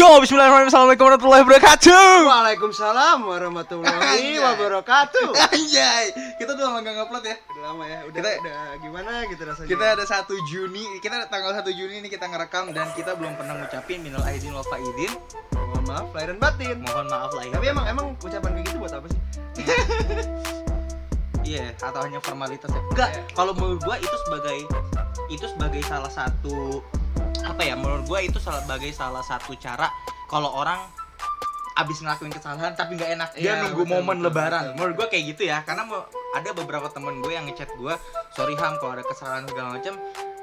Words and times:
Yo, 0.00 0.16
bismillahirrahmanirrahim. 0.16 0.72
Assalamualaikum 0.72 1.04
warahmatullahi 1.12 1.42
wabarakatuh. 1.44 2.08
Waalaikumsalam 2.24 3.18
warahmatullahi 3.20 4.32
wabarakatuh. 4.40 5.28
Anjay, 5.36 6.04
kita 6.40 6.56
udah 6.56 6.64
lama 6.72 6.78
gak 6.80 6.94
ngupload 6.96 7.24
ya. 7.28 7.36
Udah 7.52 7.62
lama 7.68 7.84
ya, 7.84 7.98
udah, 8.08 8.16
Kita- 8.16 8.38
udah 8.40 8.60
gimana 8.80 9.12
gitu 9.28 9.42
rasanya. 9.44 9.68
Kita 9.68 9.84
ada 9.92 10.04
1 10.08 10.40
Juni, 10.48 10.84
kita 11.04 11.20
ada 11.20 11.28
tanggal 11.28 11.52
1 11.52 11.68
Juni 11.68 12.00
ini 12.00 12.08
kita 12.08 12.32
ngerekam 12.32 12.72
dan 12.72 12.88
kita 12.96 13.12
belum 13.12 13.36
pernah 13.36 13.60
ngucapin 13.60 14.00
minal 14.00 14.24
aidin 14.24 14.56
wal 14.56 14.64
faidin. 14.64 15.12
mohon 15.52 15.84
maaf 15.84 16.08
lahir 16.16 16.28
dan 16.32 16.38
batin. 16.40 16.76
Mohon 16.80 17.06
maaf 17.12 17.30
lah 17.36 17.42
ya. 17.44 17.52
Tapi 17.60 17.66
emang 17.68 17.84
emang 17.84 18.06
ucapan 18.16 18.50
kayak 18.56 18.64
gitu 18.72 18.76
buat 18.80 18.92
apa 18.96 19.06
sih? 19.12 19.20
Iya, 21.40 21.74
atau 21.82 22.06
hanya 22.06 22.22
formalitas 22.22 22.70
ya? 22.70 22.78
Enggak, 22.94 23.10
Iya. 23.10 23.22
kalau 23.34 23.50
menurut 23.58 23.82
gua 23.82 23.98
itu 23.98 24.16
sebagai 24.22 24.70
itu 25.26 25.46
sebagai 25.50 25.82
salah 25.82 26.06
satu 26.06 26.78
apa 27.42 27.62
ya? 27.62 27.74
Menurut 27.74 28.04
gua 28.04 28.20
itu 28.20 28.36
sebagai 28.36 28.90
salah 28.90 29.20
satu 29.20 29.52
cara 29.54 29.88
kalau 30.26 30.52
orang 30.52 30.78
abis 31.72 32.02
ngelakuin 32.02 32.28
kesalahan 32.30 32.74
tapi 32.74 32.92
nggak 32.92 33.10
enak 33.14 33.28
dia 33.32 33.56
Iya, 33.56 33.64
nunggu 33.64 33.82
betul, 33.82 33.94
momen 33.94 34.16
betul, 34.18 34.26
lebaran 34.28 34.62
betul. 34.62 34.74
menurut 34.76 34.94
gua 34.94 35.06
kayak 35.08 35.24
gitu 35.28 35.42
ya 35.44 35.58
karena 35.64 35.82
mau 35.82 36.04
ada 36.30 36.50
beberapa 36.52 36.86
temen 36.86 37.18
gue 37.18 37.32
yang 37.32 37.48
ngechat 37.48 37.72
gua 37.74 37.96
sorry 38.30 38.52
ham 38.54 38.76
kalau 38.76 38.92
ada 38.92 39.04
kesalahan 39.06 39.48
segala 39.48 39.80
macam 39.80 39.94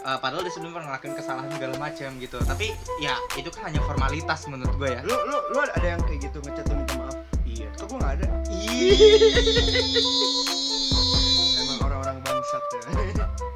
eh, 0.02 0.18
padahal 0.18 0.41
dia 0.41 0.50
sebelumnya 0.50 0.76
pernah 0.76 0.90
ngelakuin 0.90 1.14
kesalahan 1.14 1.50
segala 1.54 1.76
macam 1.78 2.10
gitu 2.18 2.38
tapi 2.41 2.68
ya 2.98 3.14
itu 3.38 3.50
kan 3.54 3.70
hanya 3.70 3.82
formalitas 3.82 4.50
menurut 4.50 4.76
gue 4.76 4.90
ya 4.90 5.02
Lu 5.05 5.14
lu 5.14 5.38
lu 5.54 5.58
ada 5.62 5.86
yang 5.88 6.02
kayak 6.02 6.26
gitu 6.26 6.38
ngechat 6.41 6.66
minta 6.74 6.96
maaf. 6.98 7.16
iya 7.46 7.70
Kok 7.76 7.86
gua 7.86 7.98
nggak 8.02 8.14
ada? 8.18 8.27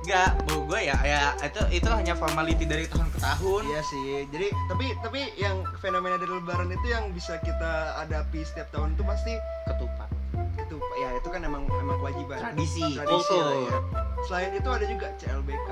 Enggak, 0.01 0.29
menurut 0.43 0.63
gue 0.65 0.79
ya, 0.89 0.97
ya 1.05 1.21
itu 1.45 1.61
itu 1.69 1.89
hanya 1.89 2.17
formality 2.17 2.65
dari 2.65 2.89
tahun 2.89 3.07
ke 3.13 3.19
tahun. 3.21 3.61
Iya 3.69 3.81
sih. 3.85 4.25
Jadi 4.33 4.47
tapi 4.65 4.85
tapi 4.97 5.21
yang 5.37 5.61
fenomena 5.77 6.17
dari 6.17 6.33
lebaran 6.33 6.73
itu 6.73 6.87
yang 6.89 7.13
bisa 7.13 7.37
kita 7.45 8.01
hadapi 8.01 8.41
setiap 8.41 8.73
tahun 8.73 8.97
itu 8.97 9.03
pasti 9.05 9.33
Ketupat. 9.69 10.09
itu 10.57 10.77
ya 10.97 11.09
itu 11.19 11.27
kan 11.29 11.41
emang 11.45 11.69
emang 11.69 12.01
kewajiban. 12.01 12.37
Tradisi, 12.41 12.97
Tradisi 12.97 13.37
lah 13.37 13.55
ya. 13.61 13.77
Selain 14.25 14.51
itu 14.57 14.69
ada 14.73 14.85
juga 14.89 15.07
CLBK. 15.21 15.67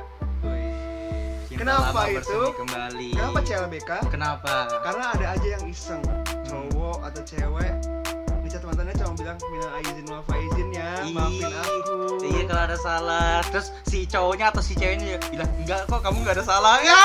Kenapa 1.60 2.08
itu? 2.08 2.40
kembali. 2.56 3.10
Kenapa 3.20 3.40
CLBK? 3.44 3.92
Kenapa? 4.08 4.54
Karena 4.80 5.06
ada 5.12 5.26
aja 5.36 5.48
yang 5.60 5.64
iseng 5.68 6.00
cowok 6.48 7.04
atau 7.04 7.22
cewek 7.28 7.74
cuma 9.00 9.16
bilang 9.16 9.40
minal 9.48 9.72
aizin 9.80 10.06
wal 10.12 10.24
faizin 10.28 10.68
ya 10.76 10.92
maafin 11.16 11.48
aku 11.56 11.96
Iya 12.20 12.44
kalau 12.52 12.64
ada 12.68 12.78
salah, 12.78 13.40
terus 13.48 13.72
si 13.88 14.04
cowoknya 14.04 14.52
atau 14.52 14.60
si 14.60 14.76
ceweknya 14.76 15.16
bilang 15.32 15.48
enggak 15.56 15.88
kok 15.88 16.04
kamu 16.04 16.20
nggak 16.28 16.36
ada 16.36 16.46
salah. 16.46 16.76
Ya, 16.84 17.00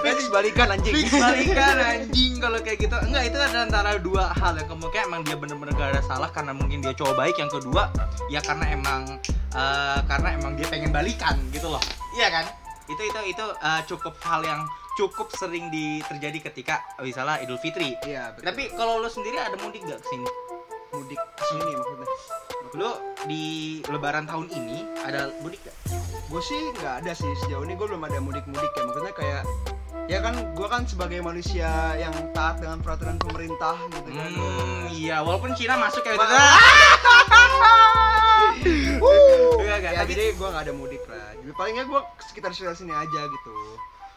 Fix 0.00 0.32
balikan 0.32 0.72
anjing 0.72 0.96
fix 0.96 1.12
balikan 1.12 1.76
anjing 1.92 2.40
kalau 2.40 2.58
kayak 2.64 2.80
gitu. 2.80 2.96
Enggak 3.04 3.28
itu 3.28 3.36
ada 3.36 3.58
antara 3.68 4.00
dua 4.00 4.32
hal 4.32 4.56
yang 4.56 4.68
kemungkinan 4.72 5.04
emang 5.12 5.20
dia 5.28 5.36
bener-bener 5.36 5.74
gak 5.76 5.90
ada 5.92 6.02
salah 6.08 6.32
karena 6.32 6.56
mungkin 6.56 6.80
dia 6.80 6.96
cowok 6.96 7.14
baik. 7.20 7.36
Yang 7.36 7.60
kedua 7.60 7.92
ya 8.32 8.40
karena 8.40 8.64
emang 8.72 9.20
eh, 9.52 9.98
karena 10.08 10.28
emang 10.40 10.56
dia 10.56 10.66
pengen 10.72 10.88
balikan 10.88 11.36
gitu 11.52 11.68
loh. 11.68 11.82
Iya 12.16 12.32
kan? 12.32 12.44
Itu 12.88 13.02
itu 13.04 13.20
itu 13.36 13.44
eh, 13.44 13.80
cukup 13.84 14.16
hal 14.24 14.40
yang 14.40 14.64
cukup 14.98 15.30
sering 15.38 15.70
di, 15.70 16.02
terjadi 16.02 16.50
ketika 16.50 16.82
misalnya 16.98 17.38
Idul 17.38 17.62
Fitri. 17.62 17.94
iya 18.02 18.34
betul. 18.34 18.50
Tapi 18.50 18.62
kalau 18.74 18.98
lo 18.98 19.06
sendiri 19.06 19.38
ada 19.38 19.54
mudik 19.62 19.86
gak 19.86 20.02
ke 20.02 20.08
sini? 20.10 20.26
mudik 20.88 21.20
ke 21.20 21.44
sini 21.52 21.72
maksudnya 21.76 22.08
Lo 22.76 22.90
di 23.28 23.42
Lebaran 23.88 24.24
tahun 24.28 24.48
ini 24.52 24.88
ada 25.04 25.28
mudik 25.44 25.60
gak? 25.64 25.76
gue 26.28 26.42
sih 26.44 26.60
nggak 26.76 27.04
ada 27.04 27.12
sih 27.16 27.28
sejauh 27.44 27.64
ini 27.64 27.72
gue 27.72 27.88
belum 27.88 28.04
ada 28.04 28.20
mudik-mudik 28.20 28.68
ya 28.76 28.84
maksudnya 28.84 29.14
kayak 29.16 29.42
ya 30.08 30.20
kan 30.20 30.36
gue 30.52 30.68
kan 30.68 30.84
sebagai 30.84 31.24
manusia 31.24 31.68
yang 31.96 32.12
taat 32.36 32.60
dengan 32.60 32.84
peraturan 32.84 33.16
pemerintah 33.16 33.76
gitu 33.92 34.10
kan 34.12 34.28
Hmm, 34.36 34.92
iya, 34.92 35.24
walaupun 35.24 35.56
Cina 35.56 35.80
masuk 35.80 36.04
kayak 36.04 36.20
gitu. 36.20 36.36
Enggak, 39.58 39.78
ya 39.80 40.00
tapi 40.04 40.12
jadi 40.12 40.36
gue 40.36 40.48
nggak 40.48 40.64
ada 40.68 40.74
mudik 40.74 41.02
lah 41.08 41.32
jadi 41.40 41.52
palingnya 41.56 41.84
gue 41.88 42.00
sekitar 42.28 42.50
sekitar 42.52 42.74
sini 42.76 42.92
aja 42.92 43.20
gitu 43.24 43.54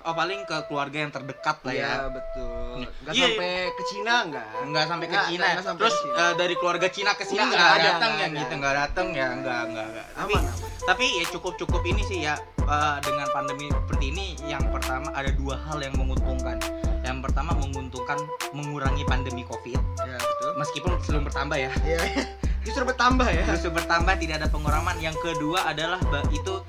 oh 0.02 0.14
paling 0.14 0.42
ke 0.44 0.58
keluarga 0.66 0.98
yang 1.00 1.10
terdekat 1.10 1.58
lah 1.62 1.74
ya. 1.74 1.80
Iya 1.82 1.98
betul 2.08 2.60
nggak 3.02 3.14
Iya. 3.14 3.26
sampai 3.28 3.52
ke 3.70 3.84
Cina 3.86 4.14
nggak 4.24 4.48
Enggak 4.64 4.86
sampai 4.86 5.06
ke 5.06 5.12
Nggak, 5.12 5.28
Cina. 5.28 5.46
nggak 5.46 5.64
sampai 5.64 5.82
Terus 5.82 5.96
Cina. 5.98 6.16
eh, 6.18 6.34
dari 6.36 6.56
keluarga 6.56 6.88
Cina 6.88 7.12
ke 7.14 7.24
sini 7.24 7.38
Nggak, 7.38 7.52
enggak 7.52 7.70
nggak 7.72 7.84
datang 7.84 8.12
nggak 8.12 8.28
ya 8.28 8.38
gitu, 8.38 8.54
enggak 8.54 8.76
datang 8.76 9.08
ya, 9.12 9.28
enggak 9.32 9.60
enggak 9.64 9.86
enggak. 9.88 10.06
Tapi 10.14 10.34
aman 10.34 10.46
aman 10.48 10.70
tapi 10.82 11.06
ya 11.14 11.26
cukup-cukup 11.30 11.82
ini 11.86 12.02
sih 12.04 12.20
ya 12.22 12.34
eh, 12.60 12.98
dengan 13.02 13.28
pandemi 13.30 13.66
seperti 13.68 14.06
ini 14.08 14.26
yang 14.44 14.64
pertama 14.68 15.08
ada 15.12 15.30
dua 15.32 15.56
hal 15.62 15.78
yang 15.78 15.94
menguntungkan. 15.94 16.58
Yang 17.02 17.18
pertama 17.24 17.52
menguntungkan 17.56 18.18
mengurangi 18.52 19.04
pandemi 19.04 19.42
Covid 19.44 19.78
ya 20.00 20.18
betul 20.18 20.52
meskipun 20.56 20.92
belum 21.02 21.24
bertambah 21.26 21.58
ya. 21.60 21.72
Iya, 21.82 22.00
justru 22.62 22.84
bertambah 22.86 23.28
ya. 23.30 23.44
Justru 23.50 23.72
bertambah 23.74 24.14
tidak 24.22 24.36
ada 24.42 24.48
pengurangan. 24.50 24.96
Yang 25.02 25.18
kedua 25.22 25.70
adalah 25.70 26.00
itu 26.30 26.62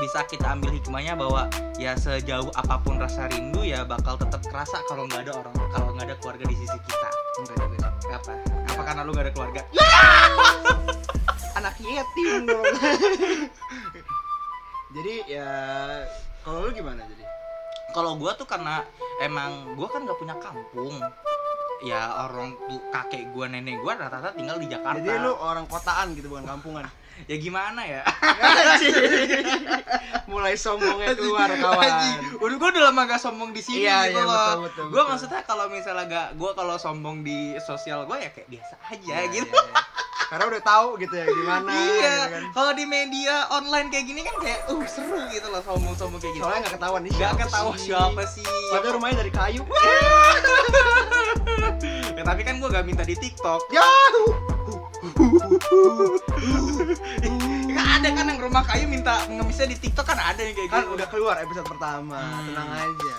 bisa 0.00 0.24
kita 0.24 0.56
ambil 0.56 0.72
hikmahnya 0.72 1.14
bahwa 1.14 1.46
ya 1.76 1.92
sejauh 1.94 2.48
apa 2.56 2.80
pun 2.80 2.96
rasa 2.96 3.28
rindu 3.28 3.60
ya 3.60 3.84
bakal 3.84 4.16
tetap 4.16 4.40
kerasa 4.48 4.80
kalau 4.88 5.04
nggak 5.04 5.28
ada 5.28 5.32
orang 5.36 5.54
kalau 5.70 5.92
nggak 5.94 6.06
ada 6.10 6.16
keluarga 6.18 6.44
di 6.48 6.56
sisi 6.56 6.78
kita. 6.80 7.08
Enggak. 7.44 7.92
Apa? 8.08 8.32
Apa 8.72 8.82
karena 8.82 9.00
lu 9.04 9.10
nggak 9.14 9.26
ada 9.30 9.34
keluarga? 9.36 9.60
Anak 11.58 11.74
yatim 11.82 12.46
dong. 12.46 12.64
jadi 14.96 15.14
ya 15.28 15.50
kalau 16.42 16.66
lu 16.66 16.70
gimana 16.72 17.04
jadi? 17.04 17.24
Kalau 17.92 18.16
gua 18.20 18.36
tuh 18.36 18.46
karena 18.48 18.84
emang 19.20 19.76
gua 19.76 19.88
kan 19.90 20.06
nggak 20.06 20.18
punya 20.18 20.36
kampung. 20.40 20.96
Ya 21.78 22.26
orang 22.26 22.56
tuh 22.66 22.80
kakek 22.90 23.30
gua 23.30 23.46
nenek 23.46 23.78
gua 23.78 23.94
rata-rata 23.94 24.32
tinggal 24.32 24.56
di 24.58 24.66
Jakarta. 24.66 24.98
Jadi 24.98 25.20
lu 25.20 25.32
orang 25.32 25.64
kotaan 25.64 26.12
gitu 26.12 26.26
bukan 26.26 26.44
kampungan. 26.44 26.84
ya 27.26 27.34
gimana 27.34 27.82
ya? 27.82 28.02
Mulai 30.30 30.54
sombongnya 30.54 31.14
keluar 31.14 31.50
kawan. 31.50 31.90
Udah 32.38 32.56
gua 32.56 32.68
udah 32.70 32.82
lama 32.88 33.00
gak 33.06 33.18
sombong 33.18 33.50
di 33.50 33.58
sini 33.58 33.82
Iya, 33.82 34.06
gitu 34.06 34.18
iya, 34.18 34.22
loh. 34.22 34.30
betul, 34.30 34.58
betul, 34.62 34.84
Gua 34.84 34.96
betul. 34.96 35.10
maksudnya 35.10 35.40
kalau 35.42 35.64
misalnya 35.66 36.04
gak 36.06 36.26
gua 36.34 36.50
kalau 36.54 36.74
sombong 36.76 37.16
di 37.22 37.54
sosial 37.58 38.04
gua 38.04 38.18
ya 38.18 38.30
kayak 38.30 38.48
biasa 38.48 38.74
aja 38.84 39.02
Iya, 39.02 39.18
gitu. 39.32 39.50
iya, 39.50 39.66
iya. 39.66 39.82
Karena 40.28 40.44
udah 40.44 40.60
tahu 40.60 40.88
gitu 40.98 41.14
ya 41.14 41.24
gimana 41.24 41.72
iya. 41.72 41.88
gitu 41.88 42.26
kan. 42.28 42.42
Kalau 42.52 42.72
di 42.72 42.84
media 42.84 43.48
online 43.48 43.88
kayak 43.88 44.04
gini 44.04 44.20
kan 44.20 44.36
kayak 44.38 44.60
uh 44.68 44.84
seru 44.84 45.18
gitu 45.28 45.48
loh 45.48 45.62
sombong-sombong 45.62 46.20
kayak 46.20 46.34
gitu. 46.36 46.44
Soalnya 46.44 46.60
nggak 46.62 46.74
ketahuan 46.76 47.00
nih 47.00 47.12
Gak 47.12 47.18
siapa 47.18 47.40
ketahu 47.42 47.70
sih. 47.72 47.86
siapa 47.88 48.22
sih. 48.28 48.44
Padahal 48.68 48.92
rumahnya 48.94 49.16
dari 49.18 49.32
kayu. 49.32 49.62
ya, 52.12 52.22
tapi 52.22 52.40
kan 52.42 52.54
gua 52.58 52.68
gak 52.70 52.84
minta 52.84 53.02
di 53.02 53.16
TikTok. 53.16 53.60
Ya. 53.70 53.88
Gak 57.68 57.86
ada 57.96 58.08
kan 58.10 58.24
yang 58.26 58.38
rumah 58.38 58.62
kayu 58.64 58.84
minta 58.84 59.24
ngemisnya 59.26 59.66
di 59.66 59.76
TikTok 59.78 60.04
kan 60.04 60.18
ada 60.18 60.40
yang 60.40 60.52
kayak 60.52 60.68
Kan 60.68 60.82
gitu. 60.84 60.94
udah 60.94 61.06
keluar 61.08 61.36
episode 61.38 61.66
pertama. 61.66 62.20
Hmm. 62.20 62.46
Tenang 62.46 62.68
aja. 62.74 63.14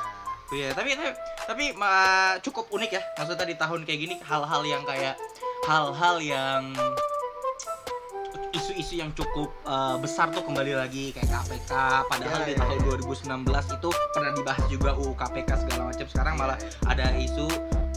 Iya, 0.49 0.73
tapi 0.73 0.97
tapi, 0.97 1.09
tapi 1.45 1.63
ma- 1.73 2.41
cukup 2.41 2.69
unik 2.69 2.91
ya. 2.91 3.01
Maksudnya 3.15 3.45
di 3.45 3.53
tahun 3.55 3.85
kayak 3.85 3.99
gini 3.99 4.15
hal-hal 4.19 4.61
yang 4.63 4.81
kayak 4.81 5.13
hal-hal 5.67 6.15
yang 6.23 6.63
isu-isu 8.49 8.97
yang 8.97 9.13
cukup 9.13 9.53
uh, 9.63 9.93
besar 10.01 10.33
tuh 10.33 10.41
kembali 10.41 10.73
lagi 10.73 11.13
kayak 11.13 11.29
KPK 11.29 11.71
padahal 12.09 12.39
Ya, 12.41 12.47
di 12.49 12.53
ya, 12.57 12.61
tahun 12.65 12.77
ya. 12.81 13.45
2019 13.45 13.77
itu 13.77 13.89
pernah 14.09 14.31
dibahas 14.33 14.63
juga 14.65 14.89
UU 14.97 15.13
KPK 15.13 15.49
segala 15.67 15.81
macam 15.93 16.05
sekarang 16.09 16.33
malah 16.33 16.57
ada 16.89 17.13
isu 17.13 17.45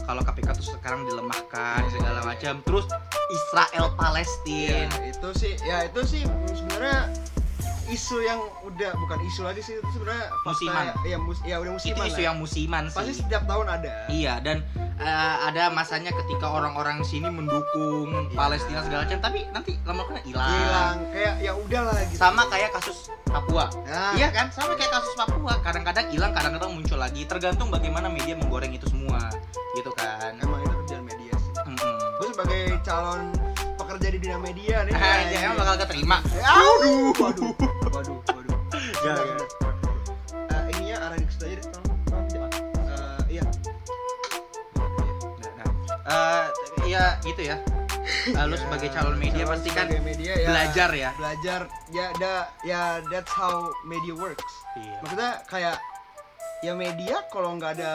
kalau 0.03 0.21
KPK 0.21 0.47
tuh 0.53 0.67
sekarang 0.77 1.09
dilemahkan 1.09 1.79
Ya, 1.81 1.89
segala 1.89 2.19
ya, 2.19 2.21
ya. 2.21 2.29
macam 2.29 2.53
terus 2.61 2.85
Israel 3.33 3.87
Palestina 3.97 4.93
itu 5.09 5.29
sih 5.33 5.53
ya 5.65 5.77
itu 5.89 6.01
sih 6.05 6.21
sebenarnya 6.53 7.09
isu 7.85 8.17
yang 8.19 8.39
udah 8.63 8.91
bukan 8.95 9.19
isu 9.23 9.41
lagi 9.43 9.59
sih 9.59 9.75
itu 9.75 9.89
sebenarnya 9.91 10.31
Musiman. 10.41 10.85
ya 11.03 11.17
mus 11.17 11.39
ya 11.41 11.55
udah 11.57 11.73
itu 11.73 11.91
musiman 11.91 12.05
isu 12.05 12.15
lah. 12.15 12.25
yang 12.25 12.35
musiman 12.37 12.83
sih 12.87 12.95
pasti 12.95 13.13
setiap 13.17 13.43
tahun 13.43 13.67
ada 13.67 13.91
Iya 14.07 14.33
dan 14.39 14.57
eh, 14.95 15.35
ada 15.43 15.67
masanya 15.69 16.11
ketika 16.13 16.47
orang-orang 16.47 17.01
sini 17.01 17.27
mendukung 17.27 18.07
Iya. 18.29 18.33
Palestina 18.33 18.79
segala 18.81 19.03
macam 19.03 19.19
tapi 19.21 19.39
nanti 19.49 19.71
lama-lama 19.83 20.19
hilang. 20.21 20.47
hilang 20.49 20.95
kayak 21.09 21.33
ya 21.39 21.51
udahlah 21.53 21.97
gitu 22.05 22.17
Sama 22.17 22.41
kayak 22.47 22.69
kasus 22.71 22.97
Papua. 23.25 23.65
nah, 23.83 24.13
Iya 24.13 24.29
kan? 24.29 24.45
Sama 24.47 24.77
kayak 24.77 24.93
kasus 24.93 25.13
Papua. 25.17 25.57
Kadang-kadang 25.59 26.05
hilang, 26.07 26.31
kadang-kadang 26.31 26.69
muncul 26.69 27.01
lagi. 27.01 27.25
Tergantung 27.25 27.73
bagaimana 27.73 28.05
media 28.05 28.37
menggoreng 28.37 28.69
itu 28.69 28.85
semua. 28.85 29.17
Gitu 29.73 29.89
kan. 29.89 30.37
emang 30.37 30.61
itu 30.61 30.69
kerjaan 30.77 31.01
media 31.01 31.33
sih 31.33 31.51
Mm-mm. 31.65 31.93
gue 32.13 32.27
sebagai 32.29 32.61
calon 32.85 33.21
di 34.13 34.19
bidang 34.19 34.41
media 34.41 34.85
nih 34.85 34.93
Ah, 34.93 35.17
ya, 35.25 35.39
emang 35.43 35.57
bakal 35.57 35.75
keterima. 35.81 36.17
aduh 36.37 37.09
waduh 37.17 37.51
waduh 37.89 38.17
waduh 38.23 38.57
Ya, 39.03 39.13
Bentar, 39.13 39.25
ya. 39.25 39.35
bentar. 39.35 39.73
Eh, 40.47 40.61
ininya 40.71 40.97
arahin 41.03 41.25
ke 41.25 41.33
situ 41.33 41.45
aja 41.45 41.59
deh 41.59 41.71
Eh, 42.85 43.19
iya 43.31 43.43
Nah, 45.35 45.51
nah. 45.57 45.69
Eh, 46.05 46.45
ya 46.85 47.03
gitu 47.21 47.41
ya. 47.43 47.57
Eh, 48.27 48.43
lu 48.45 48.55
Ya, 48.55 48.59
sebagai 48.59 48.89
calon 48.89 49.15
media 49.17 49.43
calon 49.43 49.51
pasti 49.55 49.69
kan 49.71 49.87
media 49.99 50.33
ya 50.35 50.47
belajar 50.47 50.89
ya. 50.93 51.09
belajar 51.15 51.61
ya 51.89 52.05
da 52.15 52.33
ya 52.61 52.81
that's 53.07 53.31
how 53.31 53.53
media 53.83 54.13
works 54.13 54.45
Iya. 54.75 54.95
maksudnya 54.99 55.31
kayak 55.45 55.75
ya 56.63 56.71
media 56.73 57.19
kalau 57.27 57.53
nggak 57.53 57.75
ada 57.75 57.91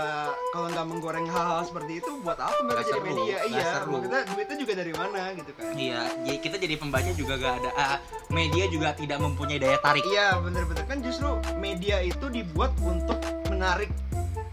kalau 0.52 0.68
nggak 0.68 0.86
menggoreng 0.86 1.24
hal-hal 1.24 1.64
seperti 1.64 1.98
itu 1.98 2.20
buat 2.20 2.36
apa 2.36 2.52
mereka 2.60 2.68
Nggak 2.68 2.84
jadi 2.84 2.92
seru, 2.94 3.08
media 3.08 3.24
nggak 3.34 3.48
iya 3.50 3.68
seru. 3.72 3.90
maksudnya 3.90 4.20
duitnya 4.28 4.56
juga 4.58 4.72
dari 4.76 4.92
mana 4.92 5.20
gitu 5.32 5.50
kan 5.52 5.64
Iya, 5.72 6.00
jadi 6.20 6.38
kita 6.38 6.56
jadi 6.58 6.74
pembaca 6.76 7.10
juga 7.12 7.34
gak 7.34 7.54
ada 7.56 7.70
ah, 7.74 7.96
media 8.28 8.64
juga 8.68 8.88
tidak 8.92 9.18
mempunyai 9.18 9.56
daya 9.58 9.78
tarik. 9.80 10.04
iya 10.04 10.36
bener-bener 10.36 10.84
kan 10.84 11.00
justru 11.00 11.28
media 11.56 11.96
itu 12.02 12.26
dibuat 12.28 12.76
untuk 12.78 13.16
menarik 13.48 13.88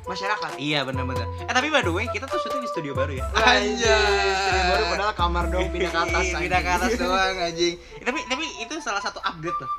masyarakat 0.06 0.52
Iya 0.56 0.86
benar-benar. 0.86 1.26
Eh 1.42 1.52
tapi 1.52 1.68
by 1.68 1.82
the 1.82 1.90
way 1.90 2.06
kita 2.08 2.24
tuh 2.24 2.38
syuting 2.38 2.62
di 2.62 2.70
studio 2.70 2.94
baru 2.94 3.20
ya. 3.20 3.26
Studio 3.26 3.96
baru 4.64 4.84
padahal 4.88 5.14
kamar 5.14 5.44
dong 5.50 5.66
pindah 5.68 5.90
ke 5.90 6.00
atas 6.00 6.26
pindah 6.42 6.62
ke 6.62 6.72
atas 6.72 6.92
doang 6.96 7.36
anjing. 7.36 7.76
Tapi 8.00 8.20
tapi 8.24 8.46
itu 8.62 8.74
salah 8.80 9.02
satu 9.02 9.18
upgrade 9.20 9.58
tuh. 9.58 9.70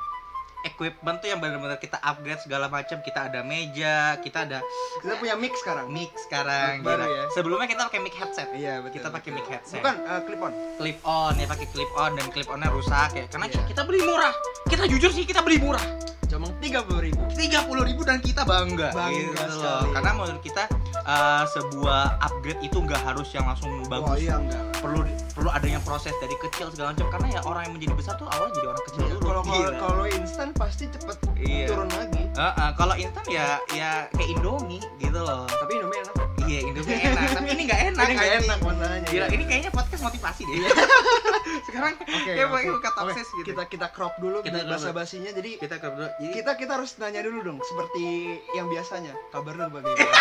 Equipment 0.77 1.17
tuh 1.17 1.27
yang 1.27 1.41
benar-benar 1.41 1.75
kita 1.75 1.97
upgrade 1.97 2.37
segala 2.37 2.69
macam. 2.69 3.01
Kita 3.01 3.25
ada 3.25 3.41
meja, 3.41 4.13
kita 4.21 4.45
ada 4.45 4.61
kita 4.99 5.17
punya 5.17 5.33
mix 5.33 5.57
sekarang 5.57 5.89
mic 5.89 6.13
sekarang. 6.19 6.79
Mic 6.79 6.85
baru 6.85 7.01
ya. 7.03 7.23
Sebelumnya 7.33 7.65
kita 7.65 7.81
pakai 7.83 7.99
mic 7.99 8.13
headset. 8.13 8.47
iya 8.53 8.77
betul 8.77 8.93
Kita 8.95 9.07
pakai 9.09 9.29
mic 9.31 9.47
headset. 9.47 9.81
bukan 9.81 9.95
eh, 9.97 10.21
clip 10.21 10.39
on 10.39 10.53
Clip 10.77 10.99
on 11.01 11.33
ya 11.33 11.45
pakai 11.45 11.67
clip 11.67 11.91
on 11.95 12.11
dan 12.13 12.25
clip 12.29 12.47
onnya 12.47 12.69
rusak 12.69 13.09
ya. 13.11 13.25
Karena 13.25 13.45
Iya. 13.47 13.61
kita 13.65 13.81
beli 13.83 13.99
murah. 13.99 14.33
Kita 14.63 14.85
jujur 14.85 15.09
sih 15.09 15.25
kita 15.25 15.41
beli 15.41 15.57
murah. 15.57 15.81
cuma 16.27 16.51
tiga 16.59 16.83
puluh 16.83 17.07
ribu 17.07 17.23
tiga 17.33 17.63
puluh 17.63 17.87
ribu 17.87 18.03
dan 18.03 18.19
kita 18.19 18.43
bangga, 18.43 18.91
Bangga 18.91 19.15
gitu 19.15 19.31
sekali. 19.47 19.63
loh 19.63 19.81
karena 19.95 20.11
menurut 20.11 20.41
kita 20.43 20.63
uh, 21.01 21.47
sebuah 21.47 22.19
upgrade 22.19 22.59
itu 22.61 22.77
nggak 22.77 22.99
harus 22.99 23.31
yang 23.31 23.47
langsung 23.47 23.71
oh 23.71 23.87
bagus 23.87 24.19
iya 24.19 24.35
enggak 24.35 24.59
perlu 24.75 25.07
perlu 25.31 25.47
adanya 25.47 25.79
proses 25.81 26.11
dari 26.19 26.35
kecil 26.35 26.67
segala 26.69 26.91
macam 26.91 27.07
karena 27.09 27.27
ya 27.31 27.41
orang 27.41 27.71
yang 27.71 27.73
menjadi 27.79 27.93
besar 27.95 28.13
tuh 28.19 28.27
awalnya 28.27 28.59
jadi 28.59 28.67
orang 28.67 28.83
kecil 28.83 29.01
dulu 29.07 29.16
kalau 29.43 29.71
kalau 29.77 30.05
instan 30.09 30.49
pasti 30.55 30.85
cepet 30.89 31.17
iya. 31.37 31.67
turun 31.69 31.89
lagi. 31.93 32.23
Heeh, 32.33 32.69
kalau 32.77 32.95
instan 32.97 33.25
ya 33.29 33.61
ya 33.73 34.05
kayak 34.13 34.29
Indomie 34.37 34.81
gitu 34.97 35.19
loh. 35.19 35.45
Tapi 35.45 35.71
Indomie 35.77 35.99
enak 36.01 36.15
iya 36.47 36.59
Indomie 36.63 36.95
enak. 36.97 37.29
Tapi 37.29 37.47
ini 37.49 37.63
nggak 37.63 37.81
enak 37.85 38.01
ini 38.01 38.13
nggak 38.13 38.29
anjing. 38.29 38.45
enak 38.45 38.57
masalahnya 38.59 39.07
Gila, 39.07 39.25
ini 39.29 39.43
kayaknya 39.43 39.71
podcast 39.71 40.01
motivasi 40.01 40.41
deh. 40.43 40.57
sekarang 41.67 41.93
Oke, 41.97 42.29
kayak 42.29 42.47
pakai 42.47 42.69
buka 42.69 42.89
Oke, 42.89 42.97
topses 42.97 43.27
gitu. 43.33 43.47
kita 43.47 43.63
kita 43.67 43.87
crop 43.89 44.13
dulu 44.17 44.37
Kita 44.39 44.57
crop 44.57 44.69
bahasa 44.69 44.89
dulu. 44.89 44.97
basinya 44.97 45.31
jadi 45.31 45.51
kita 45.57 45.75
ke 45.75 45.87
berdua 45.87 46.09
jadi 46.17 46.31
kita 46.33 46.51
kita 46.55 46.71
harus 46.73 46.91
nanya 46.97 47.21
dulu 47.21 47.39
dong 47.43 47.59
seperti 47.61 48.05
yang 48.53 48.67
biasanya. 48.67 49.13
Kabar 49.29 49.53
lu 49.53 49.65
bagaimana 49.69 50.05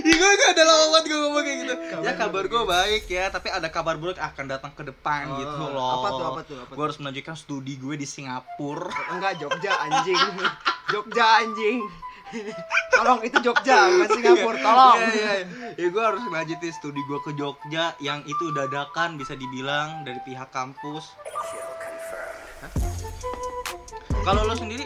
Ih, 0.00 0.10
gue 0.10 0.30
gak 0.34 0.50
ada 0.50 0.62
lama 0.64 0.84
banget 0.90 1.04
gue 1.06 1.18
ngomong 1.18 1.42
kayak 1.42 1.58
gitu. 1.58 1.74
Kabar 1.86 2.02
Ya 2.02 2.12
kabar 2.14 2.44
gue 2.44 2.62
baik 2.64 3.04
ya 3.06 3.24
Tapi 3.28 3.48
ada 3.48 3.68
kabar 3.68 3.94
buruk 3.94 4.16
akan 4.16 4.44
datang 4.48 4.72
ke 4.72 4.82
depan 4.82 5.28
Oh, 5.28 5.36
gitu 5.36 5.64
loh. 5.68 5.88
apa 5.94 6.08
tuh 6.10 6.24
apa 6.26 6.40
tuh 6.42 6.56
apa 6.58 6.72
Gue 6.72 6.84
harus 6.84 6.98
melanjutkan 6.98 7.34
studi 7.34 7.74
gue 7.76 7.94
di 7.94 8.04
Singapura. 8.04 8.90
Enggak 9.10 9.38
Jogja 9.38 9.72
anjing. 9.78 10.18
Jogja 10.90 11.24
anjing 11.38 11.84
tolong 12.94 13.20
itu 13.24 13.38
Jogja 13.40 13.88
bukan 13.88 14.08
Singapura 14.12 14.58
tolong. 14.60 14.96
Iya, 14.98 15.08
iya, 15.08 15.32
iya. 15.42 15.68
Ya 15.78 15.86
gue 15.88 16.02
harus 16.02 16.22
lanjutin 16.28 16.72
studi 16.74 17.00
gue 17.06 17.18
ke 17.22 17.32
Jogja 17.38 17.94
Yang 18.02 18.34
itu 18.34 18.44
dadakan 18.52 19.16
bisa 19.16 19.38
dibilang 19.38 20.02
dari 20.02 20.20
pihak 20.26 20.50
kampus? 20.50 21.14
Kalau 24.26 24.44
lo 24.44 24.54
sendiri? 24.58 24.84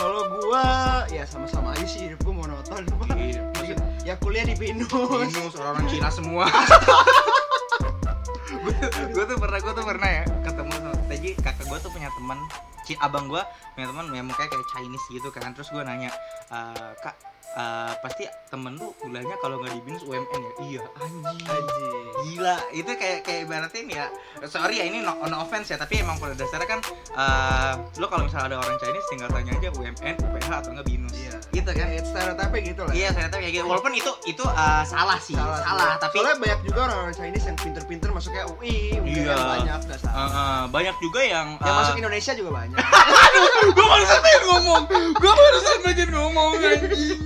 Kalau 0.00 0.32
gua 0.40 0.64
ya 1.12 1.28
sama-sama 1.28 1.76
aja 1.76 1.84
sih 1.84 2.08
hidup 2.08 2.24
gua 2.24 2.48
monoton. 2.48 2.88
Iya, 3.12 3.44
Jadi, 3.60 3.74
ya 4.08 4.14
kuliah 4.16 4.48
di 4.48 4.56
Binus. 4.56 4.88
Binus 4.88 5.52
orang-orang 5.60 5.86
Cina 5.92 6.08
semua. 6.08 6.48
Gue 9.12 9.24
tuh 9.28 9.36
pernah 9.36 9.60
gue 9.60 9.72
tuh 9.76 9.84
pernah 9.84 10.08
ya 10.08 10.24
ketemu 10.40 10.72
sama 10.72 10.96
tadi 11.04 11.30
kakak 11.36 11.64
gue 11.68 11.78
tuh 11.84 11.90
punya 11.92 12.08
teman 12.16 12.38
abang 12.98 13.30
gue 13.30 13.42
punya 13.76 13.86
teman 13.86 14.10
yang 14.10 14.26
mukanya 14.26 14.50
kayak 14.50 14.66
Chinese 14.74 15.06
gitu 15.12 15.28
kan. 15.30 15.52
Terus 15.54 15.68
gue 15.70 15.82
nanya 15.84 16.10
"Eh, 16.50 16.90
kak 16.98 17.14
eh, 17.50 17.92
pasti 17.98 18.22
temen 18.46 18.74
lu 18.74 18.90
kuliahnya 18.96 19.36
kalau 19.38 19.58
nggak 19.58 19.72
di 19.72 19.80
binus 19.82 20.02
UMN 20.02 20.26
ya? 20.40 20.52
Iya 20.60 20.82
anjing. 20.98 21.46
Anjing. 21.46 22.06
Gila 22.20 22.56
itu 22.72 22.90
kayak 22.92 23.18
kayak 23.22 23.40
ibaratnya 23.44 23.80
ini 23.80 23.94
ya 23.96 24.06
sorry 24.44 24.74
ya 24.76 24.84
ini 24.84 25.00
no, 25.00 25.16
no 25.22 25.36
offense 25.40 25.68
ya 25.68 25.76
tapi 25.76 25.98
emang 25.98 26.16
pada 26.16 26.34
dasarnya 26.34 26.68
kan 26.68 26.80
eh 27.10 27.72
lo 27.96 28.06
kalau 28.06 28.26
misalnya 28.26 28.54
ada 28.54 28.58
orang 28.60 28.76
Chinese 28.76 29.06
tinggal 29.08 29.28
tanya 29.30 29.52
aja 29.54 29.68
UMN 29.72 30.14
UPH 30.20 30.50
atau 30.50 30.70
nggak 30.72 30.86
binus. 30.86 31.12
Iya. 31.12 31.36
gitu 31.50 31.70
kan 31.74 31.86
kayak 31.88 32.04
stereotype 32.06 32.54
gitu 32.62 32.82
lah. 32.86 32.92
Iya 32.94 33.08
ternyata 33.10 33.36
kayak 33.38 33.52
gitu. 33.52 33.64
Walaupun 33.66 33.92
itu 33.92 34.10
itu 34.24 34.44
eh, 34.46 34.82
salah 34.86 35.18
sih 35.18 35.34
salah, 35.34 35.58
sih. 35.58 35.98
tapi 35.98 36.14
soalnya 36.16 36.38
banyak 36.38 36.60
juga 36.62 36.78
orang-orang 36.86 37.14
Chinese 37.14 37.46
yang 37.46 37.58
pinter-pinter 37.58 38.08
masuknya 38.10 38.44
UI 38.46 38.94
Iya. 39.00 39.34
banyak 39.34 39.78
gak 39.90 39.98
salah 39.98 40.14
Eh, 40.20 40.30
eh, 40.30 40.62
banyak 40.70 40.96
juga 41.00 41.20
yang 41.24 41.46
yang 41.58 41.76
masuk 41.76 41.94
Indonesia 41.98 42.32
juga 42.34 42.50
banyak. 42.54 42.76
Gue 43.76 43.86
barusan 43.86 44.18
pengen 44.20 44.42
ngomong. 44.46 44.82
Gue 45.16 45.32
barusan 45.32 45.76
pengen 45.82 46.08
ngomong 46.12 46.50
anjing 46.60 47.18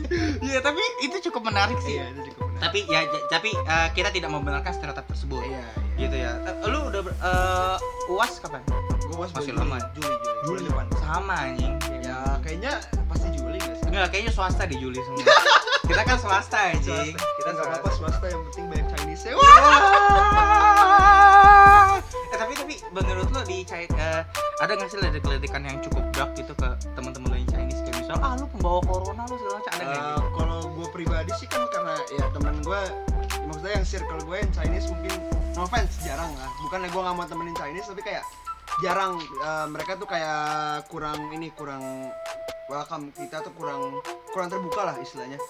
iya 0.47 0.59
tapi 0.63 0.83
itu 1.03 1.17
cukup 1.31 1.51
menarik 1.51 1.79
sih 1.85 1.99
iya 1.99 2.11
itu 2.13 2.33
cukup 2.33 2.45
benar 2.55 2.65
tapi 2.65 2.87
ya 2.89 3.01
tapi 3.29 3.51
eh, 3.53 3.89
kita 3.93 4.09
tidak 4.15 4.31
membenarkan 4.33 4.73
stereotip 4.73 5.05
tersebut. 5.11 5.43
Iya 5.45 5.67
gitu 6.01 6.17
ya. 6.17 6.33
Eh, 6.49 6.55
lu 6.71 6.89
udah 6.91 7.01
eh, 7.07 7.77
uas 8.11 8.41
kapan? 8.41 8.63
Gue 9.05 9.17
was 9.21 9.31
Masih 9.37 9.53
Juli, 9.53 9.61
lama. 9.61 9.79
Juli 9.93 10.09
Juli. 10.09 10.41
Juli. 10.47 10.65
Depan. 10.71 10.87
Sama 11.03 11.35
anjing. 11.45 11.75
Ya 12.01 12.41
kayaknya 12.41 12.73
pasti 13.11 13.29
Juli 13.37 13.59
sih? 13.61 13.85
Enggak, 13.91 14.11
kayaknya 14.11 14.33
swasta 14.33 14.65
di 14.67 14.77
Juli 14.81 14.99
semua. 15.03 15.23
Kita 15.91 16.03
kan 16.09 16.17
swasta 16.17 16.59
anjing. 16.73 17.13
Kita 17.15 17.51
nggak 17.53 17.67
apa-apa 17.69 17.91
swasta. 17.93 18.27
yang 18.33 18.41
penting 18.51 18.65
banyak 18.73 18.87
Chinese 18.97 19.25
ya 19.29 19.37
Wah! 19.37 19.45
eh 22.35 22.39
tapi 22.41 22.53
tapi 22.59 22.75
menurut 22.91 23.29
lo 23.31 23.45
di 23.47 23.63
China 23.63 23.95
eh, 24.01 24.23
ada 24.59 24.73
nggak 24.75 24.89
sih 24.91 24.99
ledek-ledekan 24.99 25.63
yang 25.63 25.79
cukup 25.85 26.03
dark 26.17 26.35
gitu 26.35 26.51
ke 26.57 26.69
teman-teman 26.97 27.39
kayak 27.39 27.44
misal 28.05 28.21
ah 28.21 28.37
lu 28.37 28.47
pembawa 28.51 28.81
corona 28.85 29.23
lu 29.25 29.35
segala 29.35 29.57
macam 29.57 29.73
ada 29.75 29.85
gitu? 29.89 30.29
kalau 30.37 30.59
gue 30.69 30.87
pribadi 30.93 31.33
sih 31.35 31.49
kan 31.49 31.65
karena 31.73 31.95
ya 32.13 32.25
teman 32.31 32.57
gue 32.61 32.81
maksudnya 33.43 33.73
yang 33.75 33.87
circle 33.87 34.21
gue 34.23 34.37
yang 34.37 34.53
Chinese 34.53 34.87
mungkin 34.87 35.13
no 35.55 35.65
offense 35.65 35.95
jarang 36.05 36.29
lah 36.37 36.51
bukannya 36.61 36.89
gue 36.89 37.01
nggak 37.01 37.17
mau 37.17 37.25
temenin 37.25 37.57
Chinese 37.57 37.89
tapi 37.89 38.03
kayak 38.03 38.25
jarang 38.81 39.17
eh, 39.17 39.67
mereka 39.67 39.97
tuh 39.97 40.05
kayak 40.05 40.45
kurang 40.87 41.33
ini 41.33 41.49
kurang 41.51 42.13
welcome 42.67 43.09
kita 43.11 43.41
tuh 43.41 43.53
kurang 43.55 43.97
kurang 44.31 44.49
terbuka 44.49 44.85
lah 44.85 44.97
istilahnya 44.99 45.41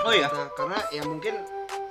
Oh 0.00 0.16
iya. 0.16 0.32
Kita- 0.32 0.56
karena 0.56 0.78
ya 0.88 1.02
mungkin 1.04 1.34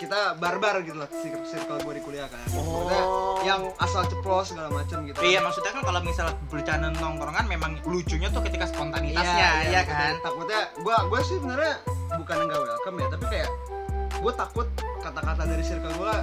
kita 0.01 0.33
barbar 0.35 0.81
gitu 0.81 0.97
lah 0.97 1.05
circle, 1.45 1.77
gue 1.77 1.93
di 1.93 2.01
kuliah 2.01 2.25
kan 2.25 2.41
Maksudnya 2.41 3.01
Oh. 3.05 3.28
Yang 3.41 3.61
asal 3.77 4.03
ceplos 4.03 4.49
segala 4.49 4.69
macam 4.69 5.03
gitu 5.03 5.17
Iya 5.19 5.39
maksudnya 5.39 5.71
kan 5.71 5.81
kalau 5.81 5.99
misalnya 5.99 6.35
bercanda 6.45 6.87
nongkrongan 6.93 7.45
memang 7.45 7.71
lucunya 7.83 8.27
tuh 8.27 8.41
ketika 8.41 8.65
spontanitasnya 8.65 9.49
ya 9.67 9.81
kan. 9.83 10.19
takutnya 10.19 10.67
gua 10.79 11.07
gua 11.07 11.19
sih 11.19 11.35
sebenarnya 11.35 11.79
bukan 12.11 12.37
enggak 12.41 12.59
welcome 12.59 12.97
ya 12.97 13.07
tapi 13.09 13.25
kayak 13.29 13.49
gue 14.11 14.33
takut 14.35 14.67
kata-kata 14.99 15.47
dari 15.47 15.63
circle 15.63 15.95
gue 15.95 16.13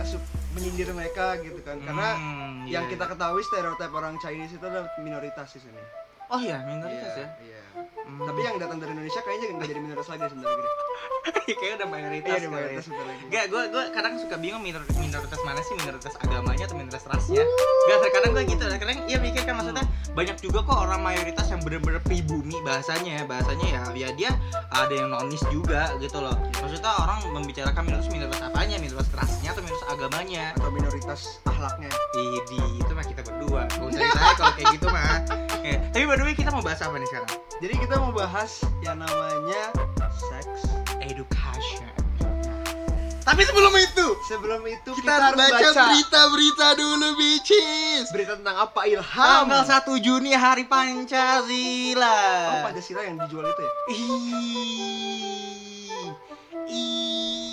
menyindir 0.52 0.92
mereka 0.92 1.40
gitu 1.40 1.56
kan 1.60 1.80
karena 1.80 2.08
Hmm, 2.12 2.68
yang 2.68 2.84
iya. 2.84 2.92
kita 2.92 3.08
ketahui 3.08 3.40
stereotip 3.42 3.88
orang 3.90 4.16
Chinese 4.18 4.52
itu 4.52 4.60
adalah 4.62 4.92
minoritas 4.98 5.48
di 5.50 5.60
sini 5.60 5.80
Oh 6.26 6.38
iya, 6.38 6.58
minoritas 6.62 7.12
Iya, 7.14 7.22
ya. 7.22 7.28
iya. 7.42 7.60
Hmm. 8.06 8.22
tapi 8.22 8.40
yang 8.40 8.56
datang 8.56 8.78
dari 8.78 8.94
Indonesia 8.94 9.18
kayaknya 9.20 9.46
nggak 9.52 9.68
jadi 9.68 9.80
minoritas 9.82 10.08
lagi 10.08 10.22
sebenarnya 10.30 10.56
gini 10.56 10.70
kayaknya 11.58 11.76
udah 11.76 11.88
mayoritas. 11.90 12.30
iya 12.30 12.38
kali. 12.38 12.48
mayoritas 12.48 12.82
sebentar 12.86 13.04
lagi 13.04 13.22
Gak, 13.26 13.44
gue 13.50 13.62
gue 13.66 13.84
kadang 13.90 14.14
suka 14.16 14.36
bingung 14.38 14.62
minoritas, 14.62 14.96
minoritas 14.96 15.40
mana 15.42 15.60
sih 15.60 15.74
minoritas 15.74 16.14
agamanya 16.16 16.64
atau 16.64 16.76
minoritas 16.78 17.04
rasnya. 17.04 17.42
Gak, 17.84 17.98
terkadang 18.00 18.30
gue 18.32 18.44
gitu, 18.46 18.62
kadang 18.64 18.98
iya 19.04 19.18
mikir 19.18 19.42
kan 19.42 19.54
maksudnya 19.58 19.84
banyak 20.14 20.36
juga 20.40 20.58
kok 20.62 20.78
orang 20.78 21.00
mayoritas 21.02 21.46
yang 21.50 21.60
bener-bener 21.60 22.00
pribumi 22.00 22.56
bahasanya, 22.62 23.26
bahasanya 23.26 23.66
ya, 23.66 23.82
ya 23.92 24.08
dia 24.14 24.30
ada 24.70 24.94
yang 24.94 25.08
nonis 25.10 25.42
juga 25.50 25.90
gitu 25.98 26.16
loh. 26.16 26.36
Maksudnya 26.56 26.92
orang 26.96 27.18
membicarakan 27.28 27.82
minoritas 27.84 28.08
minoritas 28.08 28.40
apanya, 28.40 28.76
minoritas 28.78 29.10
rasnya 29.12 29.48
atau 29.50 29.60
minoritas 29.60 29.86
agamanya. 29.88 30.44
atau 30.56 30.70
minoritas 30.70 31.20
ahlaknya 31.44 31.90
Idi, 32.14 32.60
itu 32.80 32.92
mah 32.92 33.04
kita 33.04 33.15
berdua. 33.46 33.62
Gak 33.70 33.86
usah 33.86 34.00
ditanya 34.02 34.34
kalau 34.34 34.52
kayak 34.52 34.68
gitu 34.74 34.86
mah. 34.90 35.22
Ya, 35.62 35.78
Tapi 35.90 36.04
by 36.04 36.14
the 36.14 36.24
way 36.24 36.34
kita 36.34 36.50
mau 36.50 36.62
bahas 36.62 36.78
apa 36.78 36.94
nih 36.94 37.08
sekarang? 37.08 37.30
jadi 37.56 37.74
kita 37.80 37.94
mau 37.96 38.12
bahas 38.12 38.52
yang 38.80 38.98
namanya 38.98 39.62
seks 40.12 40.62
Education. 41.00 41.88
Tapi 43.22 43.42
sebelum 43.42 43.74
itu, 43.74 44.06
sebelum 44.24 44.62
itu 44.62 44.90
kita, 44.94 45.10
harus 45.10 45.34
baca, 45.34 45.66
berita-berita 45.74 46.78
dulu, 46.78 47.18
bitches. 47.18 48.06
berita 48.14 48.38
tentang 48.38 48.54
apa 48.60 48.86
ilham 48.86 49.50
Tanggal 49.50 49.66
1 49.66 49.98
Juni 49.98 50.30
Hari 50.30 50.62
Pancasila. 50.62 52.22
oh 52.46 52.58
Pancasila 52.62 53.02
yang 53.02 53.18
dijual 53.18 53.50
itu 53.50 53.60
ya 53.60 53.72
Ih. 53.90 54.06
Ih. 56.70 57.45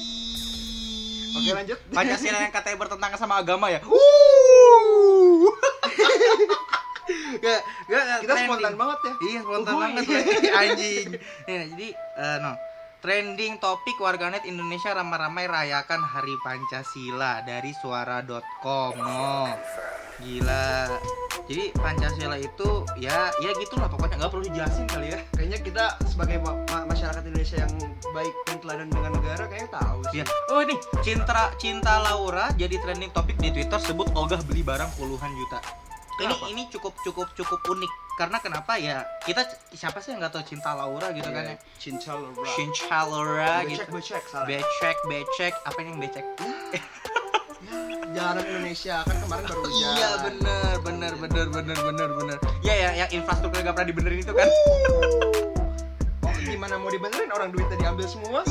Oke 1.33 1.49
lanjut 1.53 1.79
Pancasila 1.97 2.37
yang 2.39 2.53
katanya 2.53 2.77
bertentangan 2.77 3.17
sama 3.17 3.35
agama 3.39 3.67
ya. 3.69 3.79
Uh. 3.83 5.49
gak, 7.43 7.59
gak, 7.91 8.01
gak, 8.07 8.19
kita 8.23 8.31
trending. 8.31 8.47
spontan 8.47 8.73
banget 8.79 8.99
ya 9.03 9.13
Iya 9.19 9.39
spontan 9.43 9.73
Uhuy. 9.73 9.81
banget 9.83 10.03
lagi 10.07 10.49
anjing. 10.61 11.07
Nih, 11.45 11.55
jadi 11.73 11.87
eh, 11.95 12.37
no. 12.39 12.51
Trending 13.03 13.59
topik 13.59 13.99
warganet 13.99 14.47
Indonesia 14.47 14.95
ramai-ramai 14.95 15.43
rayakan 15.43 15.99
Hari 15.99 16.39
Pancasila 16.39 17.43
dari 17.43 17.75
suara.com. 17.75 18.95
No. 18.95 19.51
Gila. 20.19 20.87
Jadi 21.43 21.75
Pancasila 21.75 22.37
itu 22.37 22.69
ya 22.95 23.27
ya 23.37 23.51
gitulah 23.57 23.91
pokoknya 23.91 24.15
nggak 24.15 24.31
perlu 24.31 24.45
dijelasin 24.47 24.87
kali 24.87 25.11
ya. 25.11 25.19
kayaknya 25.33 25.59
kita 25.59 25.85
sebagai 26.05 26.39
ma- 26.39 26.55
ma- 26.71 26.87
masyarakat 26.87 27.19
Indonesia 27.21 27.57
yang 27.59 27.73
baik 28.09 28.33
dan 28.45 28.57
teladan 28.59 28.87
dengan 28.87 29.11
negara 29.11 29.43
kayaknya 29.47 29.71
tahu 29.73 29.99
sih. 30.07 30.21
Iya. 30.21 30.25
Oh 30.49 30.59
ini 30.61 30.75
cinta 31.01 31.51
cinta 31.57 31.99
Laura 31.99 32.47
jadi 32.55 32.79
trending 32.79 33.11
topik 33.11 33.35
di 33.37 33.51
Twitter 33.51 33.75
sebut 33.77 34.07
ogah 34.13 34.39
beli 34.43 34.63
barang 34.63 34.87
puluhan 34.95 35.31
juta. 35.33 35.59
Ini 36.13 36.29
Kenapa? 36.29 36.45
ini 36.47 36.63
cukup 36.69 36.93
cukup 37.01 37.27
cukup 37.33 37.59
unik 37.67 37.91
karena 38.13 38.37
kenapa 38.37 38.77
ya 38.77 39.01
kita 39.25 39.41
siapa 39.73 39.97
sih 39.97 40.13
yang 40.13 40.21
nggak 40.21 40.29
tahu 40.31 40.45
cinta 40.45 40.69
Laura 40.71 41.09
gitu 41.09 41.25
kan 41.25 41.43
ya 41.43 41.57
Cinta 41.81 42.13
Laura. 42.13 42.45
cinta 42.53 42.97
Laura 43.03 43.53
Becek 43.65 43.89
gitu 43.89 43.97
becek 43.97 44.23
becek 44.45 44.97
becek 45.09 45.53
apa 45.65 45.79
yang 45.81 45.97
becek 45.97 46.21
Jalanan 48.13 48.45
Indonesia 48.45 49.01
kan 49.01 49.17
kemarin 49.25 49.43
baru 49.49 49.61
hujan. 49.65 49.93
iya 49.97 50.09
bener 50.21 50.73
bener 50.85 51.13
bener 51.17 51.45
bener 51.49 51.77
bener 51.81 52.09
bener. 52.13 52.37
Ya 52.61 52.73
ya 52.77 52.89
yang 53.05 53.09
infrastruktur 53.09 53.59
gak 53.65 53.73
pernah 53.73 53.89
dibenerin 53.89 54.21
itu 54.21 54.33
kan 54.37 54.49
gimana 56.45 56.75
mau 56.79 56.91
dibenerin 56.91 57.31
orang 57.31 57.49
duitnya 57.51 57.77
diambil 57.79 58.07
semua? 58.07 58.41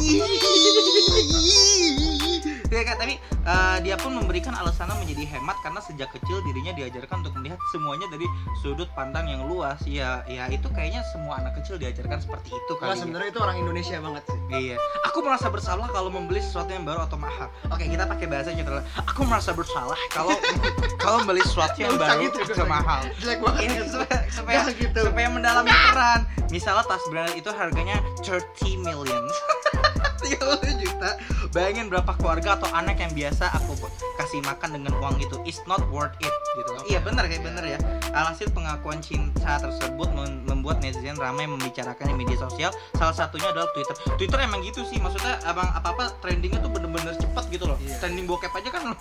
ya 2.72 2.82
kan 2.88 2.96
tapi 2.96 3.20
eh, 3.20 3.76
dia 3.84 4.00
pun 4.00 4.16
memberikan 4.16 4.56
alasannya 4.56 4.96
menjadi 5.04 5.36
hemat 5.36 5.60
karena 5.60 5.80
sejak 5.84 6.08
kecil 6.16 6.40
dirinya 6.48 6.72
diajarkan 6.72 7.20
untuk 7.20 7.36
melihat 7.36 7.60
semuanya 7.68 8.08
dari 8.08 8.24
sudut 8.64 8.88
pandang 8.96 9.28
yang 9.28 9.44
luas 9.44 9.76
ya 9.84 10.24
ya 10.24 10.48
itu 10.48 10.64
kayaknya 10.72 11.04
semua 11.12 11.36
anak 11.44 11.60
kecil 11.60 11.76
diajarkan 11.76 12.16
seperti 12.16 12.56
itu 12.56 12.72
ya. 12.80 12.96
sebenarnya 12.96 13.28
itu 13.28 13.40
orang 13.44 13.56
Indonesia 13.60 13.96
banget 14.00 14.24
sih. 14.24 14.38
Iya, 14.52 14.76
aku 15.08 15.24
merasa 15.24 15.48
bersalah 15.48 15.88
kalau 15.88 16.12
membeli 16.12 16.40
sesuatu 16.44 16.68
yang 16.68 16.84
baru 16.84 17.08
atau 17.08 17.16
mahal. 17.16 17.48
Oke, 17.72 17.88
kita 17.88 18.04
pakai 18.04 18.26
bahasa 18.28 18.52
gitu 18.52 18.68
lah. 18.68 18.84
Aku 19.08 19.24
merasa 19.24 19.56
bersalah 19.56 19.96
kalau 20.12 20.36
kalau 21.02 21.24
membeli 21.24 21.40
sesuatu 21.40 21.76
yang 21.80 21.96
baru 21.96 22.28
gitu, 22.28 22.52
atau 22.52 22.68
mahal. 22.68 23.00
Jelek 23.16 23.40
banget 23.40 23.60
Ini 23.64 23.74
gitu. 23.80 23.84
supaya 23.96 24.18
supaya, 24.28 24.60
gitu. 24.76 25.00
supaya 25.08 25.28
mendalami 25.32 25.72
peran. 25.72 26.20
Misalnya 26.52 26.84
tas 26.84 27.00
branded 27.08 27.40
itu 27.40 27.48
harganya 27.82 27.98
30 28.22 28.86
million. 28.86 29.24
30 30.22 30.38
juta. 30.78 31.18
Bayangin 31.50 31.90
berapa 31.90 32.14
keluarga 32.14 32.54
atau 32.54 32.70
anak 32.70 33.02
yang 33.02 33.10
biasa 33.10 33.50
aku 33.58 33.74
kasih 34.22 34.38
makan 34.46 34.78
dengan 34.78 34.94
uang 35.02 35.18
itu. 35.18 35.34
It's 35.42 35.58
not 35.66 35.82
worth 35.90 36.14
it 36.22 36.30
gitu. 36.54 36.70
Iya 36.94 37.02
benar 37.02 37.26
kayak 37.26 37.42
bener 37.42 37.64
ya. 37.66 37.78
Alhasil 38.14 38.46
pengakuan 38.54 39.02
cinta 39.02 39.58
tersebut 39.58 40.08
mem- 40.14 40.46
membuat 40.46 40.78
netizen 40.78 41.18
ramai 41.18 41.50
membicarakannya 41.50 42.14
di 42.14 42.18
media 42.22 42.38
sosial. 42.38 42.70
Salah 42.94 43.12
satunya 43.12 43.50
adalah 43.50 43.66
Twitter. 43.74 43.98
Twitter 44.14 44.38
emang 44.38 44.62
gitu 44.62 44.86
sih. 44.86 45.02
Maksudnya 45.02 45.42
abang 45.42 45.66
apa-apa 45.74 46.14
trendingnya 46.22 46.62
tuh 46.62 46.70
bener-bener 46.70 47.18
cepet 47.18 47.44
gitu 47.50 47.66
loh. 47.66 47.76
Iya. 47.82 47.98
Trending 47.98 48.30
bokep 48.30 48.54
aja 48.54 48.70
kan. 48.70 48.82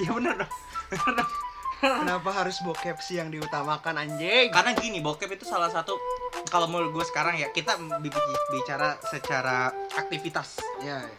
Iya 0.00 0.14
bener 0.14 0.34
dong. 0.40 0.50
Bener 0.90 1.12
dong. 1.20 1.51
Kenapa 1.82 2.30
harus 2.32 2.62
bokep 2.62 2.94
sih 2.98 3.18
yang 3.18 3.26
diutamakan 3.28 3.98
anjing? 3.98 4.48
Karena 4.48 4.70
gini, 4.72 4.98
bokep 4.98 5.26
itu 5.32 5.42
salah 5.42 5.66
satu 5.66 5.98
kalau 6.46 6.64
menurut 6.64 6.94
gue 6.94 7.04
sekarang 7.04 7.34
ya 7.34 7.50
kita 7.50 7.74
bi- 7.98 8.14
bicara 8.48 8.94
secara 9.04 9.66
aktivitas 9.92 10.62
Ya, 10.78 11.00
ya. 11.00 11.10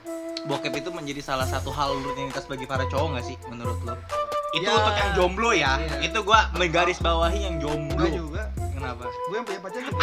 bokep 0.44 0.72
itu 0.74 0.90
menjadi 0.90 1.20
salah 1.22 1.44
satu 1.44 1.68
hal 1.70 1.92
rutinitas 1.98 2.46
bagi 2.46 2.64
para 2.64 2.86
cowok 2.86 3.08
nggak 3.12 3.26
sih 3.26 3.38
menurut 3.46 3.76
lo? 3.84 4.00
Itu 4.54 4.64
Ya. 4.64 4.72
untuk 4.72 4.96
yang 4.96 5.12
jomblo 5.14 5.52
ya. 5.52 5.72
Iya. 5.76 5.98
Itu 6.06 6.20
gua 6.22 6.48
menggaris 6.54 6.98
bawahi 6.98 7.40
yang 7.44 7.56
jomblo. 7.60 8.00
Enggak 8.00 8.14
juga. 8.14 8.44
Kenapa? 8.74 9.04
Gue 9.26 9.36
yang 9.36 9.46
punya 9.46 9.60
pacar 9.60 9.82
juga. 9.84 10.00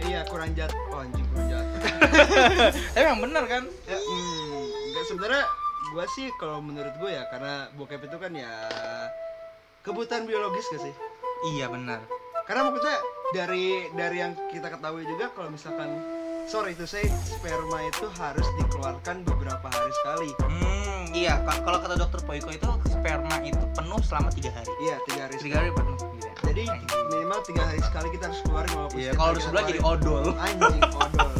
iya, 0.00 0.20
kurang 0.24 0.50
jat. 0.54 0.72
Oh, 0.88 0.98
anjing 0.98 1.26
kurang 1.26 1.46
jat. 1.46 1.64
Tapi 2.94 3.04
yang 3.04 3.20
bener 3.20 3.44
kan? 3.44 3.62
ya, 3.84 3.98
hmm, 3.98 4.64
enggak 4.86 5.04
sebenarnya 5.06 5.44
gue 5.90 6.04
sih 6.08 6.30
kalau 6.36 6.60
menurut 6.60 6.94
gue 6.94 7.10
ya 7.10 7.26
karena 7.26 7.54
bokep 7.74 8.02
itu 8.02 8.16
kan 8.16 8.32
ya 8.32 8.52
kebutuhan 9.80 10.22
biologis 10.22 10.66
gak 10.68 10.82
sih? 10.82 10.94
Iya 11.50 11.66
benar. 11.66 11.98
Karena 12.44 12.68
maksudnya 12.68 12.98
dari 13.30 13.66
dari 13.90 14.16
yang 14.18 14.32
kita 14.48 14.68
ketahui 14.68 15.02
juga 15.04 15.30
kalau 15.30 15.48
misalkan 15.48 15.90
sorry 16.46 16.72
itu 16.72 16.84
saya 16.84 17.06
sperma 17.20 17.78
itu 17.84 18.06
harus 18.12 18.46
dikeluarkan 18.56 19.22
beberapa 19.24 19.66
hari 19.66 19.92
sekali. 19.96 20.30
Hmm, 20.40 21.04
iya. 21.10 21.42
ka- 21.42 21.58
Kalau 21.60 21.78
kata 21.80 21.94
dokter 21.96 22.20
Poiko 22.22 22.50
itu 22.50 22.68
sperma 22.88 23.36
itu 23.40 23.58
penuh 23.72 24.00
selama 24.00 24.30
tiga 24.30 24.50
hari. 24.52 24.72
Iya 24.80 24.96
tiga 25.04 25.20
hari. 25.24 25.34
Tiga 25.38 25.56
hari 25.58 25.70
penuh. 25.72 25.96
Jadi 26.40 26.64
minimal 27.08 27.40
tiga 27.42 27.62
hari 27.62 27.78
sekali 27.80 28.08
kita 28.10 28.24
harus 28.26 28.40
keluarin 28.42 28.72
walaupun 28.74 28.98
Iya. 28.98 29.10
Kalau 29.14 29.32
di 29.32 29.40
sebelah 29.40 29.64
jadi 29.64 29.80
odol. 29.80 30.24
anjing 30.36 30.82
odol. 30.88 31.30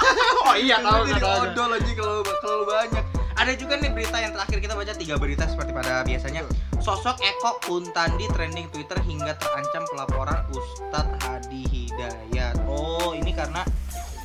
oh 0.46 0.54
iya 0.56 0.76
tahu 0.80 1.02
jadi 1.06 1.22
odol 1.44 1.70
aja 1.72 1.92
kalau 1.92 2.14
kalau 2.40 2.62
banyak. 2.64 3.04
Ada 3.40 3.56
juga 3.56 3.80
nih 3.80 3.88
berita 3.88 4.20
yang 4.20 4.36
terakhir 4.36 4.60
kita 4.60 4.76
baca 4.76 4.92
tiga 4.92 5.16
berita 5.16 5.48
seperti 5.48 5.72
pada 5.72 6.04
biasanya. 6.04 6.44
Sosok 6.76 7.16
Eko 7.24 7.56
Kuntandi 7.64 8.28
trending 8.36 8.68
Twitter 8.68 9.00
hingga 9.00 9.32
terancam 9.40 9.88
pelaporan 9.88 10.44
Ustadz 10.52 11.16
Hadi 11.24 11.64
Hidayat. 11.64 12.60
Oh, 12.68 13.16
ini 13.16 13.32
karena 13.32 13.64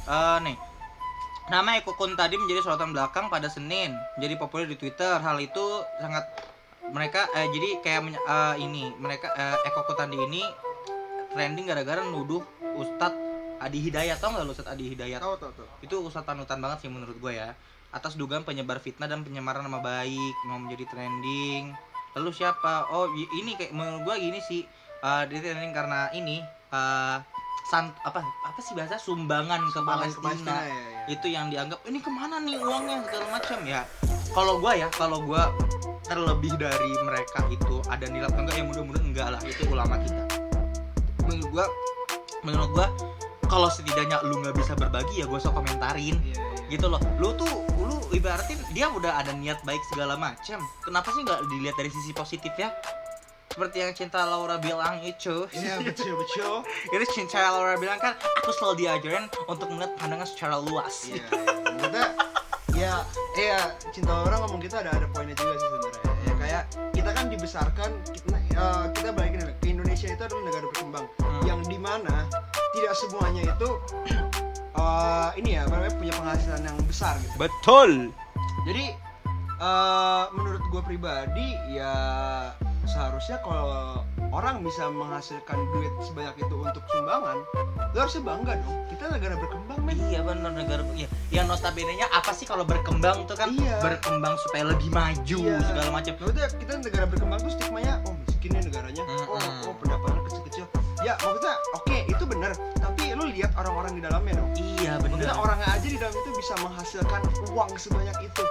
eh, 0.03 0.37
nih 0.43 0.59
nama 1.47 1.79
Eko 1.79 1.95
Kuntadi 1.95 2.35
menjadi 2.35 2.59
sorotan 2.67 2.91
belakang 2.91 3.31
pada 3.31 3.47
Senin, 3.47 3.95
jadi 4.19 4.35
populer 4.35 4.67
di 4.67 4.75
Twitter. 4.75 5.15
Hal 5.23 5.39
itu 5.39 5.63
sangat 6.03 6.27
mereka 6.91 7.31
eh, 7.39 7.47
jadi 7.55 7.69
kayak 7.87 8.19
eh, 8.19 8.55
ini 8.67 8.91
mereka 8.99 9.31
eh, 9.31 9.71
Eko 9.71 9.87
Kuntadi 9.87 10.19
ini 10.19 10.43
trending 11.31 11.71
gara-gara 11.71 12.03
nuduh 12.03 12.43
Ustadz 12.75 13.15
Adi 13.63 13.79
Hidayat 13.79 14.19
tau 14.19 14.35
nggak 14.35 14.43
lu 14.43 14.51
Ustadz 14.51 14.75
Adi 14.75 14.91
Hidayat? 14.91 15.23
Tahu 15.23 15.39
tahu 15.39 15.51
tahu. 15.55 15.67
itu 15.87 15.95
ustadz 16.03 16.27
panutan 16.27 16.59
banget 16.59 16.83
sih 16.83 16.91
menurut 16.91 17.15
gue 17.15 17.31
ya 17.31 17.55
atas 17.95 18.19
dugaan 18.19 18.43
penyebar 18.43 18.83
fitnah 18.83 19.07
dan 19.07 19.23
penyemaran 19.23 19.63
nama 19.63 19.79
baik 19.79 20.35
mau 20.51 20.59
menjadi 20.59 20.83
trending. 20.91 21.71
Lalu 22.19 22.29
siapa? 22.35 22.91
Oh 22.91 23.07
ini 23.15 23.55
kayak 23.55 23.71
menurut 23.71 24.03
gue 24.03 24.15
gini 24.19 24.39
sih 24.43 24.67
eh, 24.99 25.23
dia 25.31 25.39
trending 25.39 25.71
karena 25.71 26.11
ini 26.11 26.43
eh, 26.75 27.17
san 27.71 27.95
apa 28.03 28.19
apa 28.19 28.59
sih 28.59 28.75
bahasa? 28.75 28.99
Sumbangan 28.99 29.63
ke 29.71 29.79
Sumbangan 29.79 30.11
Palestina, 30.19 30.55
ya, 30.59 30.75
ya. 30.75 31.03
itu 31.07 31.27
yang 31.31 31.47
dianggap 31.47 31.79
ini 31.87 32.03
ke 32.03 32.11
mana 32.11 32.43
nih 32.43 32.59
uangnya? 32.59 32.99
segala 33.07 33.25
macam 33.31 33.59
ya. 33.63 33.81
Kalau 34.35 34.53
gue 34.59 34.71
ya 34.75 34.87
kalau 34.91 35.19
gue 35.23 35.43
terlebih 36.05 36.53
dari 36.59 36.91
mereka 37.01 37.39
itu 37.49 37.75
ada 37.89 38.05
nilai 38.05 38.29
enggak 38.29 38.55
ya 38.59 38.63
mudah-mudahan 38.67 39.05
enggak 39.07 39.27
lah. 39.31 39.41
Itu 39.47 39.71
ulama 39.71 39.95
kita. 40.03 40.23
Menurut 41.25 41.47
gue 41.49 41.65
menurut 42.43 42.69
gue 42.75 42.87
kalau 43.45 43.69
setidaknya 43.69 44.21
lu 44.25 44.41
nggak 44.41 44.55
bisa 44.57 44.73
berbagi 44.73 45.21
ya 45.21 45.25
gue 45.25 45.37
usah 45.37 45.53
komentarin 45.53 46.17
Iya, 46.21 46.35
iya. 46.35 46.69
gitu 46.73 46.85
loh 46.89 47.01
lu 47.21 47.29
tuh 47.33 47.49
lu 47.77 47.95
ibaratin 48.11 48.57
dia 48.73 48.89
udah 48.89 49.21
ada 49.21 49.31
niat 49.31 49.61
baik 49.63 49.81
segala 49.93 50.17
macam 50.17 50.59
kenapa 50.81 51.13
sih 51.13 51.21
nggak 51.21 51.39
dilihat 51.47 51.75
dari 51.77 51.89
sisi 51.89 52.11
positif 52.11 52.51
ya 52.57 52.73
seperti 53.45 53.77
yang 53.79 53.93
cinta 53.95 54.19
Laura 54.27 54.59
bilang 54.59 54.99
itu 54.99 55.47
Iya 55.55 55.79
betul 55.79 56.19
betul. 56.19 56.59
itu 56.99 57.05
cinta 57.15 57.39
Laura 57.55 57.79
bilang 57.79 57.95
kan 58.03 58.11
aku 58.43 58.51
selalu 58.51 58.83
diajarin 58.83 59.31
untuk 59.47 59.71
melihat 59.71 59.95
pandangan 59.95 60.27
secara 60.27 60.59
luas 60.59 61.07
Iya, 61.07 61.23
iya. 61.23 61.53
Maksudnya 61.71 62.05
ya 62.75 62.93
iya 63.39 63.59
cinta 63.95 64.11
orang 64.27 64.43
ngomong 64.43 64.59
gitu 64.59 64.75
ada 64.75 64.91
ada 64.91 65.07
poinnya 65.07 65.31
juga 65.39 65.55
sih 65.55 65.67
sebenarnya. 65.71 66.04
Ya 66.55 66.63
kayak 66.63 66.95
kita 66.95 67.09
kan 67.11 67.25
dibesarkan 67.27 67.89
kita, 68.15 68.35
eh, 68.55 68.85
kita 68.95 69.09
ke 69.59 69.67
Indonesia 69.67 70.07
itu 70.07 70.23
adalah 70.23 70.43
negara 70.47 70.65
berkembang 70.71 71.05
Hmm. 71.19 71.43
yang 71.43 71.59
di 71.67 71.75
mana 71.75 72.15
tidak 72.71 72.93
semuanya 72.95 73.41
itu 73.43 73.69
eh, 74.79 75.29
ini 75.35 75.59
ya 75.59 75.67
namanya 75.67 75.91
punya 75.99 76.13
penghasilan 76.15 76.63
yang 76.63 76.77
besar 76.87 77.19
gitu. 77.19 77.35
betul 77.35 78.07
Jadi 78.71 78.85
eh, 79.59 80.23
menurut 80.31 80.63
gue 80.71 80.81
pribadi 80.87 81.47
ya 81.75 81.91
seharusnya 82.85 83.37
kalau 83.41 84.01
orang 84.31 84.61
bisa 84.61 84.87
menghasilkan 84.87 85.57
duit 85.71 85.91
sebanyak 86.01 86.35
itu 86.39 86.55
untuk 86.55 86.83
sumbangan, 86.89 87.37
lo 87.93 87.97
harusnya 87.97 88.23
bangga 88.23 88.53
dong. 88.59 88.77
Kita 88.89 89.03
negara 89.11 89.35
berkembang 89.35 89.79
men. 89.81 89.97
iya 90.07 90.19
benar 90.21 90.51
negara 90.51 90.81
iya 90.93 91.07
yang 91.29 91.45
notabene 91.45 91.93
nya 91.93 92.07
apa 92.09 92.31
sih 92.31 92.43
kalau 92.43 92.63
berkembang 92.63 93.25
tuh 93.25 93.35
kan 93.35 93.51
Iya. 93.51 93.77
berkembang 93.79 94.35
supaya 94.39 94.63
lebih 94.67 94.89
maju 94.89 95.39
Iya. 95.45 95.57
segala 95.61 95.89
macam 95.91 96.13
Maksudnya 96.15 96.47
kita 96.51 96.73
negara 96.79 97.05
berkembang 97.05 97.39
tuh 97.41 97.51
stigmanya 97.51 97.93
oh 98.05 98.13
miskin 98.23 98.49
nih 98.53 98.61
negaranya, 98.65 99.03
oh 99.27 99.39
oh 99.67 99.73
pendapatannya 99.77 100.21
kecil-kecil. 100.25 100.65
Ya 101.03 101.13
maksudnya 101.19 101.53
oke 101.75 101.97
itu 102.07 102.23
benar, 102.25 102.51
tapi 102.75 103.03
lu 103.13 103.25
lihat 103.29 103.51
orang-orang 103.55 103.93
di 103.93 104.01
dalamnya 104.01 104.33
dong. 104.37 104.49
iya 104.57 104.97
Maksudnya 104.97 105.31
benar 105.31 105.37
orangnya 105.37 105.67
aja 105.69 105.87
di 105.87 105.97
dalam 105.97 106.15
itu 106.15 106.29
bisa 106.33 106.53
menghasilkan 106.59 107.21
uang 107.51 107.71
sebanyak 107.75 108.17
itu. 108.21 108.43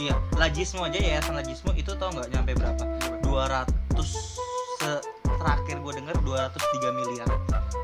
iya 0.00 0.16
lajismu 0.40 0.88
aja 0.88 0.96
yayasan 0.96 1.36
lajismu 1.36 1.76
itu 1.76 1.92
tau 2.00 2.08
nggak 2.08 2.32
nyampe 2.32 2.56
berapa 2.56 2.80
200 3.22 3.68
se 3.68 3.81
terakhir 5.38 5.76
gue 5.78 5.92
denger 5.94 6.16
203 6.20 6.54
miliar 6.92 7.28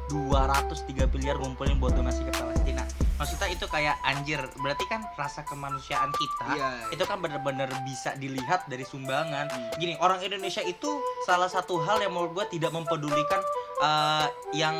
203 0.08 1.12
miliar 1.12 1.36
ngumpulin 1.36 1.76
buat 1.76 1.92
donasi 1.92 2.22
ke 2.22 2.32
Palestina 2.32 2.82
maksudnya 3.14 3.48
itu 3.48 3.66
kayak 3.66 3.98
anjir 4.02 4.38
berarti 4.56 4.84
kan 4.86 5.02
rasa 5.14 5.42
kemanusiaan 5.42 6.10
kita 6.10 6.46
Iya. 6.54 6.68
itu 6.90 7.02
kan 7.02 7.18
bener-bener 7.18 7.66
bisa 7.82 8.14
dilihat 8.14 8.66
dari 8.66 8.82
sumbangan 8.82 9.46
Hmm. 9.48 9.70
gini 9.76 9.98
orang 9.98 10.20
Indonesia 10.20 10.62
itu 10.62 10.88
salah 11.22 11.46
satu 11.46 11.82
hal 11.82 11.98
yang 11.98 12.10
menurut 12.10 12.32
gue 12.34 12.58
tidak 12.58 12.70
mempedulikan 12.70 13.40
eh, 13.78 14.26
yang 14.54 14.74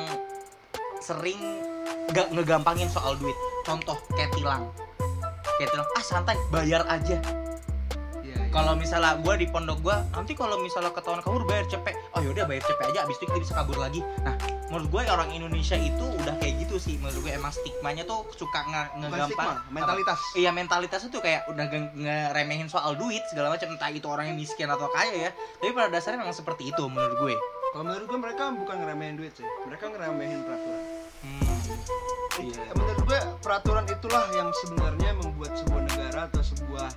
sering 0.98 1.38
gak 2.08 2.30
ngegampangin 2.30 2.88
soal 2.88 3.14
duit 3.14 3.34
contoh 3.62 3.94
kayak 4.10 4.32
tilang 4.32 4.70
kayak 5.56 5.70
tilang 5.70 5.88
ah 5.88 6.02
santai 6.02 6.34
bayar 6.48 6.82
aja 6.86 7.18
Iya, 7.18 7.22
iya. 7.22 7.47
Kalau 8.58 8.74
misalnya 8.74 9.14
gue 9.16 9.34
di 9.38 9.46
pondok 9.46 9.78
gue 9.80 9.96
nanti 10.10 10.32
kalau 10.34 10.58
misalnya 10.58 10.90
ketahuan 10.90 11.22
kabur 11.22 11.46
bayar 11.46 11.62
cepet 11.68 11.94
oh 12.12 12.20
yaudah 12.20 12.42
bayar 12.42 12.62
cepet 12.64 12.84
aja 12.90 13.06
abis 13.06 13.16
itu 13.16 13.24
kita 13.24 13.38
bisa 13.38 13.54
kabur 13.54 13.78
lagi 13.78 14.02
nah 14.20 14.34
menurut 14.68 14.88
gue 14.90 15.02
orang 15.06 15.30
Indonesia 15.30 15.78
itu 15.78 16.02
udah 16.02 16.34
kayak 16.36 16.54
gitu 16.60 16.76
sih 16.76 16.98
menurut 16.98 17.22
gue 17.22 17.32
emang 17.32 17.48
stigmanya 17.48 18.02
tuh 18.02 18.26
suka 18.34 18.60
nge 18.64 18.82
ngegampang 18.98 19.30
stigma, 19.30 19.70
mentalitas. 19.70 20.18
apa- 20.18 20.34
iya 20.34 20.50
mentalitas 20.50 21.00
itu 21.06 21.18
kayak 21.18 21.46
udah 21.46 21.64
nge- 21.64 21.94
ngeremehin 21.96 22.66
soal 22.66 22.92
duit 22.92 23.22
segala 23.26 23.48
macam 23.48 23.70
entah 23.70 23.88
itu 23.88 24.04
orang 24.04 24.26
yang 24.26 24.36
miskin 24.36 24.66
atau 24.66 24.90
kaya 24.90 25.14
ya 25.14 25.30
tapi 25.56 25.70
pada 25.70 25.88
dasarnya 25.88 26.18
memang 26.18 26.34
seperti 26.34 26.68
itu 26.68 26.82
menurut 26.84 27.16
gue 27.22 27.36
Kalau 27.68 27.84
menurut 27.84 28.06
gue 28.06 28.18
mereka 28.18 28.48
bukan 28.50 28.76
ngeremehin 28.76 29.14
duit 29.14 29.32
sih, 29.34 29.44
mereka 29.62 29.86
ngeremehin 29.86 30.40
peraturan. 30.40 30.82
hmm. 31.20 31.56
Iya. 32.40 32.64
Menurut 32.72 33.02
gue 33.04 33.20
peraturan 33.38 33.84
itulah 33.84 34.24
yang 34.32 34.48
sebenarnya 34.56 35.10
membuat 35.14 35.52
sebuah 35.54 35.82
negara 35.84 36.20
atau 36.26 36.40
sebuah 36.40 36.88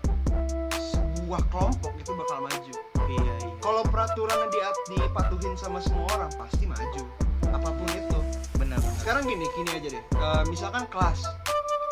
sebuah 1.32 1.48
kelompok 1.48 1.96
itu 1.96 2.12
bakal 2.12 2.44
maju. 2.44 2.74
iya 3.08 3.34
iya 3.40 3.56
Kalau 3.64 3.88
peraturannya 3.88 4.52
di, 4.52 4.60
dipatuhin 4.92 5.56
sama 5.56 5.80
semua 5.80 6.04
orang 6.12 6.28
pasti 6.36 6.68
maju. 6.68 7.08
Apa 7.48 7.72
pun 7.72 7.88
itu. 7.88 8.20
benar 8.60 8.76
benar 8.76 9.00
Sekarang 9.00 9.24
gini, 9.24 9.48
gini 9.56 9.72
aja 9.72 9.88
deh. 9.96 10.04
Eh, 10.04 10.44
misalkan 10.52 10.84
kelas, 10.92 11.24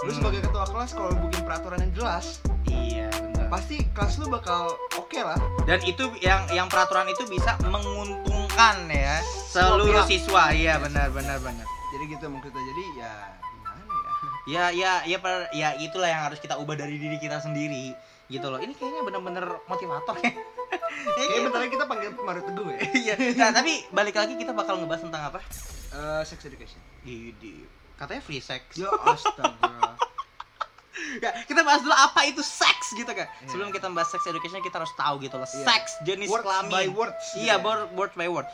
lu 0.03 0.11
Hmm. 0.11 0.19
sebagai 0.19 0.43
ketua 0.43 0.67
kelas 0.67 0.91
kalau 0.91 1.15
bikin 1.23 1.47
peraturan 1.47 1.79
yang 1.79 1.93
jelas, 1.95 2.43
iya 2.67 3.07
benar 3.15 3.47
pasti 3.47 3.79
kelas 3.89 4.19
lu 4.19 4.27
bakal 4.27 4.75
oke 4.99 5.15
lah. 5.15 5.39
dan 5.63 5.79
itu 5.81 6.03
yang 6.19 6.43
yang 6.49 6.67
peraturan 6.67 7.07
itu 7.07 7.23
bisa 7.25 7.55
menguntungkan 7.63 8.91
ya 8.91 9.23
seluruh 9.47 10.03
siswa 10.03 10.51
iya 10.51 10.75
benar 10.77 11.09
benar 11.09 11.39
benar 11.39 11.63
Jadi 11.89 12.03
gitu 12.11 12.27
maksudnya. 12.27 12.59
Jadi 12.61 12.83
ya 12.93 13.13
gimana 13.41 13.81
ya? 13.87 14.11
ya 14.45 14.65
ya 14.69 14.93
ya 15.07 15.17
per- 15.17 15.47
ya 15.51 15.69
itulah 15.75 16.05
yang 16.05 16.27
harus 16.27 16.37
kita 16.37 16.53
ubah 16.53 16.75
dari 16.75 16.99
diri 16.99 17.15
kita 17.17 17.39
sendiri 17.39 17.95
gitu 18.29 18.45
loh 18.45 18.57
ini 18.57 18.71
kayaknya 18.71 19.01
bener-bener 19.03 19.45
motivator 19.65 20.15
ya 20.17 20.31
Kayaknya 21.09 21.39
bentar 21.43 21.59
lagi 21.59 21.71
kita 21.71 21.85
panggil 21.85 22.09
Mario 22.15 22.43
Teguh 22.43 22.67
ya. 22.69 22.79
iya 23.01 23.13
nah 23.35 23.49
tapi 23.51 23.83
balik 23.89 24.13
lagi 24.13 24.33
kita 24.35 24.53
bakal 24.53 24.77
ngebahas 24.77 25.01
tentang 25.01 25.23
apa 25.27 25.39
Eh, 25.89 26.21
sex 26.21 26.37
education. 26.43 26.77
Idi. 27.01 27.65
katanya 27.95 28.21
free 28.21 28.37
sex 28.39 28.61
Ya 28.73 28.87
astaga. 28.93 29.97
ya, 31.23 31.29
kita 31.45 31.61
bahas 31.61 31.81
dulu 31.81 31.93
apa 31.93 32.25
itu 32.25 32.41
seks 32.41 32.91
gitu 32.93 33.09
kan 33.09 33.29
Iya. 33.29 33.47
sebelum 33.49 33.69
kita 33.69 33.87
bahas 33.93 34.09
sex 34.09 34.25
education 34.25 34.59
kita 34.59 34.81
harus 34.81 34.91
tahu 34.97 35.21
gitu 35.21 35.37
loh 35.37 35.47
Iya. 35.47 35.65
seks 35.65 35.91
jenis 36.03 36.27
words 36.29 36.43
kelamin 36.45 36.71
by 36.71 36.87
words. 36.89 37.23
Iya, 37.37 37.55
gitu 37.57 37.61
ya. 37.61 37.65
word, 37.65 37.89
word 37.95 38.11
by 38.17 38.27
word. 38.27 38.47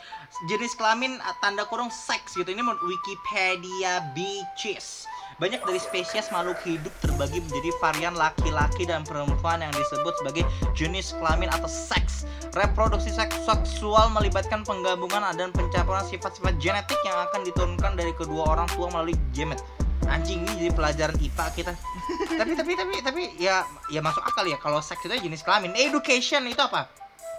Jenis 0.46 0.72
kelamin 0.76 1.16
uh, 1.20 1.34
tanda 1.40 1.64
kurung 1.64 1.88
seks 1.88 2.36
gitu. 2.36 2.48
Ini 2.48 2.60
menurut 2.60 2.82
Wikipedia 2.84 4.04
Bitches. 4.12 5.08
Banyak 5.36 5.68
dari 5.68 5.76
spesies 5.76 6.32
makhluk 6.32 6.56
hidup 6.64 6.92
terbagi 7.04 7.44
menjadi 7.44 7.68
varian 7.76 8.16
laki-laki 8.16 8.88
dan 8.88 9.04
perempuan 9.04 9.60
yang 9.60 9.68
disebut 9.76 10.16
sebagai 10.16 10.44
jenis 10.72 11.12
kelamin 11.20 11.52
atau 11.52 11.68
seks. 11.68 12.24
Reproduksi 12.56 13.12
seks 13.12 13.36
seksual 13.44 14.08
melibatkan 14.16 14.64
penggabungan 14.64 15.28
dan 15.36 15.52
pencampuran 15.52 16.08
sifat-sifat 16.08 16.56
genetik 16.56 16.96
yang 17.04 17.20
akan 17.28 17.44
diturunkan 17.44 18.00
dari 18.00 18.16
kedua 18.16 18.48
orang 18.56 18.68
tua 18.72 18.88
melalui 18.88 19.12
gamet. 19.36 19.60
Anjing 20.06 20.46
ini 20.46 20.66
jadi 20.66 20.72
pelajaran 20.72 21.16
IPA 21.18 21.46
kita. 21.54 21.72
tapi 22.40 22.52
tapi 22.54 22.72
tapi 22.74 22.94
tapi 23.02 23.22
ya 23.38 23.66
ya 23.90 24.00
masuk 24.00 24.22
akal 24.22 24.46
ya 24.46 24.58
kalau 24.58 24.78
seks 24.80 25.04
itu 25.04 25.14
jenis 25.18 25.42
kelamin. 25.42 25.74
Education 25.76 26.46
itu 26.46 26.62
apa? 26.62 26.88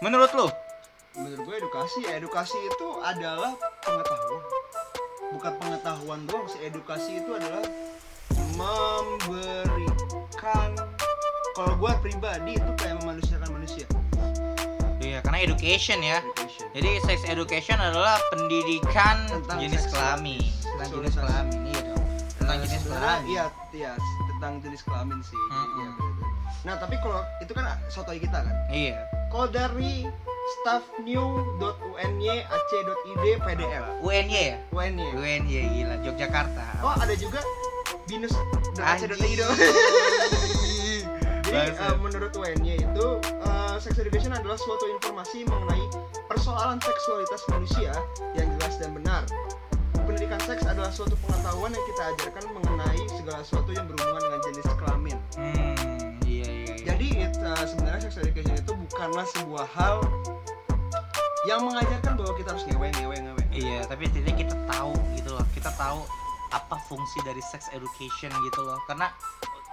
Menurut 0.03 0.31
lo? 0.38 0.47
menurut 1.17 1.50
gue 1.50 1.55
edukasi 1.65 2.05
ya 2.05 2.21
edukasi 2.21 2.53
itu 2.62 2.88
adalah 3.01 3.57
pengetahuan 3.81 4.41
bukan 5.33 5.53
pengetahuan 5.57 6.21
doang 6.29 6.45
sih 6.45 6.62
edukasi 6.62 7.17
itu 7.25 7.33
adalah 7.33 7.65
memberikan 8.53 9.89
kalau 11.57 11.74
gue 11.74 11.89
pribadi 12.05 12.53
itu 12.53 12.71
kayak 12.77 13.01
memanusiakan 13.01 13.50
manusia 13.50 13.89
Iya, 14.97 15.21
karena 15.24 15.39
education 15.39 16.03
ya. 16.03 16.19
education 16.19 16.67
Jadi 16.75 16.91
sex 17.05 17.24
education 17.31 17.77
adalah 17.79 18.19
pendidikan 18.27 19.29
Tentang 19.29 19.62
jenis 19.63 19.88
kelamin. 19.88 20.41
Tentang 20.43 20.89
jenis 21.00 21.15
kelamin, 21.15 21.59
iya 21.69 21.79
dong. 21.86 21.97
Tentang 22.48 22.63
jenis 22.63 22.80
sebenarnya 22.80 23.12
kelamin. 23.12 23.27
iya 23.27 23.46
iya 23.74 23.92
tentang 24.32 24.54
jenis 24.62 24.82
kelamin 24.82 25.20
sih 25.20 25.36
Mm-mm. 25.36 25.75
iya, 25.75 25.89
betul. 25.92 26.12
nah 26.63 26.75
tapi 26.77 26.96
kalau 26.98 27.20
itu 27.38 27.51
kan 27.51 27.63
sotoy 27.88 28.18
kita 28.18 28.39
kan 28.39 28.56
Iya. 28.70 28.98
kalau 29.27 29.48
dari 29.48 30.07
staffnew.uny.ac.id 30.57 33.25
pdl 33.38 33.86
UNY 34.00 34.31
ya? 34.31 34.55
UNY 34.70 35.05
UNY 35.14 35.55
gila 35.74 35.96
Yogyakarta. 36.01 36.66
oh 36.79 36.94
ada 36.96 37.14
juga 37.14 37.42
binus.ac.id 38.05 39.24
dong 39.36 39.55
Jadi 41.48 41.70
eh, 41.74 41.96
menurut 41.98 42.31
UNY 42.33 42.74
itu 42.77 43.05
eh, 43.24 43.75
sex 43.77 43.94
education 43.98 44.31
adalah 44.31 44.55
suatu 44.55 44.86
informasi 44.90 45.44
mengenai 45.44 45.83
persoalan 46.27 46.77
seksualitas 46.77 47.42
manusia 47.48 47.92
yang 48.33 48.48
jelas 48.53 48.74
dan 48.77 48.90
benar. 48.94 49.22
Pendidikan 50.18 50.50
seks 50.50 50.66
adalah 50.66 50.90
suatu 50.90 51.14
pengetahuan 51.22 51.70
yang 51.77 51.86
kita 51.94 52.01
ajarkan 52.10 52.46
mengenai 52.58 53.06
segala 53.22 53.38
sesuatu 53.46 53.70
yang 53.70 53.86
berhubungan 53.86 54.18
dengan 54.25 54.42
jenis 54.50 54.66
kelamin. 54.82 55.18
Hmm, 55.38 56.18
iya 56.25 56.48
iya. 56.50 56.74
iya. 56.74 56.86
Jadi 56.90 57.08
it- 57.22 57.38
eh, 57.38 57.66
sebenarnya 57.70 58.01
sex 58.01 58.18
education 58.25 58.58
itu 58.58 58.74
bukanlah 58.74 59.30
sebuah 59.38 59.70
hal 59.77 60.01
yang 61.46 61.62
mengajarkan 61.70 62.18
bahwa 62.18 62.34
kita 62.34 62.50
harus 62.50 62.66
ngewe 62.66 62.90
ngewe 62.98 63.14
ngewe. 63.30 63.44
Iya, 63.53 63.86
tapi 63.86 64.10
setidaknya 64.10 64.36
kita 64.42 64.56
tahu 64.66 64.98
gitu 65.14 65.30
loh. 65.38 65.46
Kita 65.53 65.70
tahu 65.77 66.01
apa 66.50 66.75
fungsi 66.90 67.22
dari 67.22 67.44
sex 67.53 67.70
education 67.70 68.34
gitu 68.34 68.62
loh. 68.66 68.82
Karena 68.90 69.14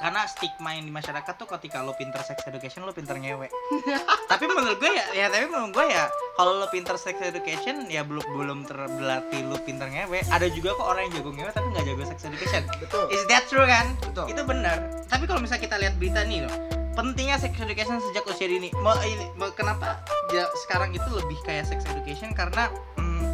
karena 0.05 0.29
stigma 0.29 0.77
yang 0.77 0.85
di 0.85 0.93
masyarakat 0.93 1.33
tuh 1.41 1.49
ketika 1.57 1.81
lo 1.81 1.97
pinter 1.97 2.21
sex 2.21 2.45
education 2.45 2.85
lo 2.85 2.93
pinter 2.93 3.17
ngewe. 3.17 3.49
tapi 4.31 4.45
menurut 4.45 4.77
gue 4.77 4.93
ya, 4.93 5.07
ya 5.17 5.27
tapi 5.33 5.49
menurut 5.49 5.73
gue 5.73 5.87
ya 5.89 6.13
kalau 6.37 6.61
lo 6.61 6.69
pinter 6.69 7.01
sex 7.01 7.17
education 7.25 7.89
ya 7.89 8.05
belum 8.05 8.21
belum 8.37 8.69
ter- 8.69 8.93
berarti 9.01 9.41
lo 9.49 9.57
pinter 9.65 9.89
ngewe. 9.89 10.21
Ada 10.29 10.53
juga 10.53 10.77
kok 10.77 10.85
orang 10.85 11.09
yang 11.09 11.25
jago 11.25 11.33
ngewe 11.33 11.51
tapi 11.57 11.67
nggak 11.73 11.85
jago 11.89 12.03
sex 12.05 12.21
education. 12.29 12.69
Betul. 12.85 13.09
Is 13.17 13.25
that 13.33 13.49
true 13.49 13.65
kan? 13.65 13.97
Betul. 14.05 14.29
Itu 14.29 14.45
benar. 14.45 14.77
Tapi 15.09 15.25
kalau 15.25 15.41
misalnya 15.41 15.73
kita 15.73 15.77
lihat 15.81 15.97
berita 15.97 16.21
nih 16.29 16.45
loh, 16.45 16.53
pentingnya 16.93 17.41
sex 17.41 17.57
education 17.57 17.97
sejak 18.13 18.29
usia 18.29 18.45
dini. 18.45 18.69
Mau 18.85 18.93
ini 19.09 19.33
mau- 19.41 19.57
kenapa 19.57 20.05
ya 20.37 20.45
sekarang 20.69 20.93
itu 20.93 21.09
lebih 21.17 21.41
kayak 21.49 21.65
sex 21.65 21.81
education 21.89 22.37
karena 22.37 22.69
hmm, 23.01 23.25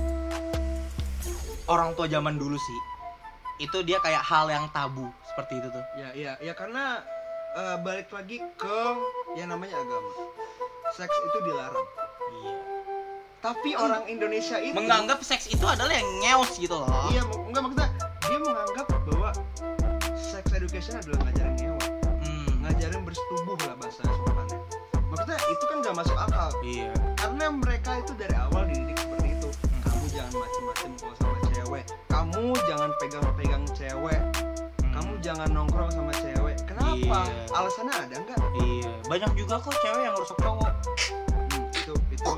orang 1.67 1.99
tua 1.99 2.07
zaman 2.07 2.39
dulu 2.39 2.55
sih 2.55 2.79
itu 3.61 3.85
dia 3.85 4.01
kayak 4.01 4.25
hal 4.25 4.49
yang 4.49 4.65
tabu 4.73 5.13
seperti 5.41 5.55
itu 5.57 5.69
tuh. 5.73 5.85
Ya, 5.97 6.09
iya, 6.13 6.33
ya 6.37 6.53
karena 6.53 7.01
eh, 7.57 7.77
balik 7.81 8.13
lagi 8.13 8.45
ke 8.61 8.81
yang 9.41 9.49
namanya 9.49 9.81
agama. 9.81 10.11
Seks 10.93 11.17
itu 11.17 11.39
dilarang. 11.49 11.87
Iya. 12.45 12.57
Tapi 13.41 13.73
orang 13.73 14.05
Indonesia 14.05 14.61
itu 14.61 14.77
Menganggap 14.77 15.25
seks 15.25 15.49
itu 15.49 15.65
adalah 15.65 15.97
yang 15.97 16.05
ngeus 16.21 16.61
gitu 16.61 16.77
loh. 16.77 16.93
iya 17.09 17.25
enggak 17.25 17.63
maksudnya 17.65 17.89
dia 18.21 18.37
menganggap 18.37 18.87
bahwa 19.09 19.31
sex 20.13 20.45
education 20.53 21.01
adalah 21.01 21.25
ngajarin 21.25 21.57
ngewe, 21.57 21.87
Hmm. 22.21 22.53
ngajarin 22.61 23.01
bersetubuh 23.01 23.57
lah 23.65 23.75
bahasa 23.81 24.05
sopannya. 24.05 24.61
Maksudnya 25.09 25.41
itu 25.49 25.65
kan 25.67 25.77
gak 25.81 25.97
masuk 25.97 26.17
akal 26.21 26.49
Iya. 26.61 26.93
karena 27.17 27.47
mereka 27.49 27.91
itu 27.97 28.13
dari 28.13 28.37
awal 28.37 28.63
dididik 28.69 28.99
seperti 29.01 29.29
itu. 29.33 29.49
Hmm. 29.49 29.81
Kamu 29.89 30.05
jangan 30.13 30.33
macem-macem 30.37 30.91
kalau 31.01 31.15
sama 31.17 31.37
cewek. 31.49 31.85
Kamu 32.13 32.45
jangan 32.69 32.91
pegang-pegang 33.01 33.65
cewek. 33.73 34.21
Jangan 35.21 35.53
nongkrong 35.53 35.93
sama 35.93 36.13
cewek. 36.17 36.57
Kenapa? 36.65 36.97
Iya. 36.97 37.21
Alasannya 37.53 37.93
ada 37.93 38.17
nggak? 38.25 38.39
Iya. 38.57 38.93
Banyak 39.05 39.31
juga 39.37 39.61
kok 39.61 39.77
cewek 39.85 40.03
yang 40.09 40.17
rusak 40.17 40.39
cowok. 40.41 40.73
Hmm, 40.73 41.65
itu 41.77 41.95
itu 42.09 42.33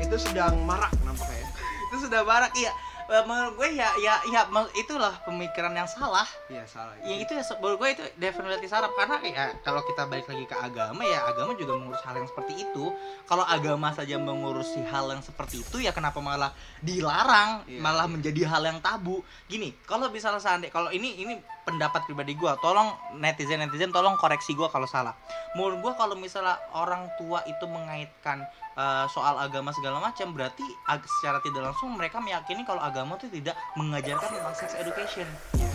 itu 0.00 0.16
sedang 0.16 0.56
marak 0.64 0.92
nampaknya. 1.04 1.44
itu 1.86 1.96
sudah 2.08 2.24
barak 2.24 2.52
iya. 2.56 2.72
Eh, 3.06 3.22
Menurut 3.22 3.54
gue 3.54 3.78
ya 3.78 3.86
ya 4.02 4.18
ya 4.26 4.42
itulah 4.74 5.14
pemikiran 5.22 5.70
yang 5.70 5.86
salah. 5.86 6.26
Iya 6.50 6.66
salah. 6.66 6.90
Ya 7.06 7.14
itu 7.22 7.30
ya 7.38 7.42
menurut 7.62 7.78
gue 7.78 7.90
itu 7.94 8.04
definitely 8.18 8.66
salah 8.66 8.90
karena 8.98 9.22
ya 9.22 9.44
kalau 9.62 9.78
kita 9.86 10.10
balik 10.10 10.26
lagi 10.26 10.42
ke 10.42 10.56
agama 10.58 11.06
ya 11.06 11.22
agama 11.22 11.54
juga 11.54 11.78
mengurus 11.78 12.02
hal 12.02 12.18
yang 12.18 12.26
seperti 12.26 12.66
itu. 12.66 12.90
Kalau 13.30 13.46
agama 13.46 13.94
saja 13.94 14.18
mengurusi 14.18 14.82
hal 14.90 15.06
yang 15.14 15.22
seperti 15.22 15.62
itu 15.62 15.78
ya 15.78 15.94
kenapa 15.94 16.18
malah 16.18 16.50
dilarang, 16.82 17.62
Iya, 17.70 17.78
malah 17.78 18.10
iya. 18.10 18.14
menjadi 18.18 18.42
hal 18.50 18.62
yang 18.66 18.78
tabu. 18.82 19.22
Gini, 19.46 19.70
kalau 19.86 20.10
misalnya 20.10 20.42
seandainya 20.42 20.74
kalau 20.74 20.90
ini 20.90 21.22
ini 21.22 21.38
pendapat 21.62 22.10
pribadi 22.10 22.34
gue, 22.34 22.52
tolong 22.58 22.90
netizen 23.22 23.62
netizen 23.62 23.94
tolong 23.94 24.18
koreksi 24.18 24.50
gue 24.58 24.66
kalau 24.66 24.86
salah. 24.90 25.14
Menurut 25.54 25.78
gue 25.78 25.92
kalau 25.94 26.18
misalnya 26.18 26.58
orang 26.74 27.06
tua 27.22 27.46
itu 27.46 27.64
mengaitkan 27.70 28.42
eh, 28.76 29.04
soal 29.08 29.34
agama 29.36 29.72
segala 29.72 29.98
macam 29.98 30.30
berarti 30.30 30.62
ag- 30.84 31.08
secara 31.18 31.40
tidak 31.40 31.66
langsung 31.66 31.92
mereka 31.92 32.20
meyakini 32.20 32.62
kalau 32.62 32.78
agama 32.78 33.16
itu 33.16 33.32
tidak 33.32 33.56
mengajarkan 33.74 34.28
tentang 34.30 34.54
sex 34.54 34.76
education 34.76 35.26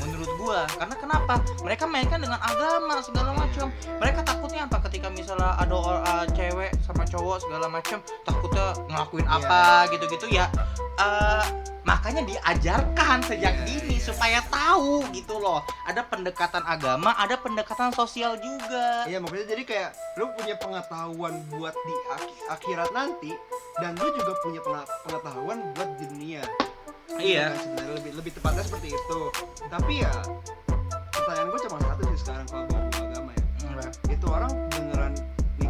menurut 0.02 0.30
gua. 0.38 0.66
Karena 0.72 0.96
kenapa? 0.96 1.34
Mereka 1.62 1.86
mainkan 1.86 2.18
dengan 2.18 2.38
agama 2.38 3.02
segala 3.02 3.34
macam. 3.34 3.70
Mereka 3.98 4.22
takutnya 4.22 4.66
apa? 4.66 4.78
Ketika 4.90 5.10
misalnya 5.10 5.54
ada 5.56 5.74
uh, 5.74 6.26
cewek 6.32 6.74
sama 6.82 7.06
cowok 7.06 7.38
segala 7.42 7.66
macam 7.68 7.98
takutnya 8.22 8.74
ngelakuin 8.88 9.26
Iya. 9.26 9.38
apa 9.38 9.60
gitu-gitu 9.90 10.28
ya 10.28 10.46
uh, 10.98 11.46
makanya 11.82 12.22
diajarkan 12.22 13.20
sejak 13.22 13.54
Iya, 13.54 13.66
dini 13.66 13.98
iya. 13.98 14.04
supaya 14.04 14.40
tahu 14.46 15.02
gitu 15.10 15.36
loh 15.36 15.60
ada 15.84 16.02
pendekatan 16.02 16.62
agama 16.62 17.12
ada 17.14 17.36
pendekatan 17.36 17.90
sosial 17.92 18.38
juga 18.38 19.04
Iya 19.04 19.18
maksudnya 19.18 19.48
jadi 19.50 19.64
kayak 19.64 19.90
lu 20.16 20.30
punya 20.32 20.56
pengetahuan 20.56 21.34
buat 21.50 21.74
di 21.74 21.96
ak- 22.08 22.30
akhirat 22.52 22.90
nanti 22.92 23.34
dan 23.78 23.96
lu 23.96 24.14
juga 24.14 24.34
punya 24.40 24.62
pengetahuan 25.02 25.58
buat 25.74 25.90
di 25.96 26.06
dunia. 26.08 26.44
Iya. 27.12 27.50
Kan 27.50 27.60
sebenarnya 27.60 27.94
lebih 27.98 28.12
lebih 28.16 28.32
tepatnya 28.36 28.62
seperti 28.62 28.88
itu. 28.92 29.20
Tapi 29.66 29.94
ya 30.00 30.14
pertanyaan 31.10 31.48
gue 31.50 31.60
cuma 31.62 31.78
satu 31.82 32.02
sih 32.06 32.20
sekarang 32.20 32.46
kalau 32.46 32.66
bawa 32.68 32.82
agama 32.94 33.32
ya. 33.32 33.44
Enggak. 33.66 33.92
Itu 34.08 34.26
orang 34.28 34.52
beneran 34.70 35.14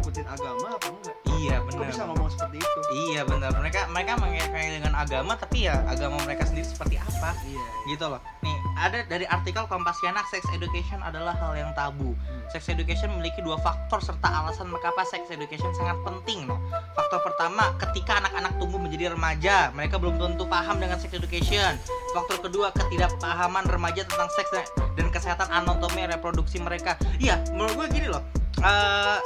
ngikutin 0.02 0.26
agama 0.26 0.66
apa 0.74 0.86
enggak? 0.90 1.16
iya 1.38 1.56
Kok 1.62 1.66
benar. 1.70 1.86
bisa 1.94 2.02
ngomong 2.10 2.26
seperti 2.26 2.56
itu? 2.58 2.80
iya 3.06 3.20
benar. 3.22 3.54
Mereka 3.54 3.80
mereka 3.94 4.12
mengaitkan 4.18 4.82
dengan 4.82 4.94
agama 4.98 5.32
tapi 5.38 5.70
ya 5.70 5.78
agama 5.86 6.18
mereka 6.26 6.42
sendiri 6.42 6.66
seperti 6.66 6.98
apa? 6.98 7.30
Iya. 7.46 7.64
gitu 7.86 8.04
loh. 8.10 8.18
Nih 8.42 8.58
ada 8.74 9.06
dari 9.06 9.26
artikel 9.30 9.62
Kompasiana 9.70 10.26
sex 10.26 10.42
education 10.50 10.98
adalah 11.06 11.38
hal 11.38 11.54
yang 11.54 11.70
tabu. 11.78 12.18
Sex 12.50 12.66
education 12.66 13.14
memiliki 13.14 13.38
dua 13.46 13.54
faktor 13.62 14.02
serta 14.02 14.26
alasan 14.26 14.66
mengapa 14.66 15.06
sex 15.06 15.30
education 15.30 15.70
sangat 15.72 15.94
penting 16.02 16.50
no. 16.50 16.58
faktor 16.98 17.22
pertama 17.22 17.70
ketika 17.78 18.18
anak-anak 18.18 18.58
tumbuh 18.58 18.82
menjadi 18.82 19.14
remaja 19.14 19.70
mereka 19.70 20.02
belum 20.02 20.18
tentu 20.18 20.50
paham 20.50 20.82
dengan 20.82 20.98
sex 20.98 21.14
education. 21.14 21.78
Faktor 22.10 22.42
kedua 22.42 22.74
ketidakpahaman 22.74 23.70
remaja 23.70 24.02
tentang 24.02 24.26
seks 24.34 24.50
dan, 24.50 24.66
dan 24.98 25.06
kesehatan 25.14 25.46
anatomi 25.46 26.10
reproduksi 26.10 26.58
mereka. 26.58 26.98
Iya 27.22 27.38
menurut 27.54 27.86
gue 27.86 28.02
gini 28.02 28.10
loh. 28.10 28.22
Eh 28.62 29.18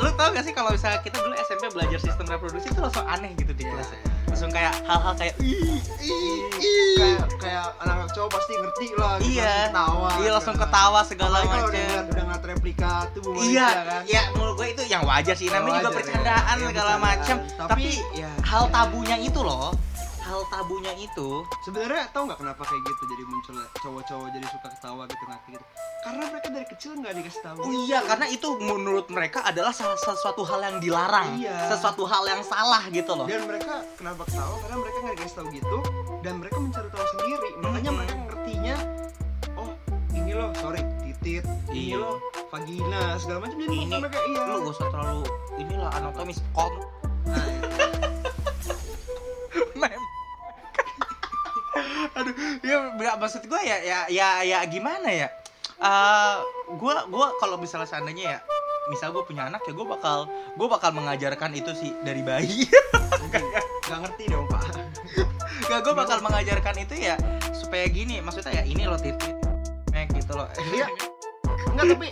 lu 0.00 0.10
tau 0.10 0.28
gak 0.30 0.42
sih 0.42 0.50
kalau 0.50 0.70
misalnya 0.70 1.00
kita 1.00 1.16
dulu 1.18 1.34
SMP 1.38 1.64
belajar 1.70 1.98
sistem 1.98 2.26
reproduksi 2.26 2.68
itu 2.68 2.80
langsung 2.80 3.04
aneh 3.04 3.32
gitu 3.34 3.52
di 3.52 3.62
Iya, 3.62 3.70
kelas 3.70 3.88
iya. 3.90 4.00
langsung 4.26 4.50
kayak 4.50 4.72
hal-hal 4.82 5.14
kayak 5.14 5.34
ih 5.38 5.78
ih 6.00 6.40
ih 6.56 6.96
Kayak 6.96 7.20
kayak 7.36 7.66
anak 7.78 7.96
cowok 8.10 8.30
pasti 8.32 8.52
ngerti 8.54 8.86
lah. 8.94 9.14
gitu, 9.16 9.28
Iya. 9.30 9.44
langsung 9.44 9.68
ketawa. 9.70 10.08
iya 10.16 10.30
langsung 10.30 10.54
gitu 10.54 10.60
kan. 10.60 10.70
ketawa 10.72 11.00
segala 11.02 11.28
Apalagi 11.30 11.46
kalau 11.46 11.60
udah 11.62 11.68
macam 11.70 11.84
ngeliat, 11.84 12.04
udah 12.06 12.24
ngeliat 12.24 12.44
replika 12.46 12.92
tubuh 13.12 13.30
manusia 13.32 13.52
iya 13.52 13.68
kan. 13.82 14.02
ya 14.04 14.22
menurut 14.30 14.54
gue 14.56 14.68
itu 14.70 14.82
yang 14.86 15.02
wajar 15.04 15.34
sih 15.34 15.46
namanya 15.46 15.78
juga 15.78 15.90
bercandaan 15.94 16.44
ya. 16.48 16.56
Iya, 16.56 16.66
segala 16.66 16.92
macam 16.98 17.36
Tapi, 17.38 17.68
tapi 17.68 17.84
ya 18.14 18.30
hal 18.42 18.64
tabunya 18.68 19.16
itu 19.18 19.40
loh 19.40 19.70
hal 20.30 20.46
tabunya 20.46 20.94
itu. 20.94 21.42
Sebenarnya 21.60 22.06
tau 22.14 22.22
nggak 22.24 22.38
kenapa 22.38 22.62
kayak 22.62 22.82
gitu 22.86 23.02
jadi 23.10 23.24
muncul 23.26 23.54
cowok-cowok 23.82 24.28
jadi 24.30 24.46
suka 24.46 24.68
ketawa 24.70 25.02
gitu 25.10 25.24
nanti 25.26 25.48
gitu? 25.52 25.64
Karena 26.00 26.22
mereka 26.30 26.46
dari 26.48 26.66
kecil 26.70 26.90
nggak 26.96 27.14
dikasih 27.18 27.42
tahu. 27.42 27.56
Oh 27.60 27.72
iya 27.84 27.98
karena 28.00 28.26
itu 28.30 28.48
menurut 28.56 29.06
mereka 29.10 29.42
adalah 29.42 29.74
salah 29.74 29.98
sesuatu 29.98 30.46
hal 30.46 30.60
yang 30.62 30.76
dilarang. 30.78 31.28
Iya. 31.36 31.68
sesuatu 31.68 32.06
hal 32.06 32.22
yang 32.24 32.42
salah 32.42 32.86
gitu 32.88 33.12
loh. 33.12 33.26
Dan 33.26 33.42
mereka 33.44 33.82
kenapa 33.98 34.22
ketawa? 34.24 34.54
Karena 34.62 34.76
mereka 34.78 34.96
nggak 35.02 35.14
dikasih 35.18 35.36
tahu 35.36 35.46
gitu 35.50 35.78
dan 36.22 36.34
mereka 36.38 36.56
mencari 36.56 36.88
tahu 36.88 37.06
sendiri. 37.18 37.50
Makanya 37.58 37.90
Mm-mm. 37.90 37.98
mereka 37.98 38.14
ngertinya 38.24 38.76
oh 39.56 39.70
ini 40.12 40.32
loh 40.32 40.50
sorry 40.56 40.80
titit 41.02 41.44
ini 41.68 41.92
Iya. 41.92 41.98
loh 41.98 42.16
vagina 42.48 43.02
segala 43.16 43.38
macam. 43.44 43.58
Jadi 43.58 43.76
Ini, 43.76 43.96
mereka 43.98 44.18
iya. 44.24 44.40
lu 44.46 44.56
gak 44.62 44.74
usah 44.74 44.88
terlalu 44.88 45.22
inilah 45.56 45.90
anatomis 45.92 46.38
kon 46.50 46.72
nah, 47.22 47.46
nggak 53.10 53.26
maksud 53.26 53.42
gue 53.42 53.60
ya 53.66 53.82
ya 53.82 53.98
ya 54.06 54.28
ya 54.46 54.62
gimana 54.70 55.10
ya? 55.10 55.26
Eh, 55.82 56.36
gue 56.78 56.94
gua 57.10 57.34
kalau 57.42 57.58
misalnya 57.58 57.90
seandainya 57.90 58.38
ya, 58.38 58.40
misal 58.86 59.10
gue 59.10 59.26
punya 59.26 59.50
anak 59.50 59.66
ya 59.66 59.74
gue 59.74 59.82
bakal 59.82 60.30
gue 60.54 60.68
bakal 60.70 60.94
mengajarkan 60.94 61.50
itu 61.58 61.74
sih 61.74 61.90
dari 62.06 62.22
bayi. 62.22 62.70
Nggak 63.90 63.98
ngerti 64.06 64.30
dong 64.30 64.46
pak 64.46 64.62
Gak 65.66 65.82
gue 65.82 65.94
bakal 65.94 66.22
mengajarkan 66.22 66.86
itu 66.86 66.94
ya 67.02 67.18
supaya 67.50 67.90
gini, 67.90 68.22
maksudnya 68.22 68.58
ya 68.58 68.62
ini 68.62 68.86
loh 68.86 68.94
titik, 68.94 69.34
mek 69.90 70.06
gitu 70.14 70.38
loh. 70.38 70.46
Iya. 70.70 70.86
Enggak 71.74 71.98
tapi 71.98 72.08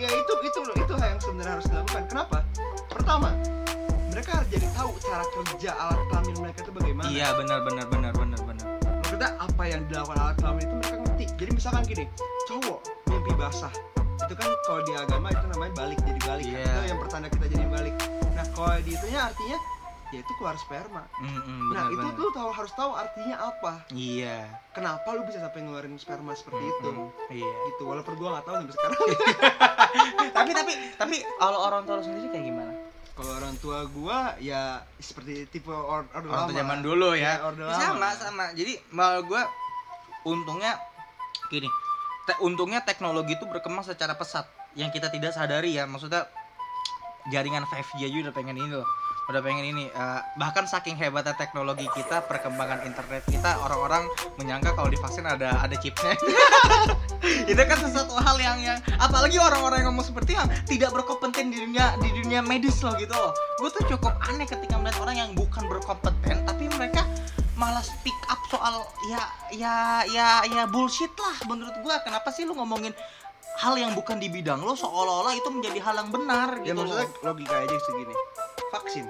ya 0.00 0.08
itu 0.08 0.32
itu 0.40 0.58
loh 0.64 0.76
itu 0.80 0.92
yang 0.96 1.20
sebenarnya 1.20 1.52
harus 1.60 1.66
dilakukan. 1.68 2.02
Kenapa? 2.08 2.36
Pertama, 2.88 3.36
mereka 4.08 4.40
harus 4.40 4.48
jadi 4.48 4.66
tahu 4.72 4.90
cara 5.04 5.24
kerja 5.36 5.70
alat 5.76 6.00
kelamin 6.08 6.36
mereka 6.40 6.58
itu 6.64 6.72
bagaimana. 6.72 7.08
Iya 7.12 7.28
benar 7.36 7.58
benar 7.68 7.86
benar 7.92 8.12
benar 8.16 8.40
benar. 8.48 8.59
Maksudnya 9.20 9.44
apa 9.44 9.64
yang 9.68 9.84
dilakukan 9.84 10.16
alat 10.16 10.36
kelamin 10.40 10.64
itu 10.64 10.74
mereka 10.80 10.96
ngerti. 10.96 11.24
Jadi 11.36 11.50
misalkan 11.52 11.82
gini, 11.84 12.04
cowok 12.48 12.78
mimpi 13.04 13.32
basah 13.36 13.72
itu 14.16 14.32
kan 14.32 14.48
kalau 14.64 14.80
di 14.80 14.92
agama 14.96 15.28
itu 15.28 15.44
namanya 15.44 15.72
balik 15.76 15.98
jadi 16.00 16.20
balik 16.24 16.44
kan. 16.46 16.56
Iya. 16.56 16.64
itu 16.64 16.80
yang 16.88 17.00
pertanda 17.00 17.28
kita 17.28 17.46
jadi 17.50 17.66
balik 17.66 17.94
nah 18.30 18.44
kalau 18.54 18.78
di 18.78 18.92
itunya 18.92 19.20
artinya 19.20 19.58
ya 20.08 20.18
itu 20.20 20.32
keluar 20.36 20.56
sperma 20.56 21.02
Mm, 21.18 21.36
mm, 21.36 21.68
nah 21.70 21.84
benar, 21.86 22.04
itu 22.06 22.16
tuh 22.16 22.30
tahu 22.30 22.50
harus 22.50 22.72
tahu 22.72 22.90
artinya 22.94 23.36
apa 23.42 23.72
Iya. 23.90 24.38
kenapa 24.70 25.08
lu 25.10 25.22
bisa 25.22 25.38
sampai 25.38 25.60
ngeluarin 25.62 25.96
sperma 25.96 26.32
seperti 26.32 26.62
Mm, 26.62 26.70
itu 26.70 26.88
mm, 26.90 27.08
Iya. 27.34 27.52
gitu 27.68 27.82
walaupun 27.82 28.14
gua 28.16 28.28
nggak 28.34 28.44
tahu 28.46 28.54
sampai 28.56 28.72
sekarang 28.72 28.98
tapi 30.36 30.50
tapi 30.54 30.72
tapi 30.96 31.16
kalau 31.36 31.58
orang 31.62 31.82
tua 31.84 32.00
sendiri 32.00 32.28
kayak 32.30 32.44
gimana? 32.46 32.72
Kalau 33.12 33.32
orang 33.34 33.54
tua 33.56 33.84
gua 33.86 34.18
ya 34.38 34.80
seperti 34.96 35.44
tipe 35.46 35.68
or 35.68 36.06
Orang 36.08 36.24
lama. 36.24 36.46
tua 36.46 36.56
zaman 36.56 36.78
dulu 36.80 37.08
ya. 37.12 37.36
Ya, 37.36 37.44
orde 37.44 37.62
lama. 37.62 37.76
sama 37.76 38.08
sama. 38.14 38.44
Jadi 38.52 38.80
malah 38.90 39.20
gue 39.20 39.42
untungnya 40.24 40.76
gini. 41.48 41.68
te- 42.22 42.38
untungnya 42.40 42.80
teknologi 42.80 43.34
itu 43.34 43.44
berkembang 43.44 43.82
secara 43.82 44.12
pesat 44.12 44.44
yang 44.72 44.88
kita 44.88 45.08
tidak 45.08 45.32
sadari 45.32 45.74
ya. 45.74 45.84
Maksudnya 45.84 46.28
jaringan 47.30 47.64
5G 47.66 48.10
aja 48.10 48.16
udah 48.28 48.34
pengen 48.34 48.58
ini 48.58 48.70
loh. 48.74 48.86
Udah 49.30 49.40
pengen 49.46 49.64
ini 49.70 49.84
Eh, 49.90 50.20
bahkan 50.36 50.66
saking 50.66 50.98
hebatnya 50.98 51.34
teknologi 51.38 51.86
kita, 51.94 52.26
perkembangan 52.26 52.82
internet 52.82 53.22
kita, 53.30 53.62
orang-orang 53.62 54.06
menyangka 54.36 54.74
kalau 54.74 54.90
divaksin 54.90 55.26
ada 55.26 55.54
ada 55.62 55.76
chipnya. 55.78 56.18
itu 57.50 57.62
kan 57.62 57.78
sesuatu 57.78 58.16
hal 58.16 58.36
yang 58.40 58.58
yang 58.64 58.78
apalagi 58.96 59.36
orang-orang 59.36 59.84
yang 59.84 59.88
ngomong 59.92 60.06
seperti 60.06 60.34
yang 60.34 60.48
tidak 60.64 60.90
berkompeten 60.90 61.52
di 61.52 61.62
dunia 61.62 61.94
di 62.00 62.10
dunia 62.16 62.40
medis 62.40 62.80
loh 62.80 62.96
gitu 62.96 63.12
loh 63.12 63.32
gue 63.60 63.70
tuh 63.70 63.84
cukup 63.96 64.16
aneh 64.24 64.48
ketika 64.48 64.80
melihat 64.80 64.98
orang 65.04 65.16
yang 65.20 65.30
bukan 65.36 65.68
berkompeten 65.68 66.42
tapi 66.48 66.64
mereka 66.74 67.04
malah 67.60 67.84
speak 67.84 68.16
up 68.32 68.40
soal 68.48 68.88
ya 69.12 69.22
ya 69.52 69.76
ya 70.08 70.28
ya 70.48 70.64
bullshit 70.64 71.12
lah 71.20 71.36
menurut 71.44 71.76
gue 71.76 71.94
kenapa 72.08 72.32
sih 72.32 72.48
lu 72.48 72.56
ngomongin 72.56 72.96
hal 73.60 73.74
yang 73.76 73.92
bukan 73.92 74.16
di 74.16 74.28
bidang 74.28 74.58
lo 74.58 74.72
seolah-olah 74.72 75.32
itu 75.32 75.48
menjadi 75.48 75.78
hal 75.80 75.94
yang 75.98 76.08
benar 76.08 76.48
Ya 76.58 76.72
gitu 76.72 76.80
maksudnya 76.80 77.04
loh 77.04 77.24
logika 77.26 77.56
aja 77.58 77.76
segini. 77.82 78.14
Vaksin. 78.70 79.06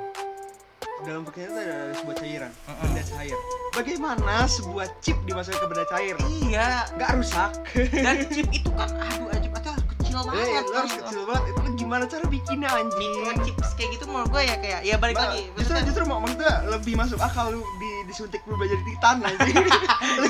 Dalam 1.00 1.22
vaksin 1.22 1.42
itu 1.46 1.56
ada, 1.56 1.76
sebuah 1.94 2.16
cairan, 2.18 2.52
Mm-mm. 2.60 2.76
benda 2.84 3.02
cair. 3.06 3.38
Bagaimana 3.72 4.34
sebuah 4.46 4.86
chip 5.00 5.16
dimasukkan 5.24 5.56
ke 5.56 5.66
benda 5.66 5.84
cair? 5.86 6.16
iya 6.42 6.84
Nggak 6.92 7.10
rusak. 7.16 7.50
dan 7.96 8.16
chip 8.28 8.48
itu 8.50 8.68
kan 8.70 8.90
aduh 8.92 9.30
itu 9.32 9.48
harus 9.48 9.84
kecil 9.86 10.12
Eh, 10.12 10.24
banget 10.26 10.64
harus 10.68 10.92
kan. 10.92 11.00
kecil 11.00 11.22
banget. 11.24 11.42
Itu 11.48 11.70
gimana 11.78 12.04
cara 12.04 12.24
bikinnya 12.26 12.68
anjing? 12.70 13.12
chips 13.40 13.70
kayak 13.72 13.90
gitu 13.96 14.04
menurut 14.04 14.28
gue 14.28 14.42
ya 14.42 14.56
kayak 14.58 14.80
ya 14.82 14.96
balik 14.98 15.16
Ba- 15.16 15.30
lagi 15.30 15.48
justru 15.54 15.72
justru 15.80 16.02
mak- 16.04 16.20
maksudnya 16.20 16.52
lebih 16.68 16.94
masuk 16.94 17.16
akal 17.18 17.48
lu 17.48 17.62
di 17.78 17.90
disuntik 18.10 18.42
lu 18.50 18.58
belajar 18.58 18.82
titan 18.82 19.22
anjing. 19.22 19.54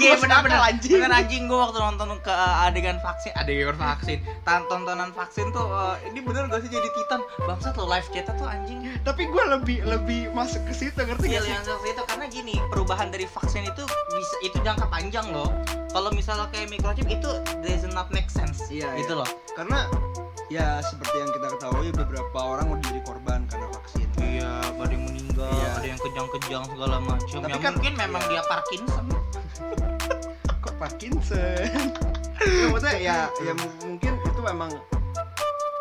Iya 0.00 0.16
masuk 0.16 0.28
benar 0.28 0.40
benar 0.44 0.60
anjing. 0.68 1.00
Anjing 1.00 1.42
gue 1.48 1.58
waktu 1.58 1.78
nonton 1.80 2.20
ke 2.20 2.32
uh, 2.32 2.64
adegan 2.68 3.00
vaksin, 3.00 3.32
adegan 3.36 3.76
vaksin, 3.76 4.20
tan 4.44 4.64
tontonan 4.68 5.12
vaksin 5.12 5.52
tuh 5.52 5.64
uh, 5.66 5.96
ini 6.08 6.20
bener 6.20 6.48
gak 6.48 6.64
sih 6.64 6.70
jadi 6.72 6.88
titan? 6.92 7.20
Bangsat 7.44 7.76
lo 7.76 7.88
live 7.88 8.08
chat 8.12 8.28
tuh 8.28 8.48
anjing. 8.48 8.84
Tapi 9.04 9.28
gue 9.28 9.44
lebih 9.56 9.78
lebih 9.88 10.20
masuk 10.36 10.60
ke 10.68 10.72
situ 10.76 11.00
ngerti 11.00 11.32
Iya 11.32 11.40
gak 11.40 11.44
sih? 11.44 11.52
yang 11.52 11.62
seperti 11.64 11.88
itu 11.92 12.02
karena 12.08 12.26
gini 12.28 12.56
perubahan 12.68 13.08
dari 13.08 13.26
vaksin 13.28 13.64
itu 13.64 13.82
bisa 14.12 14.36
itu 14.44 14.56
jangka 14.60 14.86
panjang 14.88 15.26
loh. 15.32 15.48
Kalau 15.90 16.12
misalnya 16.14 16.46
kayak 16.54 16.70
microchip 16.70 17.08
itu 17.10 17.30
does 17.64 17.84
not 17.90 18.08
make 18.14 18.30
sense. 18.30 18.62
Iya, 18.70 18.94
gitu 19.00 19.18
iya. 19.18 19.22
loh. 19.24 19.30
karena 19.58 19.90
ya 20.50 20.82
seperti 20.82 21.16
yang 21.16 21.30
kita 21.30 21.46
ketahui 21.48 21.88
beberapa 21.90 22.38
orang 22.38 22.66
udah 22.68 22.82
jadi 22.84 23.00
korban 23.02 23.40
karena 23.46 23.66
vaksin 23.70 24.08
Iya, 24.20 24.50
ada 24.76 24.90
yang 24.90 25.04
meninggal, 25.06 25.48
Iya. 25.48 25.70
ada 25.72 25.86
yang 25.86 26.00
kejang-kejang 26.00 26.62
segala 26.66 26.96
macam. 27.00 27.38
Tapi 27.40 27.50
Ya 27.50 27.58
kan- 27.58 27.72
mungkin 27.72 27.94
memang 27.96 28.22
iya. 28.22 28.30
dia 28.30 28.42
Parkinson. 28.44 29.04
kok 30.62 30.74
Parkinson 30.76 31.66
ya, 32.60 32.66
maksudnya 32.68 32.96
ya 32.98 33.18
ya 33.38 33.52
mungkin 33.54 34.12
itu 34.18 34.40
memang 34.42 34.70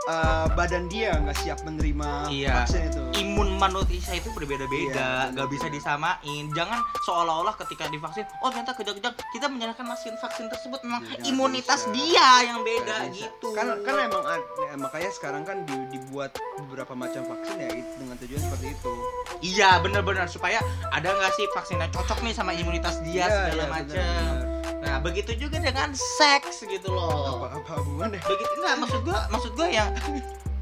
eh, 0.10 0.46
badan 0.52 0.86
dia 0.86 1.14
nggak 1.16 1.38
siap 1.38 1.62
menerima 1.62 2.10
Iya. 2.28 2.54
vaksin 2.60 2.82
itu 2.88 3.02
imun 3.20 3.56
manusia 3.56 4.10
itu 4.12 4.32
berbeda-beda, 4.32 5.28
Iya, 5.28 5.32
nggak 5.32 5.50
bisa 5.50 5.68
disamain. 5.68 6.44
Jangan 6.52 6.80
seolah-olah 7.04 7.54
ketika 7.58 7.86
divaksin, 7.88 8.24
oh 8.40 8.50
ternyata 8.50 8.74
kejang-kejang, 8.74 9.14
kita 9.30 9.46
menyalahkan 9.46 9.86
vaksin 9.86 10.16
vaksin 10.16 10.48
tersebut 10.48 10.80
memang 10.82 11.02
Iya, 11.04 11.14
jangan 11.14 11.30
imunitas 11.30 11.80
bisa. 11.84 11.94
dia 11.94 12.30
yang 12.46 12.60
beda 12.62 12.98
bisa. 13.06 13.16
gitu. 13.22 13.48
kan 13.52 13.68
kan 13.82 13.96
emang 14.02 14.24
ya, 14.58 14.74
makanya 14.76 15.12
sekarang 15.12 15.44
kan 15.44 15.58
di- 15.64 15.88
dibuat 15.92 16.32
beberapa 16.58 16.94
macam 16.94 17.22
vaksin 17.26 17.58
ya 17.58 17.70
dengan 17.94 18.16
tujuan 18.18 18.42
seperti 18.42 18.68
itu 18.72 18.94
Iya 19.42 19.80
benar-benar 19.80 20.26
supaya 20.26 20.60
ada 20.90 21.10
nggak 21.10 21.32
sih 21.34 21.46
vaksin 21.50 21.78
yang 21.78 21.92
cocok 21.92 22.20
nih 22.22 22.34
sama 22.34 22.52
imunitas 22.52 22.98
dia 23.02 23.24
Iya, 23.24 23.28
segala 23.28 23.56
iya, 23.58 23.70
macam. 23.70 24.59
Nah 24.90 24.98
begitu 24.98 25.38
juga 25.38 25.62
dengan 25.62 25.94
seks 25.94 26.66
gitu 26.66 26.90
apa 26.90 26.98
loh. 26.98 27.46
apa 27.46 27.72
hubungannya 27.78 28.18
Begitu 28.26 28.54
nggak 28.58 28.76
maksud 28.82 29.02
gua 29.06 29.20
maksud 29.30 29.52
gua 29.54 29.70
yang 29.70 29.94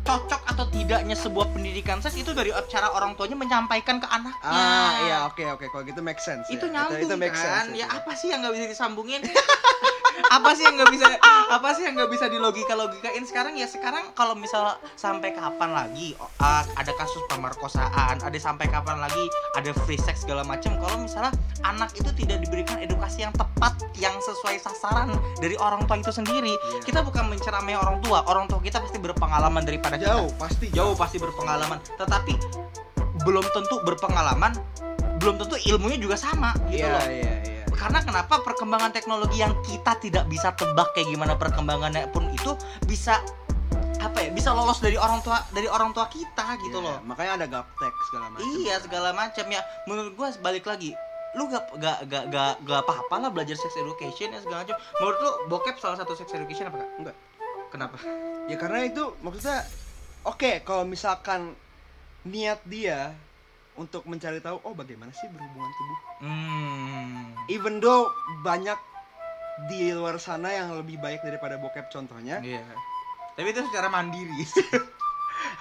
cocok 0.08 0.42
atau 0.48 0.66
tidaknya 0.72 1.16
sebuah 1.20 1.52
pendidikan 1.52 2.00
seks 2.00 2.16
itu 2.16 2.32
dari 2.32 2.56
cara 2.72 2.96
orang 2.96 3.14
tuanya 3.20 3.36
menyampaikan 3.36 4.00
ke 4.00 4.08
anaknya. 4.08 4.48
Ah, 4.48 4.92
iya 5.04 5.18
oke 5.28 5.44
oke 5.60 5.66
kalau 5.68 5.84
gitu 5.84 6.00
make 6.00 6.24
sense. 6.24 6.48
Itu 6.48 6.72
ya. 6.72 6.88
nyambung 6.88 7.04
itu, 7.04 7.16
make 7.20 7.36
kan? 7.36 7.68
sense. 7.68 7.76
ya 7.76 7.86
itu. 7.86 7.98
apa 8.00 8.12
sih 8.16 8.28
yang 8.32 8.40
nggak 8.42 8.56
bisa 8.56 8.66
disambungin? 8.72 9.22
apa 10.34 10.50
sih 10.58 10.66
yang 10.66 10.82
nggak 10.82 10.92
bisa 10.92 11.08
apa 11.54 11.70
sih 11.78 11.84
yang 11.86 11.94
nggak 11.94 12.10
bisa 12.10 12.26
dilogika 12.26 12.74
logikain 12.74 13.22
sekarang 13.22 13.54
ya 13.54 13.70
sekarang 13.70 14.02
kalau 14.18 14.34
misal 14.34 14.74
sampai 14.98 15.30
kapan 15.30 15.72
lagi 15.72 16.18
ah, 16.42 16.66
ada 16.74 16.90
kasus 16.98 17.22
pemerkosaan 17.30 18.18
ada 18.18 18.40
sampai 18.42 18.66
kapan 18.66 18.98
lagi 18.98 19.30
ada 19.54 19.70
free 19.86 20.02
sex 20.02 20.26
segala 20.26 20.42
macam 20.42 20.74
kalau 20.82 20.98
misalnya 21.06 21.30
anak 21.62 21.94
itu 21.94 22.10
tidak 22.18 22.42
diberikan 22.42 22.82
edukasi 22.82 23.30
yang 23.30 23.34
tepat 23.38 23.78
yang 23.94 24.18
sesuai 24.18 24.58
sasaran 24.58 25.14
dari 25.38 25.54
orang 25.62 25.86
tua 25.86 26.02
itu 26.02 26.10
sendiri 26.10 26.58
Iya. 26.58 26.84
kita 26.86 27.00
bukan 27.06 27.30
menceramai 27.30 27.76
orang 27.78 27.98
tua 28.02 28.26
orang 28.26 28.46
tua 28.50 28.60
kita 28.62 28.82
pasti 28.82 28.98
berpengalaman 28.98 29.64
daripada 29.64 29.97
jauh 30.00 30.30
pasti 30.36 30.66
jauh 30.70 30.94
pasti 30.94 31.18
berpengalaman 31.18 31.78
tetapi 31.96 32.34
belum 33.24 33.46
tentu 33.52 33.82
berpengalaman 33.82 34.54
belum 35.18 35.36
tentu 35.38 35.58
ilmunya 35.66 35.98
juga 35.98 36.16
sama 36.16 36.54
gitu 36.70 36.82
Iya 36.82 36.94
loh 36.94 37.06
iya 37.10 37.34
iya. 37.44 37.64
karena 37.74 38.00
kenapa 38.02 38.40
perkembangan 38.42 38.92
teknologi 38.92 39.42
yang 39.42 39.54
kita 39.62 39.98
tidak 39.98 40.26
bisa 40.26 40.54
tebak 40.54 40.94
kayak 40.94 41.10
gimana 41.10 41.34
perkembangannya 41.34 42.08
pun 42.10 42.30
itu 42.30 42.54
bisa 42.86 43.20
apa 43.98 44.22
ya 44.22 44.30
bisa 44.30 44.54
lolos 44.54 44.78
dari 44.78 44.94
orang 44.94 45.20
tua 45.20 45.42
dari 45.50 45.66
orang 45.66 45.90
tua 45.90 46.06
kita 46.06 46.54
gitu 46.62 46.78
Iya, 46.78 46.86
loh 46.86 46.98
Makanya 47.04 47.32
ada 47.36 47.46
gaptek 47.50 47.94
segala 48.08 48.26
macam. 48.30 48.46
iya 48.46 48.76
segala 48.78 49.10
macam 49.12 49.46
ya 49.48 49.62
menurut 49.84 50.14
gua 50.14 50.30
balik 50.40 50.64
lagi 50.64 50.94
lu 51.34 51.50
gak 51.50 51.66
gak 51.76 51.98
gak 52.06 52.24
gak, 52.30 52.54
gak 52.62 52.80
apa-apa 52.82 53.16
lah 53.20 53.30
belajar 53.30 53.54
sex 53.54 53.74
education 53.76 54.32
ya 54.32 54.40
segala 54.40 54.64
macam 54.64 54.78
menurut 54.96 55.18
lu 55.20 55.32
bokep 55.50 55.76
salah 55.78 55.98
satu 55.98 56.14
sex 56.14 56.30
education 56.32 56.70
apa 56.70 56.78
gak? 56.78 56.90
Enggak. 57.00 57.16
kenapa 57.68 57.98
Ya 58.48 58.56
karena 58.56 58.86
itu 58.86 59.04
maksudnya 59.20 59.66
oke 60.28 60.62
kalau 60.68 60.84
misalkan 60.84 61.56
niat 62.28 62.60
dia 62.68 63.16
untuk 63.80 64.04
mencari 64.10 64.44
tahu 64.44 64.60
oh 64.66 64.74
bagaimana 64.76 65.14
sih 65.16 65.30
berhubungan 65.32 65.72
tubuh. 65.72 66.00
hmm 66.26 67.16
Even 67.48 67.80
though 67.80 68.12
banyak 68.44 68.76
di 69.72 69.90
luar 69.96 70.20
sana 70.20 70.52
yang 70.54 70.76
lebih 70.76 71.00
baik 71.00 71.24
daripada 71.24 71.56
bokep 71.58 71.88
contohnya. 71.90 72.44
iya 72.44 72.62
tapi 73.38 73.54
itu 73.54 73.62
secara 73.70 73.88
mandiri 73.88 74.34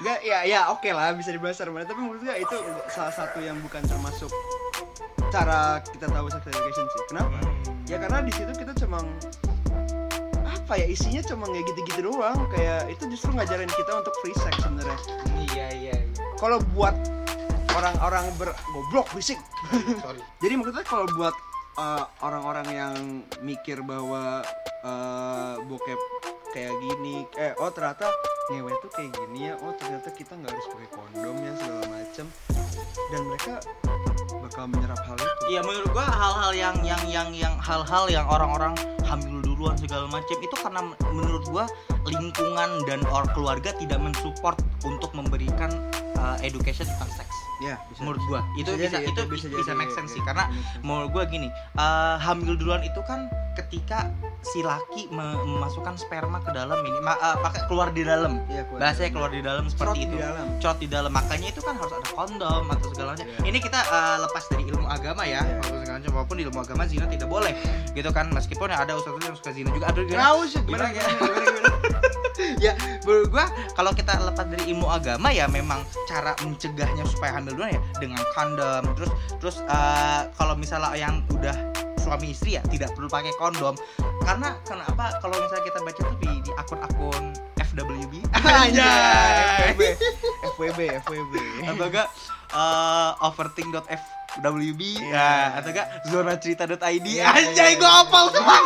Enggak 0.00 0.20
ya 0.24 0.44
ya 0.48 0.60
oke 0.72 0.88
lah 0.92 1.12
bisa 1.12 1.28
dibahas 1.32 1.56
secara 1.60 1.84
tapi 1.84 2.00
menurut 2.00 2.24
gue 2.24 2.36
itu 2.40 2.56
salah 2.88 3.12
satu 3.12 3.44
yang 3.44 3.60
bukan 3.60 3.84
termasuk 3.84 4.32
cara 5.28 5.80
kita 5.84 6.08
tahu 6.08 6.26
sex 6.32 6.42
education 6.48 6.86
sih. 6.88 7.02
Kenapa? 7.12 7.38
Ya 7.84 7.96
karena 8.00 8.24
di 8.24 8.32
situ 8.32 8.52
kita 8.56 8.72
cuma 8.80 9.04
apa 10.66 10.82
ya 10.82 10.90
isinya 10.90 11.22
cuma 11.22 11.46
kayak 11.46 11.62
gitu-gitu 11.70 12.10
doang. 12.10 12.34
Kayak 12.50 12.90
itu 12.90 13.06
justru 13.14 13.30
ngajarin 13.38 13.70
kita 13.70 14.02
untuk 14.02 14.10
free 14.18 14.34
sex 14.34 14.58
sebenarnya. 14.58 14.98
iya 15.38 15.66
iya 15.70 15.94
iya. 15.94 16.22
Kalau 16.42 16.58
buat 16.74 16.98
orang-orang 17.78 18.26
ber 18.34 18.50
goblok 18.74 19.06
sorry. 20.02 20.18
Jadi 20.42 20.52
maksudnya 20.58 20.82
kalau 20.82 21.06
buat 21.14 21.30
uh, 21.78 22.10
orang-orang 22.18 22.66
yang 22.74 22.94
mikir 23.46 23.78
bahwa 23.86 24.42
uh, 24.82 25.54
bokep 25.70 26.00
kayak 26.50 26.74
gini, 26.82 27.22
eh 27.38 27.54
oh 27.62 27.70
ternyata 27.70 28.10
ngewe 28.50 28.74
tuh 28.82 28.90
kayak 28.90 29.14
gini 29.14 29.52
ya, 29.52 29.54
oh 29.62 29.70
ternyata 29.78 30.08
kita 30.10 30.34
nggak 30.34 30.50
harus 30.50 30.66
pakai 30.72 30.90
kondom 30.90 31.36
ya 31.46 31.52
segala 31.62 31.84
macem, 31.94 32.26
dan 33.12 33.20
mereka 33.28 33.54
bakal 34.42 34.66
menyerap 34.66 34.98
hal 35.06 35.16
itu. 35.20 35.42
Iya 35.54 35.60
menurut 35.62 35.90
gua 35.94 36.06
hal-hal 36.08 36.52
yang 36.56 36.76
yang 36.82 37.02
yang 37.06 37.28
yang 37.36 37.54
hal-hal 37.60 38.10
yang 38.10 38.26
orang-orang 38.26 38.74
hamil 39.06 39.38
duluan 39.44 39.78
segala 39.78 40.10
macam 40.10 40.36
itu 40.42 40.56
karena 40.58 40.80
men- 40.82 40.98
menurut 41.14 41.44
gua 41.46 41.64
lingkungan 42.08 42.70
dan 42.88 43.00
or 43.14 43.28
keluarga 43.36 43.70
tidak 43.76 44.00
mensupport 44.02 44.56
untuk 44.82 45.10
memberikan 45.14 45.70
uh, 46.18 46.36
education 46.42 46.88
tentang 46.88 47.10
seks. 47.22 47.35
Ya, 47.58 47.80
bisa. 47.86 48.00
Menurut 48.00 48.20
gua 48.26 48.40
itu 48.54 48.68
Bisa 48.68 48.76
bisa, 48.76 48.96
jadi, 48.98 49.08
itu 49.08 49.20
bisa, 49.26 49.46
bisa 49.48 49.72
jadi, 49.72 49.78
make 49.78 49.88
sense 49.90 50.10
sih 50.10 50.20
karena 50.20 50.44
sense. 50.46 50.80
menurut 50.80 51.08
gua 51.10 51.24
gini, 51.24 51.48
uh, 51.74 52.16
hamil 52.16 52.52
duluan 52.54 52.80
itu 52.80 53.00
kan 53.02 53.26
ketika 53.54 54.12
si 54.44 54.60
laki 54.60 55.08
me- 55.08 55.40
memasukkan 55.42 55.96
sperma 55.96 56.38
ke 56.38 56.52
dalam 56.52 56.76
ini 56.78 56.98
uh, 57.00 57.16
pakai 57.38 57.64
keluar 57.64 57.88
di 57.90 58.02
dalam. 58.02 58.44
Iya, 58.46 58.68
keluar 58.68 58.80
Bahasanya 58.82 59.08
di 59.08 59.14
keluar 59.14 59.30
di 59.30 59.40
dalam 59.40 59.64
seperti 59.66 59.98
di 59.98 60.04
itu 60.04 60.16
dalam. 60.18 60.46
cot 60.58 60.76
di 60.76 60.86
dalam 60.86 61.10
makanya 61.10 61.48
itu 61.48 61.60
kan 61.60 61.74
harus 61.74 61.92
ada 61.92 62.08
kondom 62.10 62.64
atau 62.66 62.88
segala 62.90 63.08
macam 63.12 63.26
Iya. 63.26 63.40
ini 63.46 63.58
kita 63.58 63.80
uh, 63.82 64.16
lepas 64.20 64.44
dari 64.46 64.64
ilmu 64.66 64.86
agama 64.86 65.22
ya 65.24 65.40
segala 65.62 65.96
macam 65.96 66.12
walaupun 66.12 66.36
di 66.36 66.44
ilmu 66.44 66.58
agama 66.58 66.82
zina 66.84 67.06
tidak 67.06 67.26
boleh 67.26 67.52
gitu 67.90 68.10
kan 68.10 68.28
meskipun 68.28 68.68
ya 68.68 68.78
ada 68.78 68.92
ustadz 68.94 69.16
yang 69.18 69.32
suka 69.34 69.50
zina 69.50 69.68
juga 69.70 69.88
aduh 69.88 70.04
gimana 70.04 70.20
Gimana, 70.36 70.86
gimana, 70.86 70.92
gimana? 70.92 71.08
gimana, 71.16 71.46
gimana, 71.48 71.76
ya 72.64 72.72
menurut 73.04 73.28
gua 73.28 73.46
kalau 73.76 73.92
kita 73.92 74.16
lepas 74.20 74.46
dari 74.48 74.72
ilmu 74.72 74.88
agama 74.88 75.28
ya 75.30 75.44
memang 75.46 75.84
cara 76.08 76.32
mencegahnya 76.42 77.04
supaya 77.04 77.36
hamil 77.36 77.54
duluan 77.54 77.76
ya 77.76 77.80
dengan 78.00 78.22
kondom. 78.32 78.82
Terus 78.96 79.10
terus 79.38 79.56
uh, 79.68 80.28
kalau 80.36 80.56
misalnya 80.56 80.96
yang 80.96 81.20
udah 81.32 81.54
suami 82.06 82.30
istri 82.30 82.54
ya 82.54 82.62
tidak 82.70 82.94
perlu 82.94 83.10
pakai 83.10 83.34
kondom. 83.36 83.74
Karena 84.22 84.54
kenapa? 84.62 85.18
Kalau 85.18 85.36
misalnya 85.38 85.64
kita 85.66 85.78
baca 85.82 86.00
tuh 86.00 86.18
di, 86.22 86.30
di 86.46 86.52
akun-akun 86.54 87.24
FWB 87.58 88.12
Anjay, 88.46 89.74
FWB, 89.74 89.80
FWB, 90.54 90.80
FWB. 91.04 91.34
atau 91.66 91.86
enggak? 91.90 92.08
Uh, 92.54 93.12
overthink.fwb 94.36 94.82
Iya. 94.96 95.08
ya 95.12 95.30
atau 95.60 95.70
enggak 95.72 95.86
zonacerita.id 96.08 97.06
Iya, 97.06 97.26
anjay 97.30 97.72
iya, 97.74 97.80
gua 97.80 97.88
iya. 97.88 97.98
hafal 98.04 98.26
semua 98.32 98.56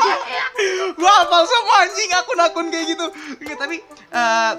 gua 0.98 1.12
hafal 1.24 1.42
semua 1.46 1.76
anjing 1.86 2.10
akun-akun 2.14 2.66
kayak 2.68 2.86
gitu 2.90 3.06
Iya, 3.46 3.54
tapi 3.56 3.76
uh, 4.10 4.52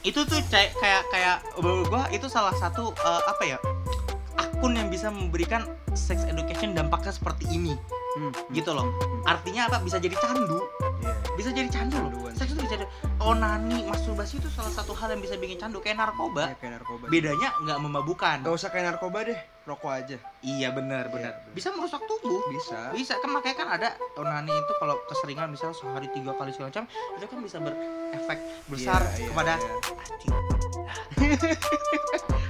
itu 0.00 0.20
tuh 0.24 0.40
kayak 0.48 0.72
kayak 0.80 1.02
kayak 1.12 1.36
gua 1.60 2.02
itu 2.10 2.26
salah 2.26 2.54
satu 2.56 2.90
uh, 2.96 3.20
apa 3.28 3.42
ya 3.46 3.58
akun 4.40 4.72
yang 4.72 4.88
bisa 4.88 5.08
memberikan 5.08 5.62
sex 5.92 6.24
education 6.24 6.72
dampaknya 6.72 7.12
seperti 7.12 7.44
ini. 7.48 7.76
Hmm, 8.10 8.34
gitu 8.50 8.72
loh. 8.72 8.90
Artinya 9.22 9.68
apa? 9.68 9.78
Bisa 9.80 9.96
jadi 9.96 10.16
candu. 10.16 10.66
Iya. 11.00 11.14
bisa 11.32 11.48
jadi 11.48 11.70
candu 11.70 11.96
loh. 11.96 12.28
Seks 12.30 12.52
itu 12.52 12.60
bisa 12.60 12.76
jadi 12.76 12.86
onani 13.18 13.86
masturbasi 13.86 14.36
itu 14.36 14.50
salah 14.50 14.68
satu 14.68 14.92
hal 14.92 15.08
yang 15.10 15.22
bisa 15.22 15.36
bikin 15.36 15.56
candu. 15.56 15.78
Kayak 15.78 16.02
narkoba. 16.02 16.50
Ya, 16.50 16.56
kayak 16.58 16.72
narkoba. 16.76 17.04
bedanya 17.06 17.48
nggak 17.56 17.78
memabukan 17.78 18.36
Gak 18.42 18.52
usah 18.52 18.68
kayak 18.68 18.92
narkoba 18.92 19.24
deh, 19.24 19.38
rokok 19.64 19.88
aja. 19.90 20.16
iya 20.42 20.68
benar 20.68 21.08
benar. 21.08 21.32
benar. 21.40 21.54
bisa 21.54 21.70
merusak 21.70 22.02
tubuh. 22.04 22.42
Bisa. 22.50 22.90
bisa. 22.92 23.14
Kan 23.16 23.30
makanya 23.30 23.56
kan 23.56 23.68
ada 23.70 23.88
onani 24.14 24.50
itu 24.50 24.72
kalau 24.76 24.98
keseringan 25.06 25.48
misalnya 25.48 25.72
sehari 25.74 26.08
tiga 26.10 26.32
kali 26.34 26.50
segala 26.50 26.68
macam 26.68 26.84
itu 26.90 27.24
kan 27.24 27.38
bisa 27.40 27.56
berefek 27.58 28.38
besar 28.66 29.00
Iya, 29.00 29.16
iya, 29.16 29.26
kepada 29.30 29.52
iya. 29.54 29.72
hati 29.96 30.26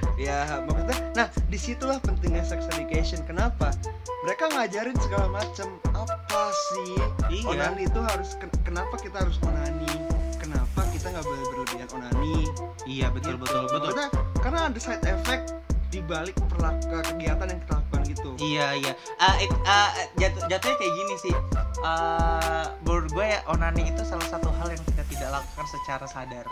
Ya, 0.21 0.45
maksudnya, 0.61 0.97
nah 1.13 1.27
di 1.43 1.57
situlah 1.57 1.97
pentingnya 1.97 2.45
sex 2.45 2.69
education. 2.69 3.25
Kenapa? 3.25 3.73
Mereka 4.21 4.53
ngajarin 4.53 4.93
segala 4.99 5.27
macam. 5.27 5.67
Apa 5.91 6.43
sih? 6.69 6.93
iya 7.31 7.47
Onani 7.47 7.83
itu 7.83 7.99
harus, 7.99 8.37
ken- 8.37 8.53
kenapa 8.61 8.93
kita 8.95 9.17
harus 9.17 9.41
onani? 9.41 9.89
Kenapa 10.37 10.85
kita 10.89 11.09
nggak 11.09 11.25
boleh 11.25 11.45
berlebihan 11.47 11.89
onani? 11.91 12.45
iya 12.83 13.09
betul 13.09 13.33
Gitu. 13.33 13.41
betul 13.41 13.61
betul 13.67 13.79
Maksudnya, 13.91 14.09
karena 14.41 14.59
ada 14.67 14.79
side 14.79 15.05
effect 15.05 15.45
di 15.89 15.99
balik 16.01 16.35
kegiatan 16.37 17.47
yang 17.47 17.59
kita 17.59 17.73
lakukan 17.75 18.01
gitu. 18.05 18.29
Iya 18.37 18.67
iya. 18.77 18.93
Ah, 19.17 19.35
it- 19.37 19.61
ah, 19.63 19.89
jatuh 20.15 20.45
jatuhnya 20.47 20.75
kayak 20.77 20.93
gini 20.95 21.15
sih. 21.19 21.35
Ah, 21.81 22.65
menurut 22.81 23.09
gue 23.11 23.25
ya 23.27 23.41
onani 23.47 23.89
itu 23.89 24.01
salah 24.01 24.25
satu 24.25 24.53
hal 24.53 24.69
yang 24.69 24.83
kita 24.87 25.03
tidak 25.09 25.29
lakukan 25.33 25.65
secara 25.67 26.05
sadar. 26.05 26.45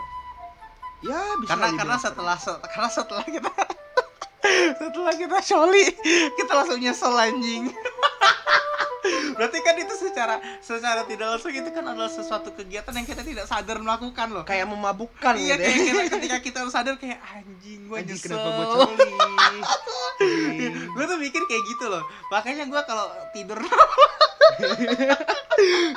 Ya, 1.00 1.20
bisa 1.40 1.56
karena 1.56 1.68
karena 1.80 1.98
setelah 1.98 2.36
se- 2.36 2.62
karena 2.76 2.90
setelah 2.92 3.24
kita 3.24 3.52
setelah 4.84 5.14
kita 5.16 5.38
sholi 5.40 5.86
kita 6.36 6.52
langsung 6.52 6.80
nyesel 6.80 7.16
anjing. 7.16 7.72
Berarti 9.40 9.58
kan 9.64 9.76
itu 9.80 9.94
secara 9.96 10.36
secara 10.60 11.08
tidak 11.08 11.28
langsung 11.32 11.56
itu 11.56 11.70
kan 11.72 11.84
adalah 11.88 12.12
sesuatu 12.12 12.52
kegiatan 12.52 12.92
yang 12.92 13.08
kita 13.08 13.24
tidak 13.24 13.48
sadar 13.48 13.80
melakukan 13.80 14.28
loh. 14.36 14.44
kayak 14.44 14.68
memabukkan 14.68 15.34
iya 15.40 15.56
gitu 15.56 15.64
kayak 15.64 15.80
ya. 15.80 15.86
kita, 15.88 16.02
ketika 16.20 16.38
kita 16.52 16.58
harus 16.68 16.74
sadar 16.76 17.00
kayak 17.00 17.24
anjing 17.24 17.88
gue 17.88 17.96
Anjing, 17.96 18.20
nyesel. 18.20 18.36
kenapa 18.36 18.50
gue 18.52 18.66
coli? 18.68 19.12
Gue 20.92 21.04
tuh 21.08 21.18
mikir 21.18 21.42
kayak 21.48 21.64
gitu 21.72 21.86
loh 21.88 22.04
makanya 22.28 22.68
gue 22.68 22.82
kalau 22.84 23.08
tidur 23.32 23.60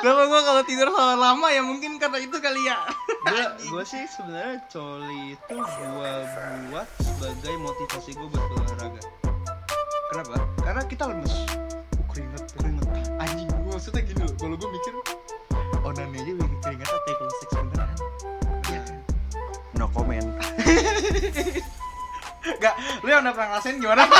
Kenapa 0.03 0.23
gue 0.27 0.41
kalau 0.43 0.63
tidur 0.63 0.89
sama 0.91 1.15
lama 1.15 1.47
ya 1.51 1.63
mungkin 1.63 1.99
karena 1.99 2.19
itu 2.19 2.37
kali 2.39 2.63
ya 2.67 2.79
gue 3.73 3.85
sih 3.87 4.07
sebenarnya 4.07 4.59
coli 4.71 5.35
itu 5.35 5.55
gue 5.55 6.13
buat 6.71 6.89
sebagai 6.99 7.55
motivasi 7.59 8.11
gue 8.15 8.29
buat 8.29 8.47
olahraga 8.59 9.03
kenapa 10.11 10.37
karena 10.63 10.83
kita 10.87 11.05
lemes 11.11 11.35
anjing 13.21 13.49
gue 13.49 13.73
maksudnya 13.73 14.03
gini 14.05 14.23
loh 14.25 14.35
kalau 14.39 14.57
gue 14.57 14.71
mikir 14.71 14.93
onani 15.83 16.17
aja 16.23 16.33
bikin 16.33 16.59
keringet 16.63 16.89
apa 16.89 17.09
ya 17.09 17.15
kalau 17.19 17.33
seks 17.37 17.55
beneran. 17.59 17.89
Ya 18.71 18.83
no 19.77 19.87
comment. 19.91 20.29
Gak, 22.43 22.75
lu 23.07 23.09
yang 23.11 23.23
udah 23.23 23.35
pernah 23.35 23.49
ngerasain 23.55 23.79
gimana? 23.79 24.03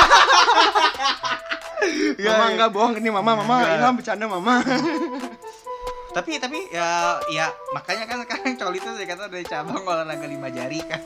mama 2.23 2.45
enggak 2.55 2.71
bohong 2.71 2.93
ini 2.99 3.09
mama 3.11 3.31
mama. 3.35 3.55
Ilham 3.67 3.95
bercanda 3.99 4.25
mama. 4.27 4.63
Tapi 6.15 6.37
tapi 6.37 6.69
ya 6.69 7.17
ya 7.33 7.49
makanya 7.73 8.05
kan 8.05 8.21
sekarang 8.21 8.53
coli 8.53 8.77
itu 8.77 8.85
saya 8.85 9.07
kata 9.09 9.33
dari 9.33 9.41
cabang 9.49 9.81
olahraga 9.81 10.29
lima 10.29 10.45
jari 10.53 10.77
kan 10.85 11.01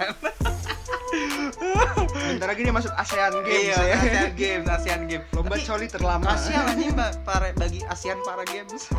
bentar 1.08 2.48
lagi 2.48 2.62
dia 2.62 2.74
masuk 2.74 2.92
ASEAN 2.94 3.34
Games 3.42 3.64
iya 3.64 3.78
ya 3.78 3.96
ASEAN 3.98 4.32
Games 4.34 4.68
ASEAN 4.68 5.02
Games. 5.06 5.26
Lomba 5.32 5.56
Tapi 5.56 5.64
coli 5.64 5.88
terlama. 5.88 6.26
kasihan 6.30 6.66
anjing 6.68 6.92
mbak 6.98 7.12
para 7.24 7.48
bagi 7.54 7.80
ASEAN 7.86 8.20
para 8.22 8.44
Games. 8.46 8.84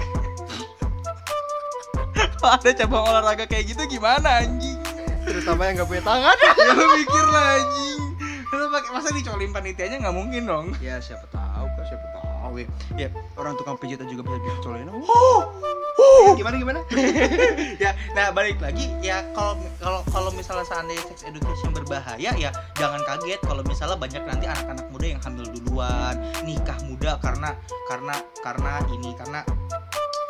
Kalau 2.38 2.54
ada 2.54 2.70
cabang 2.72 3.04
olahraga 3.04 3.44
kayak 3.44 3.64
gitu 3.68 3.82
gimana 3.88 4.42
anjing? 4.42 4.78
Terutama 5.22 5.66
yang 5.66 5.74
nggak 5.76 5.88
punya 5.88 6.02
tangan. 6.02 6.36
Ya 6.58 6.72
lu 6.72 6.86
mikir 6.96 7.24
lah 7.26 7.46
anjing. 7.56 8.00
Lu 8.48 8.64
pakai 8.68 8.90
masa 8.90 9.08
dicolin 9.10 9.50
panitianya 9.50 9.96
nggak 10.00 10.16
mungkin 10.16 10.42
dong? 10.44 10.66
Ya 10.78 10.96
siapa 10.98 11.26
tahu 11.28 11.66
kok 11.68 11.84
siapa 11.84 12.06
tahu 12.10 12.17
ya. 12.56 12.66
ya 12.96 13.08
orang 13.36 13.54
tukang 13.60 13.76
pijit 13.76 14.00
juga 14.06 14.22
bisa 14.24 14.38
bisa 14.40 14.58
colin 14.64 14.88
oh 14.88 15.42
gimana 16.38 16.54
gimana? 16.58 16.80
Ya 17.82 17.94
nah 18.14 18.30
balik 18.30 18.58
lagi. 18.62 18.90
Ya 19.02 19.22
kalau 19.34 19.58
kalau 19.78 20.00
kalau 20.10 20.30
misalnya 20.34 20.66
seandainya 20.66 21.02
sex 21.10 21.26
education 21.26 21.70
berbahaya 21.74 22.30
ya 22.38 22.50
jangan 22.78 23.02
kaget. 23.06 23.40
Kalau 23.42 23.62
misalnya 23.66 23.98
banyak 23.98 24.22
nanti 24.26 24.46
anak-anak 24.46 24.86
muda 24.90 25.06
yang 25.06 25.20
hamil 25.22 25.46
duluan 25.50 26.14
nikah 26.42 26.78
muda 26.86 27.18
karena 27.22 27.50
karena 27.86 28.14
karena 28.42 28.72
ini 28.94 29.10
karena 29.14 29.40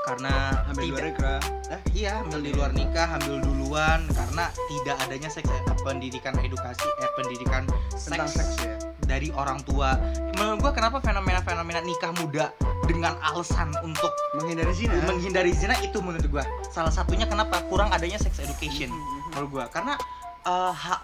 karena 0.08 0.32
ambil 0.72 0.84
tidak- 0.88 1.20
luar 1.20 1.40
eh 1.68 1.80
iya 1.92 2.12
hamil 2.24 2.40
di 2.40 2.50
luar 2.56 2.70
nikah 2.72 3.06
hamil 3.16 3.36
duluan 3.44 4.00
karena 4.08 4.44
tidak 4.72 4.96
adanya 5.04 5.28
seks 5.28 5.48
eh, 5.52 5.62
pendidikan 5.84 6.32
edukasi 6.40 6.88
eh 7.04 7.10
pendidikan 7.12 7.68
tentang 7.92 8.28
seks. 8.28 8.56
seks 8.56 8.64
ya 8.64 8.87
dari 9.08 9.32
orang 9.32 9.64
tua. 9.64 9.96
Menurut 10.36 10.60
gua 10.60 10.72
kenapa 10.72 11.00
fenomena-fenomena 11.00 11.80
nikah 11.80 12.12
muda 12.14 12.52
dengan 12.84 13.16
alasan 13.24 13.72
untuk 13.80 14.12
menghindari 14.36 14.70
zina? 14.70 14.92
menghindari 15.02 15.50
zina 15.50 15.74
itu 15.80 15.98
menurut 15.98 16.28
gua. 16.28 16.44
Salah 16.68 16.92
satunya 16.92 17.24
kenapa 17.24 17.64
kurang 17.66 17.88
adanya 17.88 18.20
sex 18.20 18.36
education 18.38 18.92
Mhm. 18.92 19.32
menurut 19.32 19.48
gua. 19.50 19.64
Karena 19.66 19.96
eh, 20.40 20.72
ha- 20.72 21.02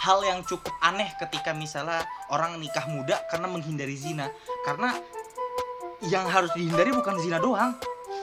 hal 0.00 0.18
yang 0.22 0.40
cukup 0.42 0.72
aneh 0.80 1.10
ketika 1.18 1.52
misalnya 1.52 2.00
orang 2.28 2.56
nikah 2.56 2.86
muda 2.86 3.20
karena 3.28 3.46
menghindari 3.46 3.94
zina. 3.94 4.30
Karena 4.62 4.94
yang 6.00 6.24
harus 6.24 6.48
dihindari 6.52 6.90
bukan 6.90 7.18
zina 7.18 7.36
doang 7.36 7.76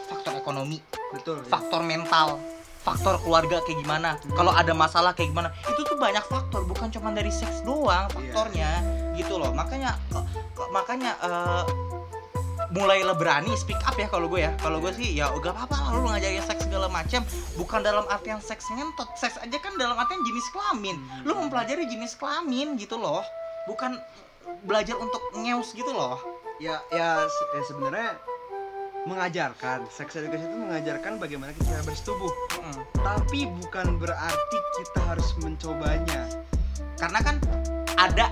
faktor 0.09 0.33
ekonomi 0.33 0.81
betul 1.13 1.37
ya. 1.37 1.47
faktor 1.47 1.85
mental 1.85 2.41
faktor 2.81 3.19
keluarga 3.19 3.59
kayak 3.61 3.83
gimana. 3.83 4.15
Kalau 4.31 4.49
ada 4.49 4.71
masalah 4.71 5.11
kayak 5.11 5.29
gimana 5.29 5.51
itu 5.67 5.83
tuh 5.83 5.93
banyak 5.93 6.23
faktor 6.23 6.63
bukan 6.63 6.87
cuma 6.87 7.11
dari 7.11 7.29
seks 7.29 7.61
doang 7.61 8.07
faktornya 8.09 8.81
gitu 9.17 9.35
loh. 9.35 9.49
Makanya 9.51 9.97
kok- 10.13 10.29
makanya 10.69 11.17
eh, 11.19 11.63
mulailah 12.67 13.15
berani 13.15 13.55
speak 13.55 13.79
up 13.83 13.95
ya 13.95 14.07
kalau 14.07 14.27
gue 14.29 14.45
ya. 14.45 14.51
Kalau 14.61 14.77
gue 14.77 14.91
sih 14.93 15.17
ya 15.17 15.31
gak 15.33 15.55
apa-apa 15.55 15.75
lah 15.75 15.89
lu 15.97 16.05
ngajarin 16.07 16.43
seks 16.43 16.67
segala 16.67 16.87
macam 16.87 17.23
bukan 17.55 17.79
dalam 17.81 18.05
artian 18.07 18.37
seks 18.37 18.69
ngentot. 18.69 19.07
Seks 19.15 19.39
aja 19.39 19.57
kan 19.57 19.73
dalam 19.75 19.95
artian 19.95 20.21
jenis 20.21 20.47
kelamin. 20.53 20.97
Lu 21.25 21.33
mempelajari 21.33 21.87
jenis 21.87 22.13
kelamin 22.15 22.77
gitu 22.77 22.99
loh. 22.99 23.23
Bukan 23.65 23.97
belajar 24.63 24.95
untuk 24.95 25.19
ngeus 25.35 25.73
gitu 25.73 25.89
loh. 25.91 26.19
Ya 26.57 26.81
ya, 26.89 27.23
ya 27.27 27.61
sebenarnya 27.65 28.17
mengajarkan 29.07 29.87
sex 29.87 30.19
education 30.19 30.51
itu 30.51 30.59
mengajarkan 30.59 31.15
bagaimana 31.15 31.55
kita 31.55 31.79
cara 31.79 31.83
bersetubuh. 31.87 32.33
Mm. 32.59 32.83
tapi 32.99 33.47
bukan 33.47 33.87
berarti 34.03 34.57
kita 34.83 34.99
harus 35.07 35.31
mencobanya. 35.39 36.27
Karena 36.99 37.23
kan 37.23 37.39
ada 37.95 38.27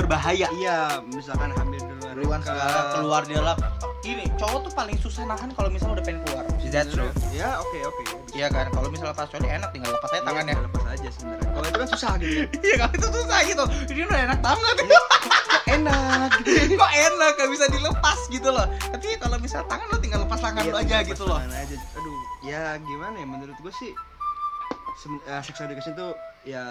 berbahaya. 0.00 0.48
Iya 0.50 0.76
misalkan 1.06 1.52
hamil 1.52 1.80
duluan 1.80 2.14
duluan 2.16 2.40
segala. 2.40 2.96
keluar 2.96 3.22
dia 3.24 3.40
lah. 3.40 3.56
Gini 4.00 4.24
cowok 4.34 4.58
tuh 4.64 4.72
paling 4.72 4.96
susah 4.96 5.24
nahan 5.24 5.52
kalau 5.52 5.68
misalnya 5.68 6.00
udah 6.00 6.04
pengen 6.04 6.20
keluar. 6.24 6.44
Is 6.58 6.72
that 6.72 6.88
true? 6.88 7.12
Ya 7.30 7.60
oke 7.60 7.78
oke. 7.84 8.02
Iya 8.32 8.48
kan? 8.48 8.72
Kalau 8.72 8.88
misalnya 8.88 9.12
pas 9.12 9.28
coli 9.28 9.44
enak 9.46 9.68
tinggal 9.70 9.92
lepas 9.92 10.10
aja 10.10 10.22
tangannya. 10.24 10.54
Iya, 10.56 10.64
lepas 10.64 10.84
aja 10.88 11.08
sebenarnya. 11.12 11.48
Kalau 11.52 11.66
itu 11.66 11.76
kan 11.76 11.88
susah 11.90 12.10
gitu. 12.16 12.32
Ya 12.32 12.46
iya 12.66 12.74
kalau 12.80 12.94
itu 12.96 13.08
susah 13.12 13.38
gitu. 13.44 13.64
Ini 13.90 14.02
udah 14.06 14.20
enak 14.24 14.38
banget. 14.40 14.74
Enak? 15.68 16.28
Gitu 16.40 16.74
kok 16.80 16.92
enak? 16.92 17.32
Gak 17.36 17.50
bisa 17.52 17.64
dilepas 17.68 18.18
gitu 18.28 18.48
loh. 18.48 18.66
Tapi 18.90 19.06
kalau 19.20 19.36
misal 19.36 19.60
tangan 19.68 19.86
lo 19.86 19.98
tinggal 19.98 20.20
lepas 20.24 20.40
tangan 20.40 20.62
Iya, 20.64 20.72
lo 20.72 20.78
aja 20.80 20.96
gitu 21.04 21.24
loh. 21.28 21.38
aja. 21.38 21.76
aduh 21.76 22.16
ya 22.40 22.62
gimana 22.80 23.16
ya? 23.20 23.26
Menurut 23.28 23.56
gue 23.56 23.72
sih 23.76 23.92
eh, 25.28 25.40
sex 25.44 25.56
education 25.60 25.92
tuh 25.92 26.16
ya 26.42 26.64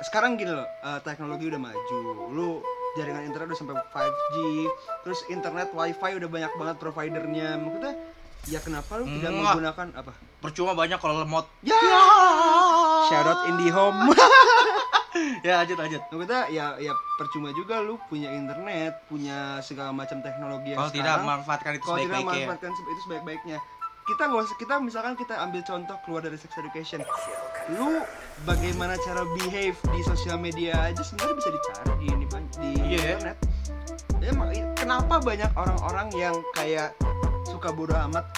sekarang 0.00 0.34
gini 0.34 0.50
loh 0.50 0.64
eh, 0.64 1.00
teknologi 1.02 1.44
udah 1.46 1.60
maju. 1.60 1.98
Lu 2.28 2.48
jaringan 2.92 3.24
internet 3.24 3.50
udah 3.50 3.58
sampai 3.58 3.74
5G 3.88 4.34
terus 5.02 5.20
internet 5.26 5.68
wifi 5.72 6.10
udah 6.14 6.28
banyak 6.28 6.52
banget 6.52 6.76
providernya. 6.78 7.48
Maksudnya 7.56 7.94
ya 8.44 8.58
kenapa 8.58 8.98
lu 8.98 9.06
tidak 9.08 9.30
Mwah. 9.30 9.42
menggunakan 9.52 9.86
apa? 9.94 10.12
Percuma 10.38 10.72
banyak 10.72 10.98
kalau 10.98 11.20
lemot 11.20 11.46
ya! 11.62 11.78
Shout 13.06 13.22
out 13.24 13.46
IndiHome 13.48 14.10
ya 15.46 15.62
lanjut 15.62 15.76
lanjut. 15.76 16.02
Maksudnya 16.04 16.42
ya 16.48 16.66
ya 16.78 16.90
percuma 17.14 17.50
juga 17.52 17.78
lu 17.78 17.98
punya 18.06 18.30
internet 18.30 19.02
punya 19.06 19.58
segala 19.60 19.90
macam 19.90 20.18
teknologi 20.18 20.72
yang 20.72 20.80
kalau 20.80 20.90
tidak 20.90 21.16
memanfaatkan 21.20 21.72
itu 21.72 21.84
kalau 21.84 21.98
tidak 22.00 22.18
memanfaatkan 22.20 22.70
se- 22.70 22.82
itu 22.84 23.00
sebaik-baiknya 23.02 23.58
kita 24.12 24.28
nggak 24.28 24.44
usah 24.44 24.58
kita 24.58 24.74
misalkan 24.78 25.14
kita 25.14 25.34
ambil 25.38 25.60
contoh 25.62 25.96
keluar 26.04 26.20
dari 26.20 26.36
sex 26.36 26.52
education. 26.54 27.00
Lu 27.70 28.04
bagaimana 28.42 29.00
cara 29.00 29.24
behave 29.32 29.72
di 29.88 30.00
sosial 30.02 30.36
media 30.36 30.76
aja 30.82 31.00
sebenarnya 31.00 31.34
bisa 31.34 31.50
dicari 31.50 31.92
di 31.96 32.06
ini 32.06 32.24
di 32.28 32.70
Iya. 32.86 33.00
ya. 33.00 33.12
internet 33.14 33.36
ya, 34.18 34.32
mak- 34.32 34.52
kenapa 34.76 35.14
banyak 35.18 35.50
orang-orang 35.52 36.08
yang 36.12 36.34
kayak 36.52 36.92
suka 37.44 37.70
bodoh 37.70 37.96
amat 38.04 38.28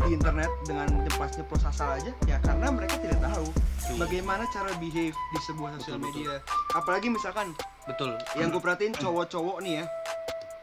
di 0.00 0.14
internet 0.14 0.46
dengan 0.62 0.86
nyeplos 1.00 1.32
nyeplos 1.34 1.64
asal 1.64 1.88
aja? 1.90 2.12
Ya 2.24 2.36
karena 2.38 2.68
mereka 2.68 2.98
tidak 2.98 3.18
tahu 3.18 3.48
Iya. 3.88 3.96
bagaimana 3.96 4.44
cara 4.48 4.70
behave 4.76 5.16
di 5.16 5.38
sebuah 5.42 5.80
sosial 5.80 5.96
Betul, 5.96 6.28
media. 6.28 6.34
apalagi 6.74 7.08
misalkan 7.08 7.56
betul. 7.84 8.12
yang 8.34 8.52
gue 8.52 8.60
perhatiin 8.60 8.92
cowok-cowok 8.92 9.58
nih 9.60 9.80
ya. 9.80 9.84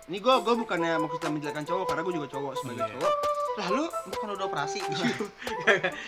Ini 0.06 0.22
gue 0.22 0.36
gue 0.38 0.54
bukannya 0.56 1.02
maksudnya 1.02 1.30
menjelekkan 1.32 1.66
cowok 1.66 1.86
karena 1.90 2.02
gue 2.04 2.14
juga 2.14 2.28
cowok 2.30 2.54
sebagai 2.56 2.78
Iya. 2.80 2.94
cowok 2.94 3.14
lah 3.56 3.68
lu 3.70 3.84
bukan 4.10 4.28
udah 4.34 4.46
operasi? 4.46 4.80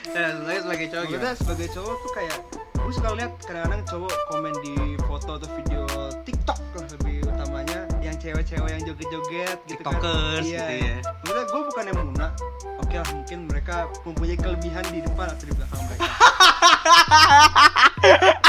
Ya 0.07 0.33
sebagai 0.33 0.59
sebagai 0.61 0.87
cowok 0.89 1.05
gimana? 1.07 1.31
sebagai 1.33 1.67
cowok 1.71 1.95
tuh 1.97 2.11
kayak 2.13 2.37
gue 2.77 2.93
suka 2.93 3.09
lihat 3.13 3.31
kadang-kadang 3.41 3.83
cowok 3.85 4.13
komen 4.27 4.53
di 4.61 4.73
foto 5.03 5.31
atau 5.35 5.49
video 5.53 5.83
TikTok 6.23 6.59
lah 6.73 6.85
lebih 6.93 7.15
utamanya 7.25 7.79
yang 7.99 8.15
cewek-cewek 8.15 8.69
yang 8.69 8.83
joget-joget 8.83 9.57
gitu 9.65 9.81
kan. 9.81 9.91
Tiktokers 9.93 10.43
Iya, 10.45 10.59
gitu 10.59 10.73
iya. 10.73 10.87
ya. 10.87 10.97
Maksudnya 11.17 11.45
gue 11.45 11.61
bukan 11.65 11.83
yang 11.85 11.97
muna 12.01 12.27
oke 12.77 12.95
lah 12.95 13.07
mungkin 13.11 13.37
mereka 13.45 13.75
mempunyai 14.03 14.37
kelebihan 14.37 14.85
di 14.87 14.99
depan 15.01 15.25
atau 15.27 15.45
di 15.45 15.53
belakang 15.53 15.81
mereka. 15.83 16.07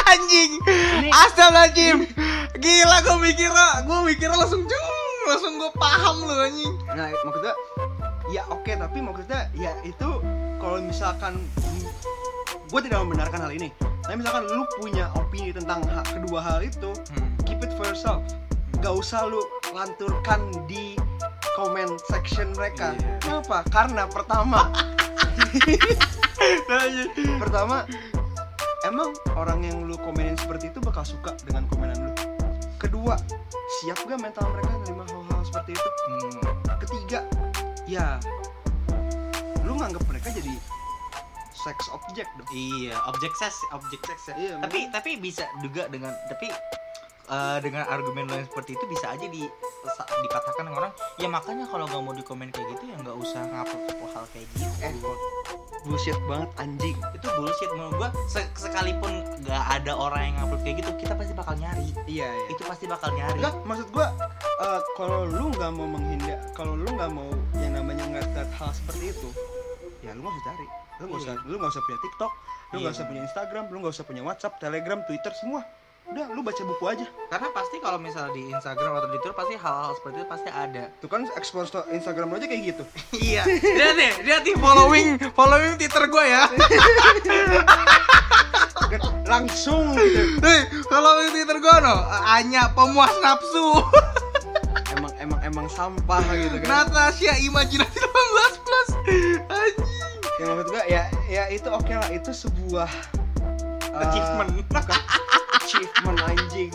Anjing! 0.09 0.51
Ini- 0.99 1.13
Astagfirullahaladzim! 1.13 1.97
Gila 2.59 2.97
gue 3.01 3.17
mikirnya 3.21 3.69
Gue 3.85 3.99
mikirnya 4.05 4.37
langsung 4.37 4.63
jeng 4.65 4.87
Langsung 5.25 5.53
gue 5.57 5.71
paham 5.75 6.17
lu 6.21 6.35
anjing. 6.35 6.73
Nah 6.89 7.07
maksudnya 7.21 7.55
ya 8.29 8.45
oke 8.53 8.69
tapi 8.69 9.01
maksudnya 9.01 9.49
ya 9.57 9.73
itu 9.85 10.21
kalau 10.61 10.79
misalkan 10.85 11.41
gue 12.69 12.81
tidak 12.85 12.99
membenarkan 13.05 13.49
hal 13.49 13.53
ini. 13.53 13.73
Tapi 14.05 14.15
misalkan 14.21 14.45
lu 14.49 14.65
punya 14.81 15.09
opini 15.17 15.53
tentang 15.53 15.85
hak 15.89 16.05
kedua 16.21 16.41
hal 16.41 16.61
itu 16.65 16.93
keep 17.49 17.61
it 17.65 17.73
for 17.77 17.89
yourself. 17.89 18.21
Gak 18.81 18.95
usah 18.95 19.27
lu 19.27 19.41
lanturkan 19.73 20.53
di 20.69 20.97
comment 21.57 21.97
section 22.09 22.53
mereka. 22.55 22.95
Iya. 22.95 23.19
kenapa? 23.21 23.59
Karena 23.73 24.05
pertama. 24.07 24.69
Pertama 27.43 27.83
emang 28.87 29.11
orang 29.35 29.65
yang 29.65 29.83
lu 29.89 29.97
komenin 29.99 30.39
seperti 30.39 30.71
itu 30.71 30.79
bakal 30.79 31.03
suka 31.03 31.35
dengan 31.43 31.67
komenan 31.73 31.99
lu? 32.09 32.13
Kedua 32.79 33.17
siap 33.81 33.99
gak 34.07 34.21
mental 34.21 34.47
mereka 34.55 34.71
menerima 34.77 35.05
hal-hal 35.09 35.41
seperti 35.43 35.71
itu? 35.75 35.91
Hmm, 36.09 36.31
ketiga 36.79 37.21
ya. 37.89 38.21
Lu 39.65 39.73
nganggap 39.81 40.05
mereka 40.07 40.29
jadi 40.37 40.55
sex 41.57 41.79
object 41.91 42.31
dong. 42.39 42.49
Iya 42.53 42.95
objek 43.11 43.33
seks 43.41 43.57
Objek 43.73 44.01
seks 44.05 44.23
ya. 44.31 44.35
Iya, 44.37 44.55
Tapi 44.63 44.79
tapi 44.93 45.11
bisa 45.19 45.49
juga 45.65 45.89
dengan 45.89 46.13
Tapi 46.29 46.53
eh, 47.29 47.59
dengan 47.61 47.85
argumen 47.87 48.25
lo 48.25 48.35
yang 48.35 48.47
seperti 48.47 48.73
itu 48.73 48.85
bisa 48.87 49.13
aja 49.13 49.27
di 49.27 49.45
dengan 50.59 50.75
orang 50.75 50.93
ya 51.17 51.31
makanya 51.31 51.65
kalau 51.65 51.87
nggak 51.87 52.03
mau 52.03 52.11
dikomen 52.13 52.51
kayak 52.51 52.67
gitu 52.75 52.91
ya 52.91 52.97
nggak 52.99 53.15
usah 53.15 53.47
ngupload 53.47 54.11
hal 54.11 54.25
kayak 54.33 54.47
gitu 54.51 54.67
Eh, 54.79 54.93
bullshit 55.87 56.19
banget 56.27 56.51
anjing 56.59 56.97
itu 57.15 57.27
bullshit 57.33 57.71
menurut 57.71 57.95
gua 57.97 58.11
se- 58.27 58.51
sekalipun 58.53 59.23
nggak 59.41 59.65
ada 59.71 59.93
orang 59.95 60.23
yang 60.25 60.35
ngupload 60.43 60.61
kayak 60.61 60.77
gitu 60.83 60.91
kita 60.99 61.15
pasti 61.15 61.33
bakal 61.33 61.55
nyari 61.55 61.89
iya 62.05 62.27
iya 62.27 62.47
itu 62.51 62.63
pasti 62.67 62.85
bakal 62.85 63.15
nyari 63.15 63.39
Enggak, 63.39 63.55
maksud 63.63 63.89
gua 63.95 64.07
eh, 64.59 64.81
kalau 64.99 65.21
lu 65.25 65.55
nggak 65.55 65.71
mau 65.71 65.87
menghindar, 65.87 66.39
kalau 66.53 66.75
lu 66.75 66.89
nggak 66.91 67.11
mau 67.15 67.31
yang 67.55 67.73
namanya 67.73 68.05
ngeliat 68.05 68.51
hal 68.51 68.71
seperti 68.75 69.15
itu, 69.15 69.31
ya 70.03 70.11
lu 70.11 70.21
nggak 70.21 70.35
usah 70.35 70.45
cari. 70.45 70.67
Lu 70.99 71.05
nggak 71.07 71.21
usah, 71.23 71.35
Iya. 71.39 71.47
lu 71.47 71.55
nggak 71.55 71.71
usah 71.71 71.83
punya 71.87 71.99
TikTok, 72.03 72.33
lu 72.35 72.75
nggak 72.75 72.83
Iya. 72.83 72.99
usah 72.99 73.05
punya 73.07 73.23
Instagram, 73.23 73.65
lu 73.71 73.77
nggak 73.79 73.95
usah 73.95 74.05
punya 74.05 74.23
WhatsApp, 74.27 74.55
Telegram, 74.59 74.99
Twitter 75.07 75.33
semua. 75.33 75.63
Udah 76.09 76.25
lu 76.33 76.41
baca 76.41 76.63
buku 76.65 76.85
aja. 76.89 77.07
Karena 77.29 77.49
pasti 77.53 77.77
kalau 77.79 78.01
misalnya 78.01 78.33
di 78.33 78.49
Instagram 78.49 78.93
atau 78.97 79.09
di 79.09 79.19
Twitter 79.19 79.37
pasti 79.37 79.55
hal-hal 79.55 79.93
seperti 79.93 80.17
itu 80.17 80.27
pasti 80.27 80.49
ada. 80.49 80.85
Tuh 80.99 81.09
kan 81.09 81.21
sto- 81.45 81.89
Instagram 81.89 82.33
aja 82.33 82.47
kayak 82.49 82.63
gitu. 82.65 82.83
Iya. 83.29 83.43
Dia 83.45 83.89
nih 83.93 84.13
dia 84.25 84.37
nih 84.41 84.57
following 84.57 85.09
following 85.33 85.77
Twitter 85.77 86.05
gue 86.07 86.25
ya. 86.25 86.43
Langsung 89.29 89.93
gitu. 89.93 90.41
Following 90.89 91.29
Twitter 91.31 91.59
gue 91.61 91.75
no 91.85 91.95
hanya 92.25 92.73
pemuas 92.73 93.13
nafsu. 93.21 93.85
Emang 94.97 95.13
emang 95.21 95.41
emang 95.45 95.67
sampah 95.69 96.25
gitu 96.33 96.57
kan. 96.65 96.89
Natasha 96.89 97.37
imajinasi 97.39 97.99
18 98.01 98.65
plus. 98.65 98.89
Anjing. 99.47 100.17
Ya 100.39 100.45
maksud 100.47 100.67
gua 100.71 100.83
ya 100.87 101.03
ya 101.27 101.43
itu 101.51 101.67
oke 101.67 101.91
lah 101.91 102.09
itu 102.09 102.31
sebuah 102.31 102.87
uh, 103.91 104.03
Achievement. 104.07 104.55
bukan 104.65 104.87
achievement 105.69 106.19
anjing. 106.25 106.73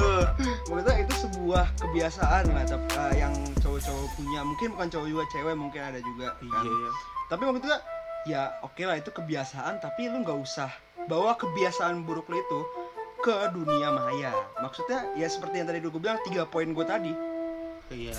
Uh, 0.00 0.24
maksudnya 0.72 0.96
itu 1.04 1.14
sebuah 1.28 1.68
kebiasaan 1.76 2.48
lah 2.48 2.64
tapi, 2.64 2.88
uh, 2.96 3.12
yang 3.12 3.34
cowok-cowok 3.60 4.08
punya. 4.16 4.40
Mungkin 4.40 4.72
bukan 4.72 4.88
cowok 4.88 5.06
juga 5.12 5.24
cewek 5.28 5.54
mungkin 5.60 5.80
ada 5.84 6.00
juga 6.00 6.32
kan. 6.40 6.64
iya 6.64 6.90
tapi 7.30 7.46
maksud 7.46 7.62
gua 7.62 7.78
ya 8.26 8.42
oke 8.66 8.82
lah 8.82 8.98
itu 8.98 9.14
kebiasaan 9.14 9.78
tapi 9.78 10.10
lu 10.10 10.26
nggak 10.26 10.34
usah 10.42 10.66
bawa 11.06 11.38
kebiasaan 11.38 12.02
buruk 12.02 12.26
lu 12.26 12.40
itu 12.40 12.60
ke 13.20 13.36
dunia 13.52 13.92
maya. 13.92 14.32
Maksudnya 14.64 15.12
ya 15.20 15.28
seperti 15.28 15.60
yang 15.60 15.68
tadi 15.68 15.84
gue 15.84 15.92
bilang 15.92 16.18
tiga 16.24 16.48
poin 16.48 16.72
gue 16.72 16.86
tadi. 16.88 17.12
Iya. 17.92 18.16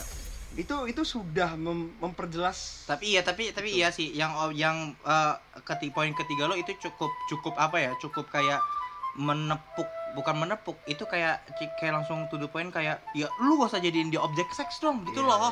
Itu 0.54 0.86
itu 0.86 1.02
sudah 1.02 1.58
mem- 1.58 1.98
memperjelas. 1.98 2.86
Tapi 2.86 3.18
iya 3.18 3.26
tapi 3.26 3.50
tapi 3.50 3.74
iya 3.74 3.90
sih 3.90 4.14
yang 4.14 4.38
yang 4.54 4.94
eh, 5.02 5.34
keti 5.66 5.90
poin 5.90 6.14
ketiga 6.14 6.46
lo 6.46 6.54
itu 6.54 6.78
cukup 6.78 7.10
cukup 7.34 7.58
apa 7.58 7.82
ya? 7.82 7.92
Cukup 7.98 8.30
kayak 8.30 8.62
menepuk 9.20 9.88
bukan 10.16 10.36
menepuk 10.44 10.76
itu 10.88 11.04
kayak 11.08 11.44
kayak 11.80 11.96
langsung 12.00 12.28
to 12.28 12.36
the 12.36 12.48
point 12.48 12.72
kayak 12.72 13.00
ya 13.16 13.28
lu 13.44 13.56
gak 13.60 13.72
usah 13.76 13.82
jadiin 13.84 14.12
dia 14.12 14.20
objek 14.20 14.48
seks 14.52 14.80
dong 14.80 15.04
gitu 15.08 15.24
Iya, 15.24 15.32
loh. 15.32 15.52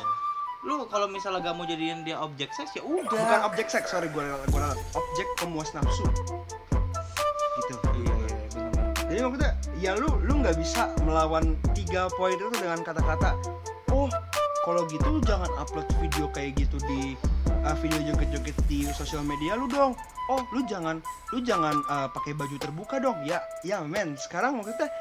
lu 0.60 0.84
kalau 0.92 1.08
misalnya 1.08 1.40
gak 1.40 1.56
mau 1.56 1.64
jadiin 1.64 2.04
dia 2.04 2.20
objek 2.20 2.52
seks 2.52 2.76
ya 2.76 2.84
udah. 2.84 3.08
Bukan 3.08 3.40
objek 3.48 3.72
seks 3.72 3.88
sorry 3.92 4.12
gue 4.12 4.20
gue 4.20 4.64
objek 4.92 5.26
pemuas 5.40 5.72
nafsu. 5.72 6.04
Gitu. 7.60 7.74
Iya 7.84 8.12
iya 8.12 8.14
benar 8.16 8.40
jadi 9.10 9.20
maksudnya 9.26 9.52
ya 9.82 9.92
lu 9.98 10.08
lu 10.22 10.32
nggak 10.40 10.54
bisa 10.56 10.92
melawan 11.02 11.58
tiga 11.74 12.06
poin 12.14 12.38
itu 12.38 12.46
dengan 12.54 12.78
kata-kata 12.80 13.34
oh 13.90 14.06
kalau 14.62 14.86
gitu 14.86 15.18
jangan 15.26 15.50
upload 15.58 15.88
video 15.98 16.30
kayak 16.30 16.54
gitu 16.54 16.78
di 16.86 17.18
uh, 17.64 17.76
video 17.78 18.00
joget-joget 18.12 18.56
di 18.66 18.86
sosial 18.92 19.24
media 19.24 19.56
lu 19.56 19.66
dong. 19.68 19.92
Oh 20.30 20.42
lu 20.54 20.62
jangan 20.66 21.02
lu 21.34 21.42
jangan 21.42 21.74
uh, 21.90 22.06
pakai 22.10 22.32
baju 22.36 22.56
terbuka 22.60 23.02
dong. 23.02 23.18
Ya 23.26 23.42
ya 23.66 23.82
men. 23.82 24.14
Sekarang 24.16 24.58
maksudnya 24.60 24.86
se- 24.86 24.92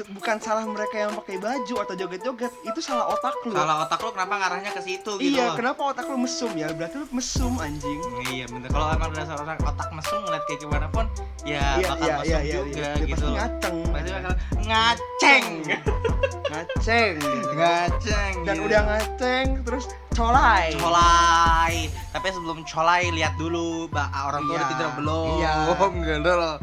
bukan 0.00 0.40
salah 0.40 0.64
mereka 0.64 1.04
yang 1.04 1.12
pakai 1.12 1.36
baju 1.36 1.74
atau 1.84 1.92
joget-joget 1.92 2.52
itu 2.64 2.80
salah 2.80 3.12
otak 3.12 3.36
lu. 3.44 3.52
Salah 3.52 3.84
otak 3.84 4.00
lu 4.00 4.08
kenapa 4.16 4.40
ngarahnya 4.40 4.72
ke 4.72 4.80
situ 4.80 5.20
gitu? 5.20 5.36
Iya 5.36 5.52
loh 5.52 5.54
kenapa 5.60 5.80
otak 5.92 6.08
lu 6.08 6.16
mesum? 6.16 6.48
Ya 6.56 6.72
berarti 6.72 6.96
lu 7.04 7.06
mesum 7.12 7.52
anjing. 7.60 8.00
Iya 8.32 8.48
bener. 8.48 8.72
Kalau 8.72 8.88
emang 8.96 9.12
dasar 9.12 9.36
orang 9.36 9.60
otak 9.60 9.88
mesum 9.92 10.18
ngeliat 10.24 10.44
kayak 10.48 10.60
gimana 10.64 10.86
pun 10.88 11.04
ya 11.44 11.76
Iya, 11.76 11.88
bakal 11.92 12.06
iya, 12.08 12.16
mesum 12.16 12.24
iya, 12.24 12.40
iya, 12.40 12.54
juga 12.56 12.72
iya. 12.72 12.92
gitu. 13.04 13.12
pasti 13.12 13.28
ngaceng. 13.36 13.76
Pasti 13.92 14.10
bakal 14.16 14.32
ngaceng. 14.64 15.44
Ngaceng. 16.48 17.14
Ngaceng. 17.52 18.34
Dan 18.48 18.54
gitu. 18.56 18.64
udah 18.64 18.80
ngaceng 18.88 19.46
terus 19.60 19.84
colai. 20.16 20.66
Colai. 20.80 21.74
Tapi 22.16 22.26
sebelum 22.32 22.58
colai 22.64 23.12
lihat 23.12 23.36
dulu 23.36 23.92
orang 23.92 24.40
tua 24.48 24.56
Iya, 24.56 24.56
udah 24.56 24.68
tidur 24.72 24.90
belum? 24.96 25.36
Iya. 25.36 25.52
enggak 25.92 26.18
ada 26.24 26.32
loh 26.40 26.56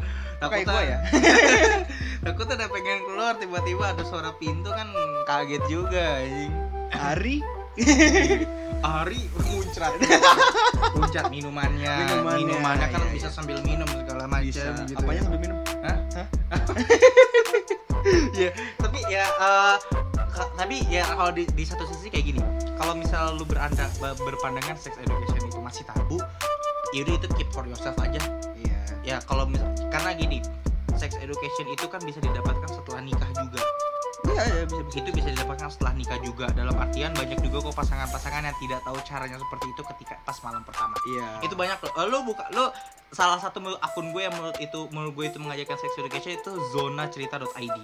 kayak 0.48 0.64
gua 0.64 0.80
ya 0.80 0.98
aku 2.20 2.40
tuh 2.44 2.54
udah 2.56 2.68
pengen 2.68 2.98
keluar 3.08 3.32
tiba-tiba 3.40 3.84
ada 3.96 4.02
suara 4.04 4.30
pintu 4.36 4.68
kan 4.68 4.88
kaget 5.24 5.62
juga 5.70 6.20
anjing. 6.20 6.52
Hari 6.90 7.36
Ari? 8.80 9.20
Muncrat 9.44 9.92
muncrat 10.96 11.26
minumannya. 11.28 11.94
Minumannya, 12.04 12.38
minumannya 12.40 12.86
kan 12.88 13.00
iya, 13.04 13.12
bisa 13.12 13.28
iya. 13.28 13.36
sambil 13.36 13.58
minum 13.64 13.88
segala 13.88 14.24
macam. 14.24 14.72
Gitu 14.84 14.96
apanya 14.96 15.20
ya. 15.20 15.22
sambil 15.24 15.40
minum? 15.40 15.58
Ya 18.32 18.48
tapi 18.80 19.04
ya 19.12 19.28
ka- 20.32 20.52
tapi 20.56 20.80
ya 20.88 21.04
kalau 21.04 21.36
di, 21.36 21.44
di 21.52 21.64
satu 21.68 21.84
sisi 21.84 22.08
kayak 22.08 22.32
gini. 22.32 22.40
Kalau 22.80 22.96
misal 22.96 23.36
lu 23.36 23.44
beranda 23.44 23.84
berpandangan 24.00 24.80
sex 24.80 24.96
education 24.96 25.52
itu 25.52 25.60
masih 25.60 25.84
tabu 25.84 26.16
yaudah 26.96 27.20
itu 27.20 27.28
keep 27.36 27.52
for 27.52 27.68
yourself 27.68 27.92
aja. 28.00 28.18
Iya. 28.56 28.80
Ya 29.04 29.16
kalau 29.28 29.44
misal 29.44 29.68
karena 29.92 30.16
gini 30.16 30.40
sex 31.00 31.16
education 31.16 31.66
itu 31.72 31.88
kan 31.88 32.00
bisa 32.04 32.20
didapatkan 32.20 32.68
setelah 32.68 33.00
nikah 33.00 33.30
juga. 33.32 33.64
Iya 34.20 34.42
iya 34.52 34.64
bisa. 34.68 34.82
Bisa 34.84 34.98
itu 35.00 35.10
bisa 35.16 35.28
didapatkan 35.32 35.68
setelah 35.72 35.92
nikah 35.96 36.18
juga. 36.20 36.46
Dalam 36.52 36.76
artian 36.76 37.16
banyak 37.16 37.40
juga 37.40 37.72
kok 37.72 37.74
pasangan-pasangan 37.80 38.44
yang 38.44 38.56
tidak 38.60 38.80
tahu 38.84 38.98
caranya 39.08 39.40
seperti 39.40 39.66
itu 39.72 39.82
ketika 39.96 40.14
pas 40.28 40.36
malam 40.44 40.60
pertama. 40.60 40.94
Iya. 41.08 41.28
Itu 41.40 41.54
banyak 41.56 41.78
loh. 41.80 41.92
Eh, 41.96 42.06
lo 42.12 42.18
buka 42.28 42.44
lo 42.52 42.68
salah 43.10 43.42
satu 43.42 43.58
menurut 43.58 43.80
akun 43.82 44.14
gue 44.14 44.22
yang 44.22 44.34
menurut 44.38 44.58
itu 44.62 44.86
menurut 44.94 45.12
gue 45.18 45.26
itu 45.34 45.38
mengajarkan 45.42 45.76
sex 45.82 45.92
education 45.98 46.38
itu 46.38 46.52
zona 46.70 47.10
cerita.id 47.10 47.78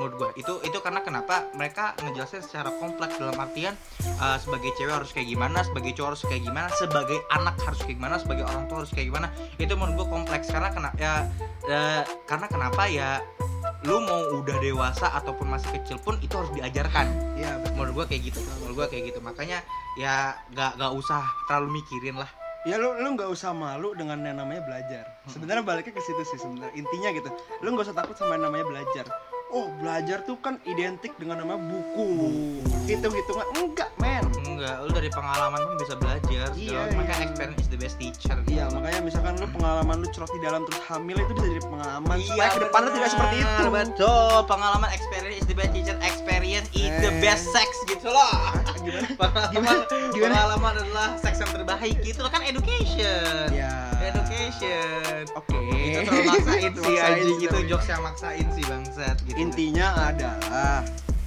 menurut 0.00 0.14
gue. 0.16 0.30
Itu 0.40 0.52
itu 0.64 0.78
karena 0.80 1.04
kenapa 1.04 1.52
mereka 1.52 1.92
ngejelasin 2.00 2.40
secara 2.40 2.72
kompleks 2.80 3.20
dalam 3.20 3.36
artian 3.36 3.76
eh, 4.00 4.38
sebagai 4.40 4.72
cewek 4.80 4.94
harus 4.94 5.10
kayak 5.12 5.28
gimana 5.28 5.60
sebagai 5.60 5.92
cowok 5.92 6.08
harus 6.16 6.22
kayak 6.24 6.42
gimana 6.48 6.68
sebagai 6.72 7.18
anak 7.28 7.56
harus 7.60 7.80
kayak 7.84 7.96
gimana 8.00 8.16
sebagai 8.16 8.44
orang 8.48 8.64
tua 8.66 8.76
harus 8.84 8.92
kayak 8.96 9.06
gimana. 9.12 9.28
Itu 9.60 9.72
menurut 9.76 9.94
gue 10.00 10.08
kompleks. 10.08 10.46
Karena 10.48 10.68
kena 10.72 10.90
ya 10.96 11.12
eh, 11.68 12.02
karena 12.24 12.46
kenapa 12.48 12.82
ya 12.88 13.20
lu 13.82 13.98
mau 13.98 14.38
udah 14.38 14.56
dewasa 14.62 15.10
ataupun 15.20 15.58
masih 15.58 15.68
kecil 15.82 15.98
pun 16.00 16.16
itu 16.24 16.32
harus 16.32 16.50
diajarkan. 16.56 17.06
Betul. 17.42 17.74
menurut 17.74 17.92
gue 18.04 18.06
kayak 18.14 18.22
gitu 18.32 18.38
menurut 18.62 18.74
gue 18.84 18.86
kayak 18.96 19.04
gitu. 19.12 19.18
Makanya 19.20 19.58
ya 19.98 20.38
gak 20.56 20.80
gak 20.80 20.92
usah 20.96 21.20
terlalu 21.50 21.82
mikirin 21.82 22.16
lah 22.16 22.30
ya 22.62 22.78
lu 22.78 22.94
lu 22.98 23.08
nggak 23.18 23.30
usah 23.30 23.50
malu 23.50 23.94
dengan 23.98 24.22
yang 24.22 24.38
namanya 24.38 24.62
belajar. 24.62 25.04
Sebenarnya 25.26 25.62
baliknya 25.66 25.94
ke 25.94 26.02
situ 26.02 26.22
sih 26.34 26.38
sebenarnya. 26.38 26.74
Intinya 26.78 27.10
gitu 27.14 27.30
lu 27.62 27.68
nggak 27.74 27.86
usah 27.90 27.96
takut 27.96 28.14
sama 28.14 28.38
yang 28.38 28.50
namanya 28.50 28.66
belajar 28.68 29.06
oh 29.52 29.68
belajar 29.76 30.24
tuh 30.24 30.36
kan 30.38 30.56
identik 30.64 31.12
dengan 31.14 31.36
nama 31.38 31.54
buku 31.54 32.08
hitung 32.82 33.12
hitungan 33.12 33.44
enggak 33.54 33.90
men 33.96 34.24
enggak 34.42 34.80
lu 34.80 34.90
dari 34.90 35.06
pengalaman 35.08 35.60
pun 35.62 35.76
bisa 35.76 35.94
belajar 35.94 36.46
Iya, 36.50 36.72
segala- 36.82 36.94
makanya 36.94 37.12
iya. 37.14 37.26
experience 37.26 37.60
is 37.60 37.68
the 37.68 37.76
best 37.76 37.96
teacher 37.96 38.36
Iya, 38.42 38.64
gitu. 38.64 38.74
makanya 38.74 39.00
misalkan 39.02 39.32
lu 39.36 39.46
pengalaman 39.50 39.96
lu 39.98 40.08
cerot 40.08 40.30
di 40.30 40.40
dalam 40.40 40.64
terus 40.64 40.80
hamil 40.82 41.16
itu 41.18 41.32
bisa 41.32 41.46
jadi 41.48 41.62
pengalaman 41.64 42.16
Iya, 42.16 42.26
supaya 42.26 42.48
ke 42.48 42.60
depannya 42.60 42.90
tidak 42.92 43.10
seperti 43.10 43.36
itu. 43.38 43.64
betul 43.68 44.34
pengalaman 44.46 44.90
experience 44.90 45.36
is 45.36 45.46
the 45.46 45.54
best 45.54 45.72
teacher 45.72 45.96
experience 46.00 46.68
is 46.72 46.92
the 46.98 47.10
Eh. 47.10 47.20
best 47.20 47.44
sex 47.50 47.68
gitu 47.86 48.08
loh 48.08 48.32
Gimana? 48.80 49.06
pengalaman 49.14 49.76
Gimana? 50.10 50.32
pengalaman 50.32 50.72
adalah 50.80 51.08
seks 51.16 51.38
yang 51.38 51.52
terbaik 51.52 51.96
gitu 52.00 52.18
loh 52.18 52.30
kan 52.30 52.40
education 52.42 53.52
Ya. 53.52 53.91
Education 54.04 55.22
Oke. 55.32 55.58
itu 55.72 55.98
terlalu 56.02 56.26
maksain 56.28 56.72
sih 56.74 56.96
anjing 56.98 57.36
sih 57.36 57.46
itu 57.46 57.58
jokes 57.66 57.86
yang 57.86 58.02
maksain 58.02 58.46
sih 58.50 58.64
bangsat 58.64 59.16
gitu 59.22 59.36
Intinya 59.36 59.86
adalah 60.04 60.82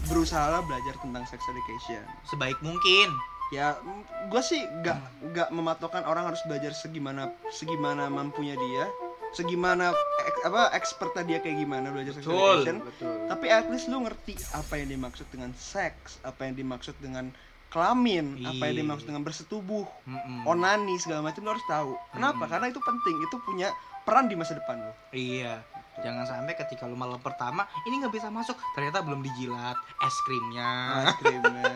berusaha 0.06 0.62
belajar 0.62 0.94
tentang 0.98 1.24
sex 1.26 1.42
education. 1.44 2.04
sebaik 2.26 2.60
mungkin 2.62 3.10
Ya, 3.48 3.78
gue 4.26 4.42
sih 4.42 4.58
gak 4.82 4.98
gak 5.32 5.50
mematokkan 5.50 6.02
orang 6.02 6.26
harus 6.26 6.42
belajar 6.44 6.74
segimana 6.74 7.30
segimana 7.52 8.10
mampunya 8.10 8.58
dia, 8.58 8.90
segimana 9.32 9.94
ek- 10.20 10.44
apa 10.44 10.74
expertnya 10.74 11.22
dia 11.24 11.38
kayak 11.40 11.62
gimana 11.62 11.94
belajar 11.94 12.18
sex 12.18 12.26
education. 12.26 12.82
betul 12.82 13.14
Tapi 13.30 13.46
at 13.48 13.70
least 13.70 13.86
lu 13.86 14.02
ngerti 14.02 14.34
apa 14.50 14.74
yang 14.76 14.90
dimaksud 14.90 15.30
dengan 15.30 15.54
seks, 15.54 16.18
apa 16.22 16.42
yang 16.44 16.58
dimaksud 16.58 16.98
dengan 16.98 17.30
kelamin, 17.76 18.40
apa 18.42 18.64
yang 18.64 18.72
Iya. 18.72 18.82
dimaksud 18.82 19.06
dengan 19.06 19.22
bersetubuh, 19.22 19.84
Mm-mm. 20.06 20.48
onani 20.48 20.96
segala 20.96 21.20
macam 21.22 21.44
lu 21.44 21.52
harus 21.52 21.66
tahu. 21.66 21.92
Kenapa? 22.10 22.40
Hmm. 22.42 22.50
Karena 22.50 22.68
itu 22.68 22.80
penting, 22.80 23.16
itu 23.20 23.36
punya 23.42 23.68
peran 24.02 24.26
di 24.26 24.34
masa 24.34 24.56
depan 24.56 24.80
lo. 24.80 24.96
Iya. 25.12 25.60
Jangan 25.98 26.24
sampai 26.24 26.56
ketika 26.56 26.84
lu 26.84 26.96
malam 26.96 27.18
pertama 27.18 27.64
ini 27.84 28.00
nggak 28.00 28.12
bisa 28.14 28.28
masuk, 28.30 28.56
ternyata 28.72 29.00
belum 29.02 29.20
dijilat 29.22 29.76
es 30.02 30.16
krimnya. 30.22 30.72
Es 31.04 31.16
krimnya. 31.18 31.76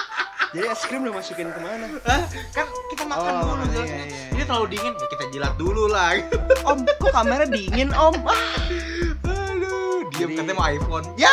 Jadi 0.52 0.66
es 0.66 0.82
krim 0.82 1.00
lu 1.00 1.12
masukin 1.12 1.46
ke 1.46 1.58
mana? 1.58 1.86
Hah? 2.02 2.22
kan 2.50 2.66
kita 2.90 3.04
makan 3.04 3.32
Oh, 3.32 3.40
dulu 3.46 3.62
iya, 3.62 3.70
jelasnya. 3.70 3.96
iya, 4.02 4.24
Ini 4.26 4.34
iya. 4.34 4.44
terlalu 4.44 4.66
dingin, 4.68 4.92
ya 4.94 5.06
kita 5.08 5.24
jilat 5.30 5.54
dulu 5.56 5.84
lah. 5.86 6.10
Om, 6.64 6.78
kok 6.90 7.10
kamera 7.10 7.44
dingin 7.46 7.88
om? 7.92 8.14
Aduh, 9.22 10.08
diam 10.10 10.26
Jadi- 10.26 10.36
katanya 10.36 10.54
mau 10.54 10.66
iPhone. 10.66 11.06
Ya. 11.14 11.30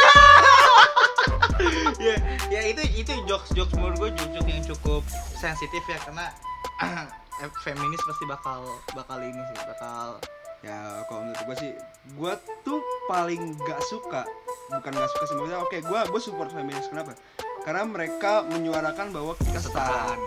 Ya, 2.07 2.15
ya 2.49 2.61
itu 2.69 2.81
itu 2.93 3.13
jokes 3.25 3.49
jokes 3.53 3.73
menurut 3.75 3.95
gue 3.97 4.09
jokes 4.15 4.47
yang 4.47 4.63
cukup 4.65 5.01
sensitif 5.35 5.83
ya 5.89 5.97
karena 6.05 6.25
eh, 7.43 7.49
feminis 7.65 8.01
pasti 8.05 8.23
bakal 8.29 8.59
bakal 8.93 9.17
ini 9.21 9.39
sih 9.53 9.57
bakal 9.65 10.17
Ya 10.65 11.05
kalau 11.05 11.21
menurut 11.21 11.37
gue 11.45 11.55
sih, 11.61 11.71
gue 12.17 12.33
tuh 12.65 12.81
paling 13.05 13.53
gak 13.61 13.77
suka, 13.93 14.25
bukan 14.73 14.89
gak 14.89 15.09
suka 15.13 15.37
maksudnya. 15.37 15.61
Oke, 15.61 15.85
gue 15.85 15.99
gue 16.09 16.17
support 16.17 16.49
feminis 16.49 16.89
kenapa? 16.89 17.13
Karena 17.61 17.85
mereka 17.85 18.41
menyuarakan 18.41 19.13
bahwa 19.13 19.37
kita 19.37 19.61
setara. 19.61 20.17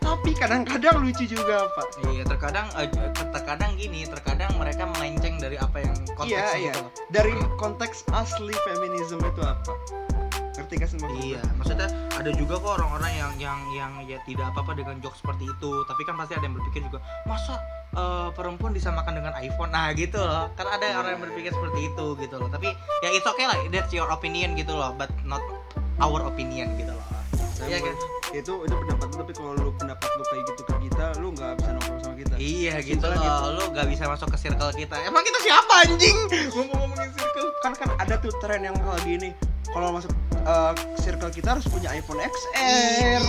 Tapi 0.00 0.32
kadang-kadang 0.40 1.04
lucu 1.04 1.28
juga 1.28 1.68
pak 1.76 2.00
Iya, 2.08 2.24
terkadang 2.24 2.72
eh, 2.80 2.88
terkadang 3.12 3.76
gini, 3.76 4.08
terkadang 4.08 4.56
mereka 4.56 4.88
melenceng 4.88 5.36
dari 5.36 5.60
apa 5.60 5.84
yang 5.84 5.94
konteksnya 6.16 6.56
iya 6.56 6.70
iya 6.70 6.74
dari 7.10 7.34
konteks 7.58 8.06
asli 8.14 8.54
feminisme 8.64 9.20
itu 9.20 9.42
apa 9.42 9.72
ngerti 10.54 10.74
kan 10.78 10.88
sama 10.88 11.06
Iya, 11.18 11.40
maksudnya 11.58 11.88
ada 12.14 12.30
juga 12.30 12.54
kok 12.56 12.72
orang-orang 12.78 13.12
yang 13.14 13.32
yang 13.38 13.58
yang 13.74 13.92
ya 14.06 14.18
tidak 14.22 14.54
apa-apa 14.54 14.78
dengan 14.78 15.02
jokes 15.02 15.18
seperti 15.18 15.50
itu, 15.50 15.70
tapi 15.84 16.02
kan 16.06 16.14
pasti 16.14 16.38
ada 16.38 16.44
yang 16.46 16.54
berpikir 16.54 16.80
juga, 16.86 16.98
masa 17.26 17.58
eh, 17.94 18.28
perempuan 18.34 18.74
disamakan 18.74 19.18
dengan 19.18 19.32
iPhone? 19.38 19.70
Nah, 19.70 19.90
gitu 19.94 20.18
loh. 20.18 20.50
Kan 20.54 20.66
ada 20.66 20.82
Iya. 20.82 20.98
orang 20.98 21.10
yang 21.18 21.22
berpikir 21.26 21.50
seperti 21.54 21.80
itu 21.90 22.06
gitu 22.18 22.34
loh. 22.38 22.48
Tapi 22.50 22.70
ya 23.02 23.08
it's 23.10 23.26
okay 23.26 23.46
lah, 23.46 23.54
that's 23.70 23.90
your 23.90 24.06
opinion 24.10 24.54
gitu 24.54 24.74
loh, 24.74 24.90
but 24.94 25.10
not 25.22 25.42
our 25.98 26.22
opinion 26.26 26.74
gitu 26.74 26.90
loh. 26.90 27.06
Iya 27.64 27.78
kan? 27.80 27.96
itu 28.34 28.50
itu 28.66 28.74
pendapat 28.74 29.06
lu 29.14 29.16
tapi 29.22 29.30
kalau 29.30 29.54
lu 29.54 29.70
pendapat 29.78 30.10
lu 30.18 30.22
kayak 30.26 30.42
gitu 30.50 30.62
ke 30.66 30.74
kita 30.90 31.06
lu 31.22 31.30
nggak 31.30 31.54
bisa 31.54 31.70
nongkrong 31.70 32.00
sama 32.02 32.14
kita 32.18 32.34
Iya 32.34 32.74
gitu 32.82 33.04
loh, 33.06 33.54
lu 33.54 33.64
gak 33.70 33.86
bisa 33.86 34.04
masuk 34.10 34.26
ke 34.26 34.38
circle 34.42 34.74
kita. 34.74 34.96
Emang 35.06 35.22
kita 35.22 35.38
siapa 35.38 35.86
anjing? 35.86 36.18
Ngomong-ngomongin 36.50 37.10
circle. 37.14 37.48
kan 37.62 37.72
kan 37.78 37.88
ada 37.94 38.18
tuh 38.18 38.34
tren 38.42 38.60
yang 38.60 38.74
hal 38.74 38.98
gini 39.06 39.30
kalau 39.74 39.90
masuk 39.92 40.10
eh, 40.38 40.72
circle 40.96 41.28
kita 41.28 41.48
harus 41.52 41.66
punya 41.66 41.90
iPhone 41.90 42.22
XR 42.22 43.22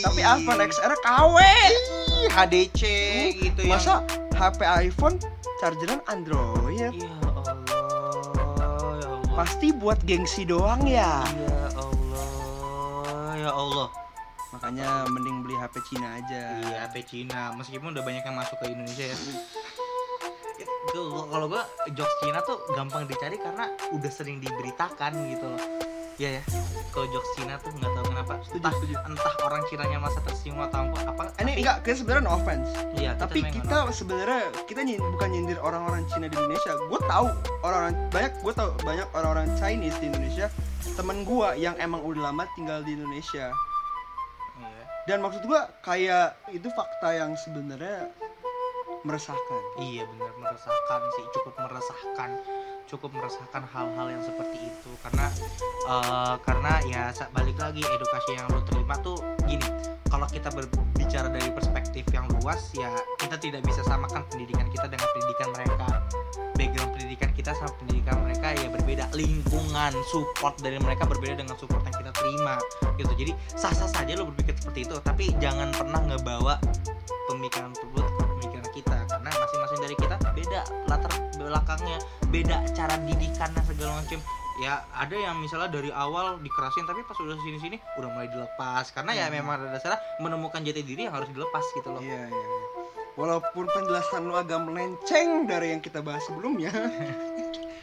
tapi 0.00 0.20
iPhone 0.22 0.60
XR 0.62 0.92
KW 0.96 1.36
HDC 2.30 2.80
gitu 3.36 3.60
ya. 3.60 3.70
masa 3.70 3.94
HP 4.32 4.60
iPhone 4.86 5.18
chargeran 5.58 6.00
Android 6.06 6.78
Ya 6.78 6.88
Allah, 6.88 7.56
ya 8.96 9.08
Allah. 9.10 9.34
pasti 9.36 9.68
buat 9.70 10.00
gengsi 10.02 10.42
doang 10.42 10.80
ya 10.82 11.20
Ya 11.26 11.58
Allah, 11.74 13.36
ya 13.36 13.50
Allah. 13.52 13.88
makanya 14.50 14.88
mending 15.06 15.42
beli 15.42 15.54
HP 15.54 15.74
Cina 15.84 16.16
aja 16.16 16.42
Iya, 16.58 16.76
HP 16.82 16.96
Cina. 17.04 17.54
Meskipun 17.54 17.92
udah 17.92 18.02
banyak 18.02 18.20
yang 18.20 18.34
masuk 18.34 18.58
ke 18.58 18.66
Indonesia 18.68 19.06
ya. 19.06 19.16
Itu 20.90 21.02
kalau 21.24 21.46
gua 21.46 21.62
jokes 21.88 22.14
Cina 22.20 22.42
tuh 22.42 22.58
gampang 22.70 23.06
dicari 23.06 23.36
karena 23.36 23.64
udah 23.90 24.10
sering 24.10 24.38
diberitakan 24.38 25.12
gitu 25.28 25.46
loh. 25.46 25.62
Iya 26.14 26.36
ya. 26.36 26.42
Kalau 26.90 27.06
jokes 27.08 27.30
Cina 27.32 27.56
tuh 27.56 27.70
nggak 27.72 27.92
tahu 27.92 28.04
kenapa. 28.08 28.32
Setuju, 28.42 28.58
Entah, 28.58 28.72
setuju. 28.74 28.94
entah 29.00 29.34
orang 29.40 29.62
Cinanya 29.64 29.98
masa 29.98 30.18
tersinggung 30.20 30.60
atau 30.62 30.82
apa. 30.82 30.98
apa 31.06 31.22
ini 31.22 31.32
tapi- 31.32 31.52
enggak 31.58 31.76
kita 31.80 31.96
sebenarnya 31.96 32.22
no 32.22 32.32
offense 32.34 32.68
Iya, 32.92 33.10
tapi 33.14 33.38
kita 33.40 33.76
sebenarnya 33.88 34.40
kita 34.66 34.80
nyin- 34.82 35.00
bukan 35.00 35.28
nyindir 35.30 35.58
orang-orang 35.58 36.02
Cina 36.06 36.26
di 36.26 36.36
Indonesia 36.36 36.72
gue 36.76 37.00
tahu 37.02 37.26
orang-orang 37.60 37.94
banyak 38.08 38.32
gue 38.36 38.52
tahu 38.52 38.70
banyak 38.78 39.06
orang-orang 39.10 39.48
Chinese 39.56 39.96
di 39.96 40.06
Indonesia 40.06 40.46
temen 40.90 41.22
gue 41.22 41.48
yang 41.56 41.72
emang 41.78 42.02
udah 42.02 42.28
lama 42.28 42.44
tinggal 42.52 42.82
di 42.82 42.92
Indonesia 42.92 43.48
Iya. 44.58 44.82
dan 45.06 45.18
maksud 45.18 45.40
gue 45.42 45.60
kayak 45.80 46.26
itu 46.50 46.68
fakta 46.68 47.08
yang 47.14 47.32
sebenarnya 47.38 48.12
meresahkan. 49.02 49.62
Iya 49.80 50.04
benar 50.10 50.32
meresahkan 50.38 51.00
sih. 51.16 51.24
Cukup 51.34 51.54
meresahkan 51.56 52.30
cukup 52.90 53.14
meresahkan 53.14 53.62
hal-hal 53.70 54.06
yang 54.10 54.22
seperti 54.26 54.58
itu. 54.66 54.90
Karena 55.06 55.26
eh, 55.86 56.34
karena 56.42 56.72
ya 56.90 57.02
balik 57.30 57.54
lagi 57.62 57.86
edukasi 57.86 58.34
yang 58.34 58.50
lu 58.50 58.60
terima 58.66 58.98
tuh 58.98 59.16
gini. 59.46 59.64
Kalau 60.10 60.26
kita 60.26 60.50
berbicara 60.50 61.30
dari 61.30 61.54
perspektif 61.54 62.02
yang 62.10 62.26
luas 62.42 62.74
ya 62.74 62.90
kita 63.22 63.38
tidak 63.38 63.62
bisa 63.62 63.86
samakan 63.86 64.26
pendidikan 64.26 64.66
kita 64.74 64.90
dengan 64.90 65.06
pendidikan 65.14 65.48
mereka. 65.54 65.88
Background 66.58 66.90
pendidikan 66.98 67.30
kita 67.32 67.50
sama 67.54 67.72
pendidikan 67.78 68.16
mereka 68.26 68.58
ya 68.58 68.68
berbeda. 68.74 69.04
Lingkungan 69.14 69.92
support 70.10 70.58
dari 70.58 70.82
mereka 70.82 71.06
berbeda 71.06 71.38
dengan 71.38 71.54
support 71.54 71.86
yang 71.86 71.94
kita 71.94 72.10
terima 72.10 72.58
gitu. 72.98 73.12
Jadi 73.14 73.32
sah-sah 73.54 73.86
saja 73.86 74.18
lo 74.18 74.26
berpikir 74.34 74.58
seperti 74.58 74.90
itu. 74.90 74.98
Tapi 74.98 75.30
jangan 75.38 75.70
pernah 75.70 76.02
ngebawa 76.10 76.58
pemikiran 77.30 77.70
tersebut 77.70 78.09
beda 80.60 80.92
latar 80.92 81.12
belakangnya 81.40 81.98
beda 82.28 82.56
cara 82.76 82.94
didikannya 83.08 83.62
segala 83.64 83.92
macam 84.04 84.20
ya 84.60 84.84
ada 84.92 85.16
yang 85.16 85.40
misalnya 85.40 85.72
dari 85.72 85.88
awal 85.88 86.36
dikerasin 86.36 86.84
tapi 86.84 87.00
pas 87.08 87.16
udah 87.16 87.32
sini-sini 87.40 87.80
udah 87.96 88.08
mulai 88.12 88.28
dilepas 88.28 88.92
karena 88.92 89.16
ya 89.16 89.26
Hmm. 89.30 89.40
memang 89.40 89.52
ada 89.56 89.72
dasarnya 89.72 90.00
menemukan 90.20 90.60
jati 90.60 90.84
diri 90.84 91.08
yang 91.08 91.16
harus 91.16 91.32
dilepas 91.32 91.64
gitu 91.72 91.88
loh 91.88 92.02
iya 92.04 92.28
iya 92.28 92.44
iya. 92.44 92.60
walaupun 93.16 93.64
penjelasan 93.64 94.28
lu 94.28 94.36
agak 94.36 94.60
melenceng 94.60 95.48
dari 95.48 95.72
yang 95.72 95.80
kita 95.80 96.04
bahas 96.04 96.20
sebelumnya 96.28 96.68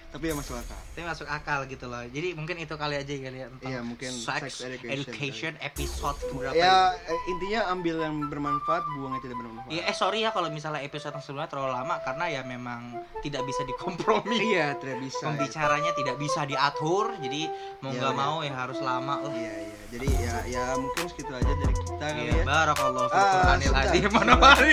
tapi 0.07 0.23
ya 0.25 0.35
masuk 0.35 0.55
akal 0.55 0.79
tapi 0.87 1.03
masuk 1.03 1.27
akal 1.27 1.59
gitu 1.65 1.85
loh 1.85 1.99
jadi 2.07 2.31
mungkin 2.31 2.55
itu 2.57 2.73
kali 2.73 2.95
aja 2.95 3.11
kali 3.11 3.37
ya 3.37 3.47
tentang 3.49 3.67
Iya, 3.67 3.79
mungkin 3.81 4.11
sex, 4.11 4.41
sex 4.41 4.53
education 4.63 4.95
education, 4.95 5.53
episode 5.59 6.17
keberapa 6.23 6.55
ya 6.55 6.75
eh, 6.95 7.19
intinya 7.27 7.61
ambil 7.69 7.95
yang 8.01 8.15
bermanfaat 8.25 8.83
buang 8.93 9.11
yang 9.13 9.21
tidak 9.21 9.37
bermanfaat 9.37 9.67
Ya, 9.67 9.83
eh 9.83 9.93
sorry 9.93 10.23
ya 10.23 10.31
kalau 10.31 10.47
misalnya 10.47 10.79
episode 10.79 11.11
yang 11.11 11.21
sebelumnya 11.21 11.51
terlalu 11.51 11.75
lama 11.75 11.95
karena 12.01 12.25
ya 12.29 12.41
memang 12.41 12.81
tidak 13.19 13.43
bisa 13.43 13.61
dikompromi. 13.63 14.37
iya 14.55 14.73
tidak 14.73 15.03
bisa 15.03 15.27
Pembicaranya 15.27 15.91
tidak 15.91 16.15
bisa 16.15 16.41
diatur, 16.43 17.11
jadi 17.19 17.51
mau 17.81 17.91
Iya, 17.91 17.99
nggak 17.99 18.13
iya. 18.13 18.21
mau 18.23 18.35
ya 18.41 18.53
harus 18.55 18.79
lama 18.79 19.15
lah. 19.21 19.33
Iya 19.33 19.53
iya. 19.59 19.75
Jadi 19.87 20.07
ya 20.17 20.35
ya 20.45 20.63
mungkin 20.75 21.03
segitu 21.07 21.31
aja 21.31 21.51
dari 21.51 21.75
kita 21.75 21.95
kali 21.99 22.21
Iya, 22.23 22.31
ya. 22.33 22.43
barakallahu 22.43 23.07
fil 23.07 23.19
Ah, 23.19 23.31
sudah. 23.59 23.83
azim. 23.83 24.09
Mana 24.09 24.33
hari. 24.55 24.71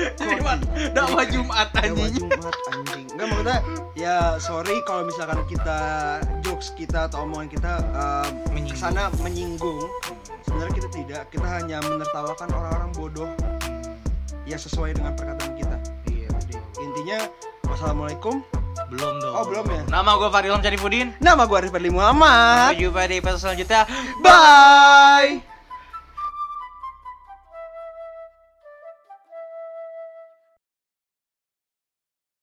Ini 0.00 0.36
mah 0.40 0.56
dakwah 0.90 1.24
Jumat 1.28 1.68
anjing. 1.76 2.12
Jumat 2.16 2.56
anjing. 2.72 3.04
Enggak 3.20 3.28
maksudnya 3.36 3.58
ya 3.92 4.16
sorry 4.40 4.80
kalau 4.88 5.04
misalkan 5.04 5.44
kita 5.44 5.78
jokes 6.40 6.72
kita 6.72 7.04
atau 7.12 7.28
omongan 7.28 7.52
kita 7.52 7.72
eh, 7.92 8.28
Menyinggung. 8.48 8.72
ke 8.72 8.76
sana 8.80 9.12
menyinggung. 9.20 9.84
Sebenarnya 10.48 10.72
kita 10.72 10.88
tidak. 10.88 11.22
Kita 11.28 11.46
hanya 11.46 11.78
menertawakan 11.84 12.48
orang-orang 12.48 12.90
bodoh 12.96 13.30
ya 14.48 14.56
sesuai 14.56 14.96
dengan 14.96 15.12
perkataan 15.14 15.52
kita. 15.54 15.76
Iya, 16.10 16.28
betul. 16.32 16.60
Intinya 16.80 17.18
wassalamualaikum. 17.68 18.40
Belum 18.90 19.14
dong. 19.22 19.34
Oh, 19.36 19.44
belum 19.46 19.66
ya? 19.70 19.82
Nama 19.86 20.10
gue 20.18 20.28
Fadil 20.32 20.56
Syarifudin. 20.58 21.08
Nama 21.22 21.42
gue 21.46 21.56
Arif 21.60 21.70
Fadli 21.70 21.90
Muhammad. 21.92 22.74
Sampai 22.74 22.82
jumpa 22.82 23.00
di 23.06 23.14
episode 23.22 23.40
selanjutnya. 23.44 23.82
Bye. 24.24 25.49